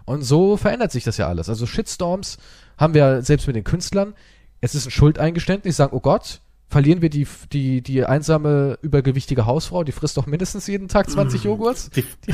[0.05, 1.49] Und so verändert sich das ja alles.
[1.49, 2.37] Also Shitstorms
[2.77, 4.15] haben wir selbst mit den Künstlern.
[4.61, 9.85] Es ist ein Schuldeingeständnis, sagen, oh Gott, verlieren wir die, die, die einsame, übergewichtige Hausfrau,
[9.85, 11.47] die frisst doch mindestens jeden Tag 20 mm.
[11.47, 11.91] Joghurts.
[11.91, 12.33] Die, die,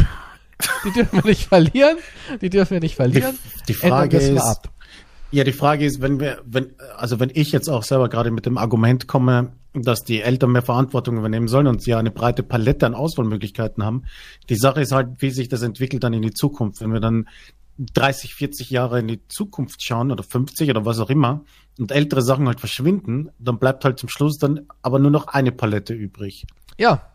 [0.85, 1.99] die, dürfen wir nicht verlieren.
[2.41, 3.39] Die dürfen wir nicht verlieren.
[3.61, 4.69] Die, die Frage ist, ab.
[5.31, 8.47] ja, die Frage ist, wenn wir, wenn, also wenn ich jetzt auch selber gerade mit
[8.47, 12.43] dem Argument komme, dass die Eltern mehr Verantwortung übernehmen sollen und sie ja eine breite
[12.43, 14.05] Palette an Auswahlmöglichkeiten haben.
[14.49, 16.81] Die Sache ist halt, wie sich das entwickelt dann in die Zukunft.
[16.81, 17.29] Wenn wir dann
[17.79, 21.45] 30, 40 Jahre in die Zukunft schauen oder 50 oder was auch immer
[21.79, 25.53] und ältere Sachen halt verschwinden, dann bleibt halt zum Schluss dann aber nur noch eine
[25.53, 26.47] Palette übrig.
[26.79, 27.11] Ja.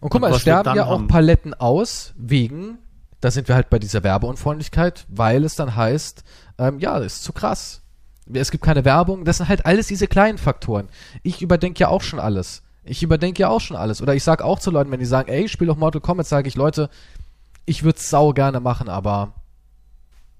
[0.00, 1.08] Und guck mal, es sterben ja auch haben.
[1.08, 2.78] Paletten aus wegen,
[3.20, 6.22] da sind wir halt bei dieser Werbeunfreundlichkeit, weil es dann heißt,
[6.58, 7.82] ähm, ja, ist zu krass.
[8.32, 10.88] Es gibt keine Werbung, das sind halt alles diese kleinen Faktoren.
[11.22, 12.62] Ich überdenke ja auch schon alles.
[12.84, 14.02] Ich überdenke ja auch schon alles.
[14.02, 16.26] Oder ich sag auch zu Leuten, wenn die sagen, ey, ich spiele doch Mortal Kombat,
[16.26, 16.90] sage ich, Leute,
[17.64, 19.32] ich würde es sau gerne machen, aber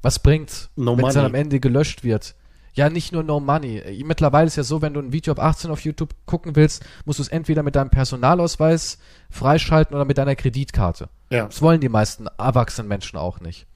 [0.03, 2.35] was bringt's, no wenn es dann am Ende gelöscht wird?
[2.77, 4.03] Ja, nicht nur No Money.
[4.05, 7.19] Mittlerweile ist ja so, wenn du ein Video ab 18 auf YouTube gucken willst, musst
[7.19, 8.99] du es entweder mit deinem Personalausweis
[9.31, 11.09] freischalten oder mit deiner Kreditkarte.
[11.31, 11.47] Ja.
[11.47, 13.67] Das wollen die meisten erwachsenen Menschen auch nicht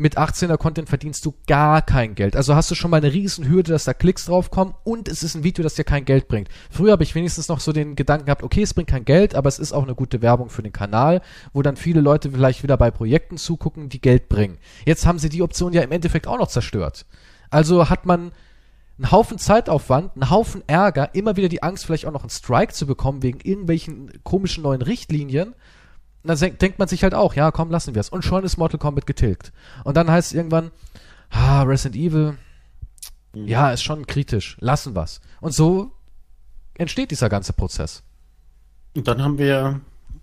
[0.00, 2.34] mit 18er Content verdienst du gar kein Geld.
[2.34, 5.34] Also hast du schon mal eine riesen Hürde, dass da Klicks draufkommen und es ist
[5.34, 6.48] ein Video, das dir kein Geld bringt.
[6.70, 9.48] Früher habe ich wenigstens noch so den Gedanken gehabt, okay, es bringt kein Geld, aber
[9.48, 11.20] es ist auch eine gute Werbung für den Kanal,
[11.52, 14.56] wo dann viele Leute vielleicht wieder bei Projekten zugucken, die Geld bringen.
[14.86, 17.04] Jetzt haben sie die Option ja im Endeffekt auch noch zerstört.
[17.50, 18.32] Also hat man
[18.98, 22.72] einen Haufen Zeitaufwand, einen Haufen Ärger, immer wieder die Angst, vielleicht auch noch einen Strike
[22.72, 25.54] zu bekommen wegen irgendwelchen komischen neuen Richtlinien
[26.22, 28.10] dann denkt man sich halt auch, ja, komm, lassen wir es.
[28.10, 29.52] Und schon ist Mortal Kombat getilgt.
[29.84, 30.70] Und dann heißt es irgendwann,
[31.30, 32.36] ah, Resident Evil,
[33.34, 33.46] mhm.
[33.46, 35.20] ja, ist schon kritisch, lassen wir's.
[35.40, 35.92] Und so
[36.74, 38.02] entsteht dieser ganze Prozess.
[38.94, 39.80] Und dann haben wir.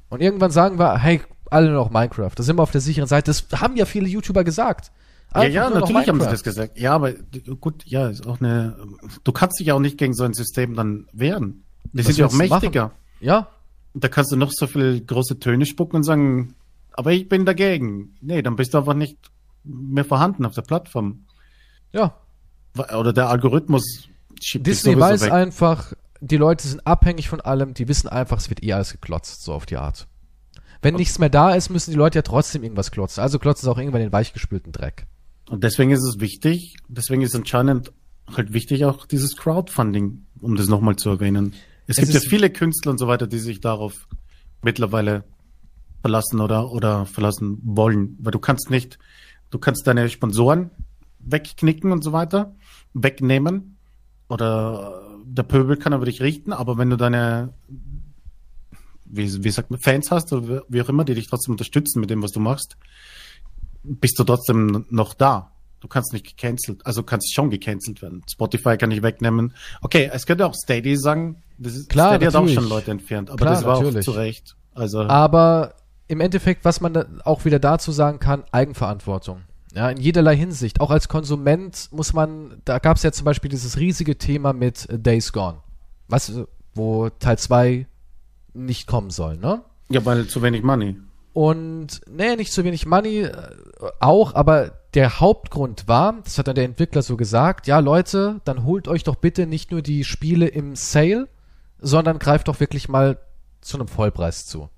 [0.09, 2.31] Und irgendwann sagen wir, hey, alle noch Minecraft.
[2.35, 3.31] Da sind wir auf der sicheren Seite.
[3.31, 4.91] Das haben ja viele YouTuber gesagt.
[5.35, 6.79] Ja, ja, natürlich haben sie das gesagt.
[6.79, 7.13] Ja, aber
[7.59, 8.77] gut, ja, ist auch eine.
[9.23, 11.63] Du kannst dich auch nicht gegen so ein System dann wehren.
[11.93, 12.83] Die sind ja auch mächtiger.
[12.85, 12.97] Machen?
[13.19, 13.47] Ja.
[13.93, 16.55] Da kannst du noch so viele große Töne spucken und sagen,
[16.93, 18.15] aber ich bin dagegen.
[18.21, 19.17] Nee, dann bist du einfach nicht
[19.63, 21.25] mehr vorhanden auf der Plattform.
[21.91, 22.15] Ja.
[22.75, 24.07] Oder der Algorithmus
[24.41, 25.31] schiebt Disney weiß weg.
[25.31, 29.43] einfach, die Leute sind abhängig von allem, die wissen einfach, es wird eh alles geklotzt,
[29.43, 30.07] so auf die Art.
[30.81, 31.01] Wenn okay.
[31.01, 33.21] nichts mehr da ist, müssen die Leute ja trotzdem irgendwas klotzen.
[33.21, 35.07] Also klotzen sie auch irgendwann den weichgespülten Dreck.
[35.49, 37.93] Und deswegen ist es wichtig, deswegen ist anscheinend
[38.35, 41.53] halt wichtig auch dieses Crowdfunding, um das nochmal zu erwähnen.
[41.87, 44.07] Es, es gibt ja viele Künstler und so weiter, die sich darauf
[44.61, 45.23] mittlerweile
[46.01, 48.99] verlassen oder, oder verlassen wollen, weil du kannst nicht,
[49.49, 50.71] du kannst deine Sponsoren
[51.19, 52.55] wegknicken und so weiter,
[52.93, 53.77] wegnehmen
[54.27, 57.53] oder der Pöbel kann über dich richten, aber wenn du deine,
[59.05, 62.09] wie, wie sagt man, Fans hast oder wie auch immer, die dich trotzdem unterstützen mit
[62.09, 62.77] dem, was du machst,
[63.87, 65.51] bist du trotzdem noch da.
[65.79, 68.23] Du kannst nicht gecancelt, also kannst schon gecancelt werden.
[68.29, 69.53] Spotify kann ich wegnehmen.
[69.81, 71.43] Okay, es könnte auch Steady sagen.
[71.57, 72.57] Das ist, Klar, Steady natürlich.
[72.57, 74.07] hat auch schon Leute entfernt, aber Klar, das war natürlich.
[74.07, 74.55] auch zu Recht.
[74.73, 75.01] Also.
[75.03, 75.75] Aber
[76.07, 79.41] im Endeffekt, was man auch wieder dazu sagen kann, Eigenverantwortung.
[79.75, 80.79] Ja, in jederlei Hinsicht.
[80.81, 84.87] Auch als Konsument muss man, da gab es ja zum Beispiel dieses riesige Thema mit
[84.91, 85.59] Days Gone.
[86.07, 86.31] Was,
[86.73, 87.85] wo Teil 2
[88.53, 89.61] nicht kommen soll, ne?
[89.89, 90.97] Ja, weil zu wenig Money.
[91.37, 93.31] Und, nee, nicht zu wenig Money, äh,
[93.99, 98.63] auch, aber der Hauptgrund war, das hat dann der Entwickler so gesagt, ja Leute, dann
[98.65, 101.27] holt euch doch bitte nicht nur die Spiele im Sale,
[101.77, 103.19] sondern greift doch wirklich mal
[103.61, 104.69] zu einem Vollpreis zu.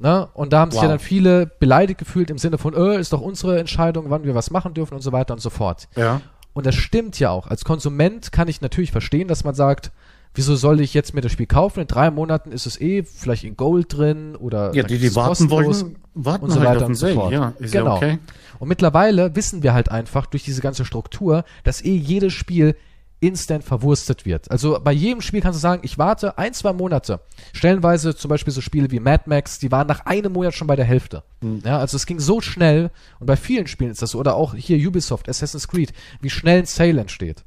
[0.00, 0.28] Ne?
[0.34, 0.86] Und da haben sich wow.
[0.86, 4.34] ja dann viele beleidigt gefühlt im Sinne von, äh, ist doch unsere Entscheidung, wann wir
[4.34, 5.86] was machen dürfen und so weiter und so fort.
[5.94, 6.20] Ja.
[6.52, 7.46] Und das stimmt ja auch.
[7.46, 9.92] Als Konsument kann ich natürlich verstehen, dass man sagt,
[10.36, 11.80] wieso soll ich jetzt mir das Spiel kaufen?
[11.80, 15.50] In drei Monaten ist es eh vielleicht in Gold drin oder ja, die, die warten
[15.50, 17.32] wollen, warten und so halt weiter und so fort.
[17.32, 17.86] Ja, ist genau.
[17.86, 18.18] Ja okay.
[18.58, 22.76] Und mittlerweile wissen wir halt einfach durch diese ganze Struktur, dass eh jedes Spiel
[23.18, 24.50] instant verwurstet wird.
[24.50, 27.20] Also bei jedem Spiel kannst du sagen, ich warte ein, zwei Monate.
[27.54, 30.76] Stellenweise zum Beispiel so Spiele wie Mad Max, die waren nach einem Monat schon bei
[30.76, 31.22] der Hälfte.
[31.40, 31.62] Mhm.
[31.64, 34.18] Ja, also es ging so schnell und bei vielen Spielen ist das so.
[34.18, 37.44] Oder auch hier Ubisoft, Assassin's Creed, wie schnell ein Sale entsteht.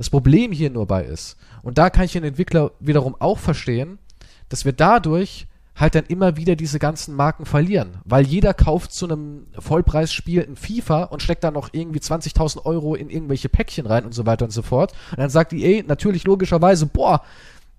[0.00, 3.98] Das Problem hier nur bei ist, und da kann ich den Entwickler wiederum auch verstehen,
[4.48, 5.46] dass wir dadurch
[5.76, 7.98] halt dann immer wieder diese ganzen Marken verlieren.
[8.04, 12.94] Weil jeder kauft zu einem Vollpreisspiel ein FIFA und steckt da noch irgendwie 20.000 Euro
[12.94, 14.92] in irgendwelche Päckchen rein und so weiter und so fort.
[15.12, 17.22] Und dann sagt EA natürlich logischerweise, boah,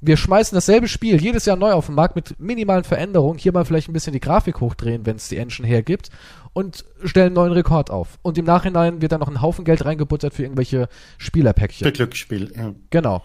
[0.03, 3.37] wir schmeißen dasselbe Spiel jedes Jahr neu auf den Markt mit minimalen Veränderungen.
[3.37, 6.09] Hier mal vielleicht ein bisschen die Grafik hochdrehen, wenn es die Engine hergibt.
[6.53, 8.17] Und stellen einen neuen Rekord auf.
[8.23, 11.85] Und im Nachhinein wird da noch ein Haufen Geld reingebuttert für irgendwelche Spielerpäckchen.
[11.85, 12.73] Für Glücksspiel, ja.
[12.89, 13.21] Genau.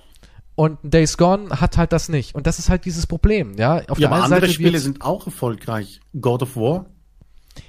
[0.56, 2.34] Und Days Gone hat halt das nicht.
[2.34, 3.82] Und das ist halt dieses Problem, ja.
[3.88, 6.00] Auf ja, der aber einen andere Seite Spiele sind auch erfolgreich.
[6.20, 6.86] God of War.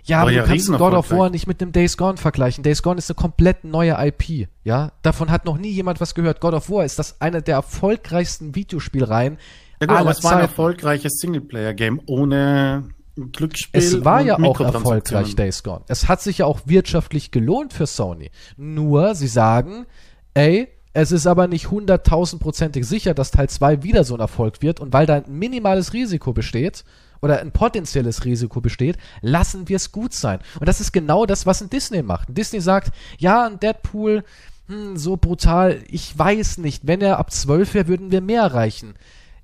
[0.03, 2.63] Ja, aber du ja kannst God of War nicht mit einem Days Gone vergleichen.
[2.63, 4.91] Days Gone ist eine komplett neue IP, ja.
[5.01, 6.41] Davon hat noch nie jemand was gehört.
[6.41, 9.37] God of War ist das eine der erfolgreichsten Videospielreihen
[9.79, 13.79] ja, gut, aber es war ein erfolgreiches Singleplayer-Game ohne Glücksspiel.
[13.79, 15.81] Es war ja auch erfolgreich, Days Gone.
[15.87, 18.31] Es hat sich ja auch wirtschaftlich gelohnt für Sony.
[18.57, 19.85] Nur, sie sagen,
[20.33, 20.69] ey,
[20.99, 24.93] es ist aber nicht hunderttausendprozentig sicher, dass Teil 2 wieder so ein Erfolg wird und
[24.93, 26.83] weil da ein minimales Risiko besteht
[27.21, 30.39] oder ein potenzielles Risiko besteht, lassen wir es gut sein.
[30.59, 32.29] Und das ist genau das, was ein Disney macht.
[32.29, 34.23] Ein Disney sagt, ja, ein Deadpool,
[34.69, 38.95] hm, so brutal, ich weiß nicht, wenn er ab 12 wäre, würden wir mehr erreichen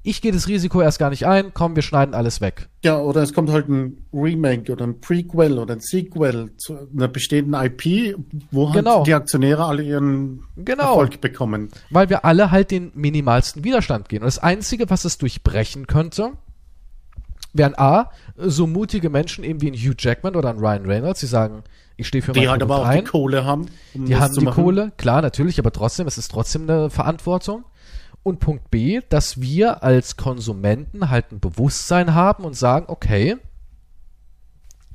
[0.05, 2.67] ich gehe das Risiko erst gar nicht ein, komm, wir schneiden alles weg.
[2.83, 7.07] Ja, oder es kommt halt ein Remake oder ein Prequel oder ein Sequel zu einer
[7.07, 8.17] bestehenden IP,
[8.51, 9.03] wo halt genau.
[9.03, 10.89] die Aktionäre alle ihren genau.
[10.89, 11.69] Erfolg bekommen.
[11.89, 14.23] Weil wir alle halt den minimalsten Widerstand gehen.
[14.23, 16.33] Und das Einzige, was es durchbrechen könnte,
[17.53, 21.27] wären A, so mutige Menschen eben wie ein Hugh Jackman oder ein Ryan Reynolds, die
[21.27, 21.63] sagen,
[21.95, 23.05] ich stehe für mein Die halt aber auch ein.
[23.05, 23.67] die Kohle haben.
[23.93, 24.63] Um die haben die machen.
[24.63, 27.63] Kohle, klar, natürlich, aber trotzdem, es ist trotzdem eine Verantwortung.
[28.23, 33.37] Und Punkt B, dass wir als Konsumenten halt ein Bewusstsein haben und sagen, okay,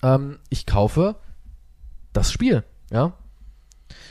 [0.02, 1.16] ähm, ich kaufe
[2.12, 3.12] das Spiel, ja.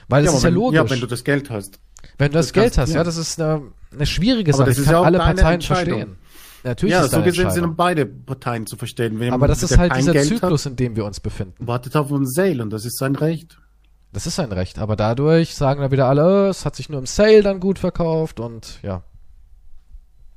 [0.07, 0.77] Weil ja, es ist wenn, ja logisch.
[0.77, 1.80] Ja, wenn du das Geld hast.
[2.18, 2.98] Wenn du das, das Geld kannst, hast, ja.
[2.98, 3.03] ja.
[3.03, 4.69] das ist eine, eine schwierige Sache.
[4.69, 6.18] Das ist kann ja alle Parteien verstehen.
[6.64, 9.19] Natürlich ja, ist so gesehen sind beide Parteien zu verstehen.
[9.19, 11.56] Wenn Aber das ist halt dieser Geld Zyklus, hat, in dem wir uns befinden.
[11.65, 13.57] Wartet auf einen Sale und das ist sein Recht.
[14.18, 17.06] Das ist sein Recht, aber dadurch sagen dann wieder alle, es hat sich nur im
[17.06, 19.03] Sale dann gut verkauft und ja.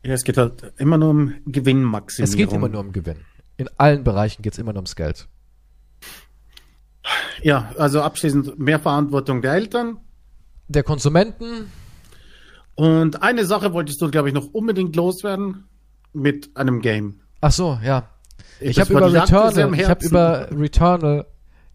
[0.05, 2.31] Ja, es geht halt immer nur um Gewinnmaximierung.
[2.31, 3.25] Es geht immer nur um Gewinn.
[3.57, 5.29] In allen Bereichen geht es immer nur ums Geld.
[7.41, 9.97] Ja, also abschließend mehr Verantwortung der Eltern.
[10.69, 11.73] Der Konsumenten.
[12.75, 15.65] Und eine Sache wolltest du, glaube ich, noch unbedingt loswerden
[16.13, 17.23] mit einem Game.
[17.41, 18.11] Ach so, ja.
[18.61, 21.27] Ich habe über Returnal, ich habe über Returnal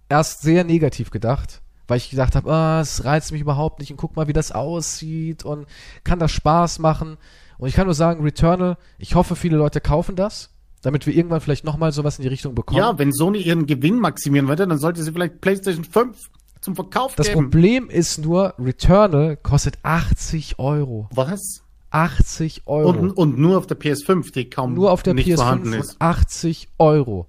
[0.08, 3.98] erst sehr negativ gedacht, weil ich gedacht habe, ah, es reizt mich überhaupt nicht und
[3.98, 5.66] guck mal, wie das aussieht und
[6.04, 7.18] kann das Spaß machen.
[7.58, 10.50] Und ich kann nur sagen, Returnal, ich hoffe, viele Leute kaufen das,
[10.82, 12.80] damit wir irgendwann vielleicht nochmal sowas in die Richtung bekommen.
[12.80, 16.18] Ja, wenn Sony ihren Gewinn maximieren würde, dann sollte sie vielleicht PlayStation 5
[16.62, 17.42] zum Verkauf das geben.
[17.42, 21.08] Problem ist nur, Returnal kostet 80 Euro.
[21.14, 21.62] Was?
[21.92, 22.90] 80 Euro.
[22.90, 25.92] Und, und nur auf der PS5, die kaum nur auf der nicht vorhanden PS5 ist.
[25.94, 27.28] und 80 Euro.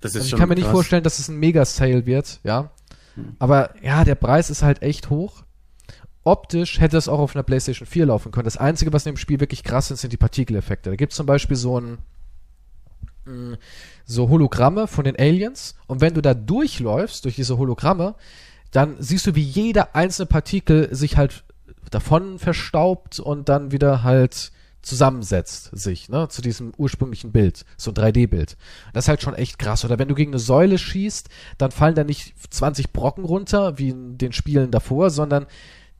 [0.00, 0.72] Das ist Also ich schon kann mir nicht krass.
[0.74, 2.70] vorstellen, dass es ein Mega-Sale wird, ja.
[3.38, 5.44] Aber ja, der Preis ist halt echt hoch.
[6.24, 8.46] Optisch hätte es auch auf einer PlayStation 4 laufen können.
[8.46, 10.90] Das Einzige, was in dem Spiel wirklich krass ist, sind die Partikeleffekte.
[10.90, 11.98] Da gibt es zum Beispiel so ein
[13.26, 13.56] mh,
[14.04, 18.14] so Hologramme von den Aliens und wenn du da durchläufst, durch diese Hologramme,
[18.72, 21.44] dann siehst du, wie jeder einzelne Partikel sich halt
[21.90, 24.52] davon verstaubt und dann wieder halt
[24.86, 28.56] zusammensetzt sich, ne, zu diesem ursprünglichen Bild, so ein 3D-Bild.
[28.92, 29.84] Das ist halt schon echt krass.
[29.84, 33.90] Oder wenn du gegen eine Säule schießt, dann fallen da nicht 20 Brocken runter, wie
[33.90, 35.46] in den Spielen davor, sondern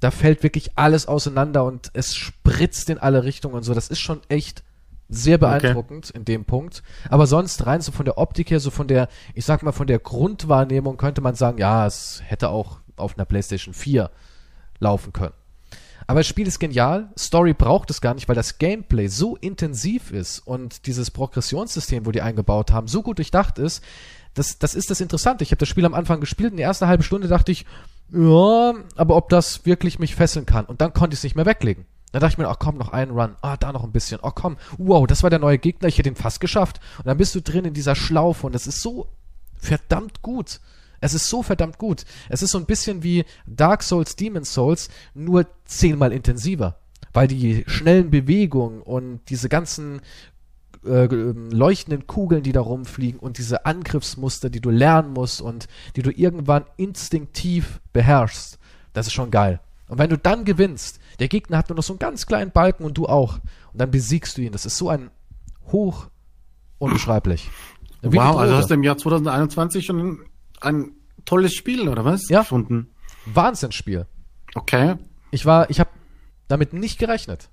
[0.00, 3.74] da fällt wirklich alles auseinander und es spritzt in alle Richtungen und so.
[3.74, 4.62] Das ist schon echt
[5.08, 6.82] sehr beeindruckend in dem Punkt.
[7.08, 9.86] Aber sonst rein so von der Optik her, so von der, ich sag mal, von
[9.86, 14.10] der Grundwahrnehmung könnte man sagen, ja, es hätte auch auf einer PlayStation 4
[14.78, 15.34] laufen können.
[16.06, 17.10] Aber das Spiel ist genial.
[17.18, 22.12] Story braucht es gar nicht, weil das Gameplay so intensiv ist und dieses Progressionssystem, wo
[22.12, 23.82] die eingebaut haben, so gut durchdacht ist.
[24.34, 25.42] Das, das ist das Interessante.
[25.42, 26.52] Ich habe das Spiel am Anfang gespielt.
[26.52, 27.64] In der ersten halben Stunde dachte ich,
[28.12, 30.66] ja, aber ob das wirklich mich fesseln kann.
[30.66, 31.86] Und dann konnte ich es nicht mehr weglegen.
[32.12, 33.34] Dann dachte ich mir, ach komm, noch einen Run.
[33.42, 34.20] Ah, da noch ein bisschen.
[34.22, 35.88] Oh komm, wow, das war der neue Gegner.
[35.88, 36.80] Ich hätte ihn fast geschafft.
[36.98, 39.08] Und dann bist du drin in dieser Schlaufe und es ist so
[39.58, 40.60] verdammt gut.
[41.06, 42.04] Es ist so verdammt gut.
[42.28, 46.78] Es ist so ein bisschen wie Dark Souls, Demon Souls, nur zehnmal intensiver.
[47.12, 50.00] Weil die schnellen Bewegungen und diese ganzen
[50.84, 55.68] äh, ähm, leuchtenden Kugeln, die da rumfliegen und diese Angriffsmuster, die du lernen musst und
[55.94, 58.58] die du irgendwann instinktiv beherrschst,
[58.92, 59.60] das ist schon geil.
[59.88, 62.84] Und wenn du dann gewinnst, der Gegner hat nur noch so einen ganz kleinen Balken
[62.84, 63.38] und du auch,
[63.72, 64.52] und dann besiegst du ihn.
[64.52, 65.10] Das ist so ein
[65.70, 66.08] hoch
[66.78, 67.48] unbeschreiblich.
[68.02, 70.20] Wie Wow, also hast du im Jahr 2021 schon
[70.60, 70.92] ein,
[71.24, 72.28] tolles Spiel, oder was?
[72.28, 72.40] Ja.
[72.40, 72.88] Gefunden.
[73.26, 74.06] Wahnsinnsspiel.
[74.54, 74.94] Okay.
[75.30, 75.90] Ich war, ich habe
[76.48, 77.48] damit nicht gerechnet.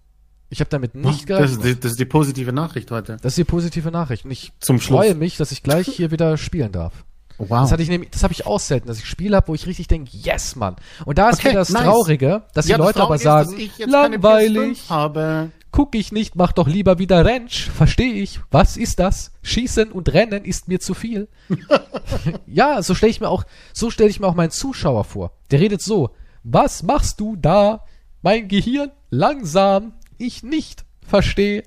[0.50, 1.52] Ich habe damit nicht das, gerechnet.
[1.52, 3.18] ist die, das ist die positive Nachricht heute.
[3.18, 4.26] Das ist die positive Nachricht.
[4.26, 5.00] Und ich Zum Schluss.
[5.00, 7.04] freue mich, dass ich gleich hier wieder spielen darf.
[7.40, 7.62] Wow.
[7.64, 9.66] Das hatte ich nämlich, das habe ich auch selten, dass ich Spiele habe, wo ich
[9.66, 10.76] richtig denke, yes, Mann.
[11.06, 11.84] Und da ist Okay, wieder das nice.
[11.84, 15.52] Traurige, dass Ja, die das Leute aber Traurige ist, sagen, keine langweilig, PS5 habe.
[15.74, 17.68] Guck ich nicht, mach doch lieber wieder Rentsch.
[17.70, 18.40] Verstehe ich.
[18.52, 19.32] Was ist das?
[19.42, 21.28] Schießen und Rennen ist mir zu viel.
[22.46, 23.44] ja, so stelle ich mir auch,
[23.74, 25.34] so stelle ich mir auch meinen Zuschauer vor.
[25.52, 26.12] Der redet so,
[26.44, 27.84] was machst du da?
[28.22, 31.64] Mein Gehirn langsam, ich nicht verstehe.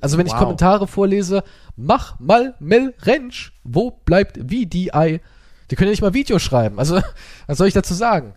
[0.00, 0.40] Also wenn ich Wow.
[0.40, 1.44] Kommentare vorlese,
[1.76, 5.20] mach mal Mel Rentsch, wo bleibt VDI?
[5.70, 6.78] Die können ja nicht mal Video schreiben.
[6.78, 7.00] Also,
[7.46, 8.34] was soll ich dazu sagen?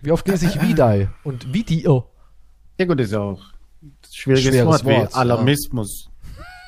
[0.00, 2.09] Wie oft lese ich VDI und Video?
[2.80, 3.38] Ja gut, ist ja auch
[3.82, 6.08] ein schwieriges Schweres Wort, Wort, wie Alarmismus.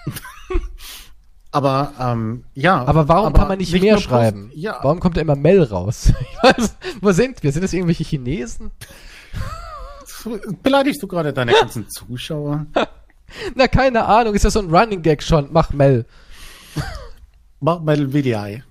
[1.50, 2.84] aber ähm, ja.
[2.84, 4.50] Aber warum kann man nicht, mehr nur post- schreiben?
[4.54, 6.12] Ja, Warum kommt da immer Mel raus?
[6.42, 7.50] Weiß, wo sind wir?
[7.50, 8.70] Sind das irgendwelche Chinesen?
[10.62, 12.66] beleidigst du gerade deine ganzen Zuschauer?
[13.54, 14.34] Na, keine Ahnung.
[14.34, 15.48] Ist das so ein Running Gag schon?
[15.50, 16.04] Mach Mel.
[17.60, 18.62] Mach ein VDI.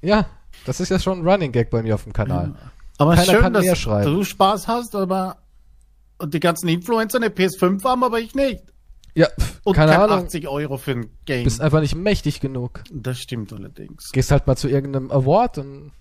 [0.00, 0.26] Ja,
[0.64, 2.54] das ist ja schon ein Running Gag bei mir auf dem Kanal.
[2.98, 4.14] Aber Keiner schön, kann mehr dass schreiben.
[4.14, 5.38] du Spaß hast, aber
[6.18, 8.62] und die ganzen Influencer eine PS5 haben, aber ich nicht.
[9.14, 10.24] Ja, pf, Und keine kein Ahnung.
[10.26, 11.44] 80 Euro für ein Game.
[11.44, 12.82] Bist einfach nicht mächtig genug.
[12.92, 14.10] Das stimmt allerdings.
[14.10, 15.92] Gehst halt mal zu irgendeinem Award und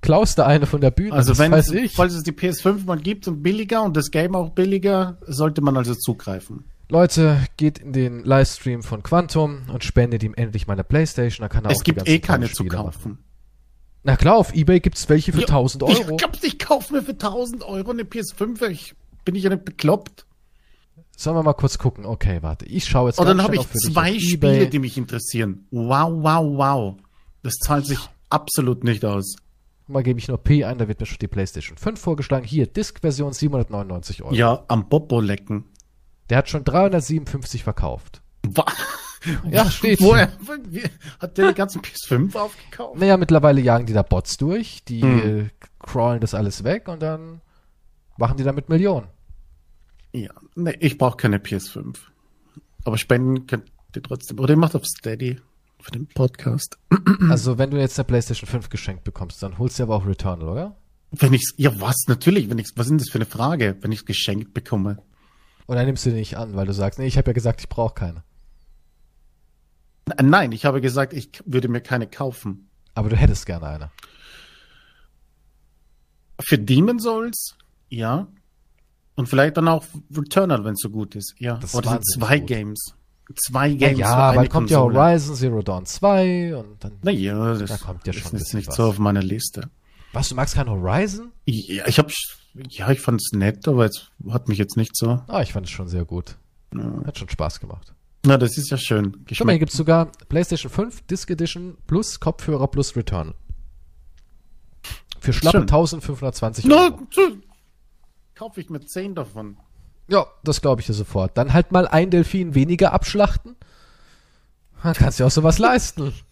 [0.00, 1.12] klaust da eine von der Bühne.
[1.12, 4.50] Also wenn es, falls es die PS5 mal gibt und billiger und das Game auch
[4.50, 6.64] billiger, sollte man also zugreifen.
[6.90, 11.44] Leute, geht in den Livestream von Quantum und spendet ihm endlich meine Playstation.
[11.44, 12.76] Da kann er es auch die gibt eh keine zu machen.
[12.76, 13.18] kaufen.
[14.02, 15.92] Na klar, auf Ebay gibt's welche für 1000 Euro.
[15.92, 18.68] Ich glaub's, ich kauf mir für 1000 Euro eine PS5.
[18.68, 18.94] Ich,
[19.24, 20.26] bin ich ja nicht bekloppt.
[21.16, 22.04] Sollen wir mal kurz gucken?
[22.06, 22.64] Okay, warte.
[22.66, 24.70] Ich schaue jetzt Und dann habe ich zwei Spiele, eBay.
[24.70, 25.66] die mich interessieren.
[25.70, 26.94] Wow, wow, wow.
[27.42, 27.98] Das zahlt sich
[28.30, 29.36] absolut nicht aus.
[29.86, 32.44] Mal gebe ich nur P ein, da wird mir schon die PlayStation 5 vorgeschlagen.
[32.46, 34.34] Hier, Disk-Version 799 Euro.
[34.34, 35.66] Ja, am Popo lecken.
[36.30, 38.22] Der hat schon 357 verkauft.
[38.42, 38.64] Wa-
[39.50, 40.02] Ja, steht.
[40.02, 40.30] Woher?
[41.18, 42.98] Hat der die ganzen PS5 aufgekauft?
[42.98, 45.46] Naja, mittlerweile jagen die da Bots durch, die Hm.
[45.46, 45.48] äh,
[45.80, 47.40] crawlen das alles weg und dann
[48.18, 49.08] machen die damit Millionen.
[50.12, 51.96] Ja, nee, ich brauche keine PS5.
[52.84, 54.38] Aber spenden könnt ihr trotzdem.
[54.38, 55.40] Oder ihr macht auf Steady
[55.80, 56.78] für den Podcast.
[57.28, 60.48] Also, wenn du jetzt eine PlayStation 5 geschenkt bekommst, dann holst du aber auch Returnal,
[60.48, 60.76] oder?
[61.10, 63.92] Wenn ich's, ja was, natürlich, wenn ich's, was ist denn das für eine Frage, wenn
[63.92, 65.02] ich's geschenkt bekomme?
[65.66, 67.68] Oder nimmst du die nicht an, weil du sagst, nee, ich habe ja gesagt, ich
[67.68, 68.24] brauche keine.
[70.22, 72.68] Nein, ich habe gesagt, ich würde mir keine kaufen.
[72.94, 73.90] Aber du hättest gerne eine.
[76.40, 77.56] Für Demon Souls,
[77.94, 78.26] ja.
[79.16, 79.84] Und vielleicht dann auch
[80.14, 81.34] Returnal, wenn es so gut ist.
[81.38, 81.56] Ja.
[81.58, 82.48] Das Oder sind zwei gut.
[82.48, 82.94] Games.
[83.36, 83.98] Zwei Games.
[83.98, 84.80] ja, eine kommt ja.
[84.80, 86.98] Horizon Zero Dawn 2 und dann.
[87.02, 88.76] Naja, das Da kommt ja schon ist bisschen nicht was.
[88.76, 89.70] so auf meiner Liste.
[90.12, 91.32] Was, du magst kein Horizon?
[91.46, 92.10] Ja, ich hab,
[92.68, 95.22] ja, ich fand's nett, aber es hat mich jetzt nicht so.
[95.26, 96.36] Ah, ich fand es schon sehr gut.
[96.74, 97.02] Ja.
[97.06, 97.94] Hat schon Spaß gemacht.
[98.26, 99.04] Na, das ist ja schön.
[99.04, 99.58] Guck mal, hier Geschmack.
[99.60, 103.34] gibt's sogar PlayStation 5 Disc Edition plus Kopfhörer plus Return.
[105.20, 105.62] Für schlappe Schön.
[105.62, 107.06] 1520 Na, Euro.
[107.10, 107.22] so,
[108.34, 109.56] kaufe ich mir zehn davon.
[110.08, 111.36] Ja, das glaube ich dir sofort.
[111.38, 113.56] Dann halt mal ein Delfin weniger abschlachten.
[114.82, 116.12] Dann kannst du auch sowas leisten.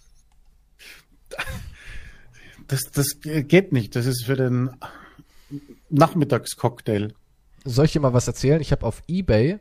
[2.69, 3.97] Das, das geht nicht.
[3.97, 4.71] Das ist für den
[5.91, 7.13] Nachmittagscocktail
[7.65, 8.61] Soll ich dir mal was erzählen?
[8.63, 9.59] Ich habe auf Ebay,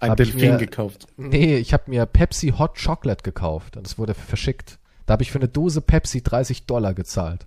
[0.00, 1.06] ein Delfin mir- gekauft.
[1.16, 4.78] nee, ich habe mir Pepsi Hot Chocolate gekauft und es wurde verschickt.
[5.06, 7.46] Da habe ich für eine Dose Pepsi 30 Dollar gezahlt.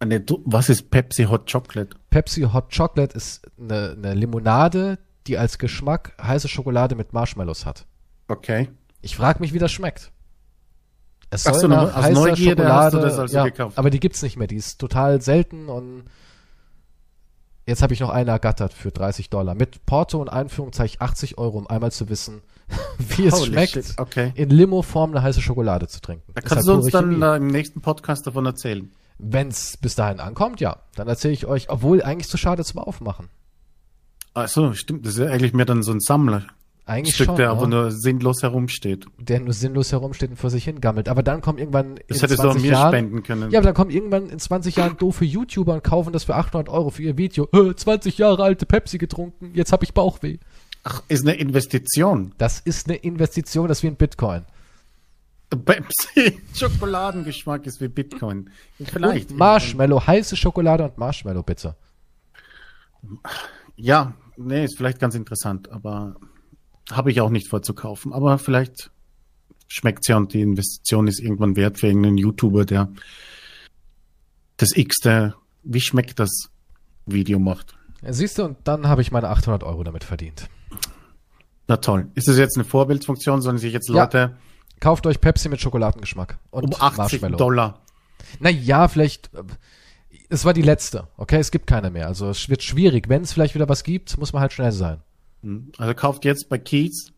[0.00, 1.96] Eine, Du- was ist Pepsi Hot Chocolate?
[2.10, 7.84] Pepsi Hot Chocolate ist eine, eine Limonade, die als Geschmack heiße Schokolade mit Marshmallows hat.
[8.28, 8.68] Okay.
[9.02, 10.12] Ich frage mich, wie das schmeckt.
[11.30, 13.76] Es soll so, nach heißer Neugierde Schokolade, hast du das also ja, gekauft.
[13.76, 14.46] aber die gibt's nicht mehr.
[14.46, 16.04] Die ist total selten und
[17.66, 19.54] jetzt habe ich noch eine ergattert für 30 Dollar.
[19.54, 22.40] Mit Porto und Einführung zahle ich 80 Euro, um einmal zu wissen,
[22.98, 24.32] wie es Holy schmeckt, Okay.
[24.36, 26.32] in Limo-Form eine heiße Schokolade zu trinken.
[26.34, 27.36] Da kannst halt du uns dann Chemie.
[27.36, 28.90] im nächsten Podcast davon erzählen.
[29.18, 30.78] Wenn's bis dahin ankommt, ja.
[30.94, 33.28] Dann erzähle ich euch, obwohl eigentlich zu schade zum Aufmachen.
[34.34, 35.04] Ach so, stimmt.
[35.04, 36.52] Das ist ja eigentlich mehr dann so ein Sammlerstück,
[36.86, 37.50] Eigentlich schon, der ja.
[37.52, 39.06] aber nur sinnlos herumsteht.
[39.18, 41.08] der nur sinnlos herumsteht und vor sich hingammelt.
[41.08, 43.50] Aber dann kommen irgendwann Das in hättest du auch 20 mir Jahren, spenden können.
[43.50, 46.68] Ja, aber dann kommen irgendwann in 20 Jahren doofe YouTuber und kaufen das für 800
[46.68, 47.48] Euro für ihr Video.
[47.52, 50.38] Äh, 20 Jahre alte Pepsi getrunken, jetzt habe ich Bauchweh.
[50.84, 52.32] Ach, ist eine Investition.
[52.38, 54.44] Das ist eine Investition, das ist wie ein Bitcoin.
[55.56, 58.50] Pepsi Schokoladengeschmack ist wie Bitcoin.
[58.84, 59.30] Vielleicht.
[59.30, 61.76] Und Marshmallow, heiße Schokolade und Marshmallow bitte.
[63.76, 66.16] Ja, nee, ist vielleicht ganz interessant, aber
[66.90, 68.12] habe ich auch nicht vor zu kaufen.
[68.12, 68.90] Aber vielleicht
[69.68, 72.90] schmeckt's ja und die Investition ist irgendwann wert für irgendeinen YouTuber, der
[74.56, 76.50] das x-te, wie schmeckt das
[77.06, 77.76] Video macht.
[78.02, 80.48] Siehst du, und dann habe ich meine 800 Euro damit verdient.
[81.66, 82.08] Na toll.
[82.14, 83.42] Ist das jetzt eine Vorbildfunktion?
[83.42, 84.06] Sollen sich jetzt Ja.
[84.80, 87.36] Kauft euch Pepsi mit Schokoladengeschmack und um 80 Marshmallow.
[87.36, 87.80] Dollar
[88.40, 89.30] Na ja, vielleicht.
[90.28, 91.08] Es war die letzte.
[91.16, 92.06] Okay, es gibt keine mehr.
[92.06, 93.08] Also es wird schwierig.
[93.08, 95.00] Wenn es vielleicht wieder was gibt, muss man halt schnell sein.
[95.42, 95.72] Hm.
[95.78, 97.12] Also kauft jetzt bei Keys,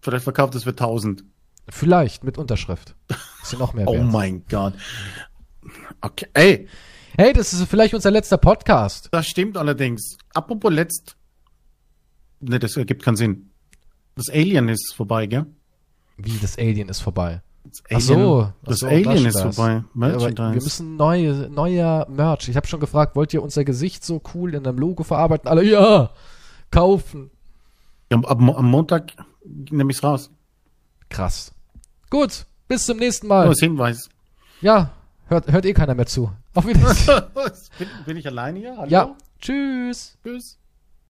[0.00, 1.24] vielleicht verkauft es für 1000.
[1.68, 2.94] Vielleicht mit Unterschrift.
[3.42, 4.74] Ist ja noch mehr Oh mein Gott.
[6.00, 6.68] Okay, ey,
[7.20, 9.08] Hey, das ist vielleicht unser letzter Podcast.
[9.10, 10.18] das stimmt allerdings.
[10.34, 11.16] Apropos letzt.
[12.38, 13.50] Ne, das ergibt keinen Sinn.
[14.14, 15.46] Das Alien ist vorbei, gell?
[16.18, 17.40] Wie, das Alien ist vorbei.
[17.64, 18.52] Das Ach so.
[18.64, 19.56] Das so, Alien das ist das.
[19.56, 19.72] vorbei.
[19.72, 20.54] Ja, Merchandise.
[20.54, 22.48] wir müssen neue, neuer Merch.
[22.48, 25.48] Ich habe schon gefragt, wollt ihr unser Gesicht so cool in einem Logo verarbeiten?
[25.48, 26.10] Alle, ja,
[26.70, 27.30] kaufen.
[28.10, 29.12] Ja, am, am Montag
[29.44, 30.30] nehme ich's raus.
[31.10, 31.52] Krass.
[32.10, 33.48] Gut, bis zum nächsten Nur Mal.
[33.48, 34.08] als Hinweis.
[34.60, 34.90] Ja,
[35.26, 36.30] hört, hört eh keiner mehr zu.
[36.54, 37.22] Auf Wiedersehen.
[37.78, 38.76] bin, bin ich alleine hier?
[38.76, 38.90] Hallo?
[38.90, 40.16] ja, tschüss.
[40.24, 40.58] Tschüss.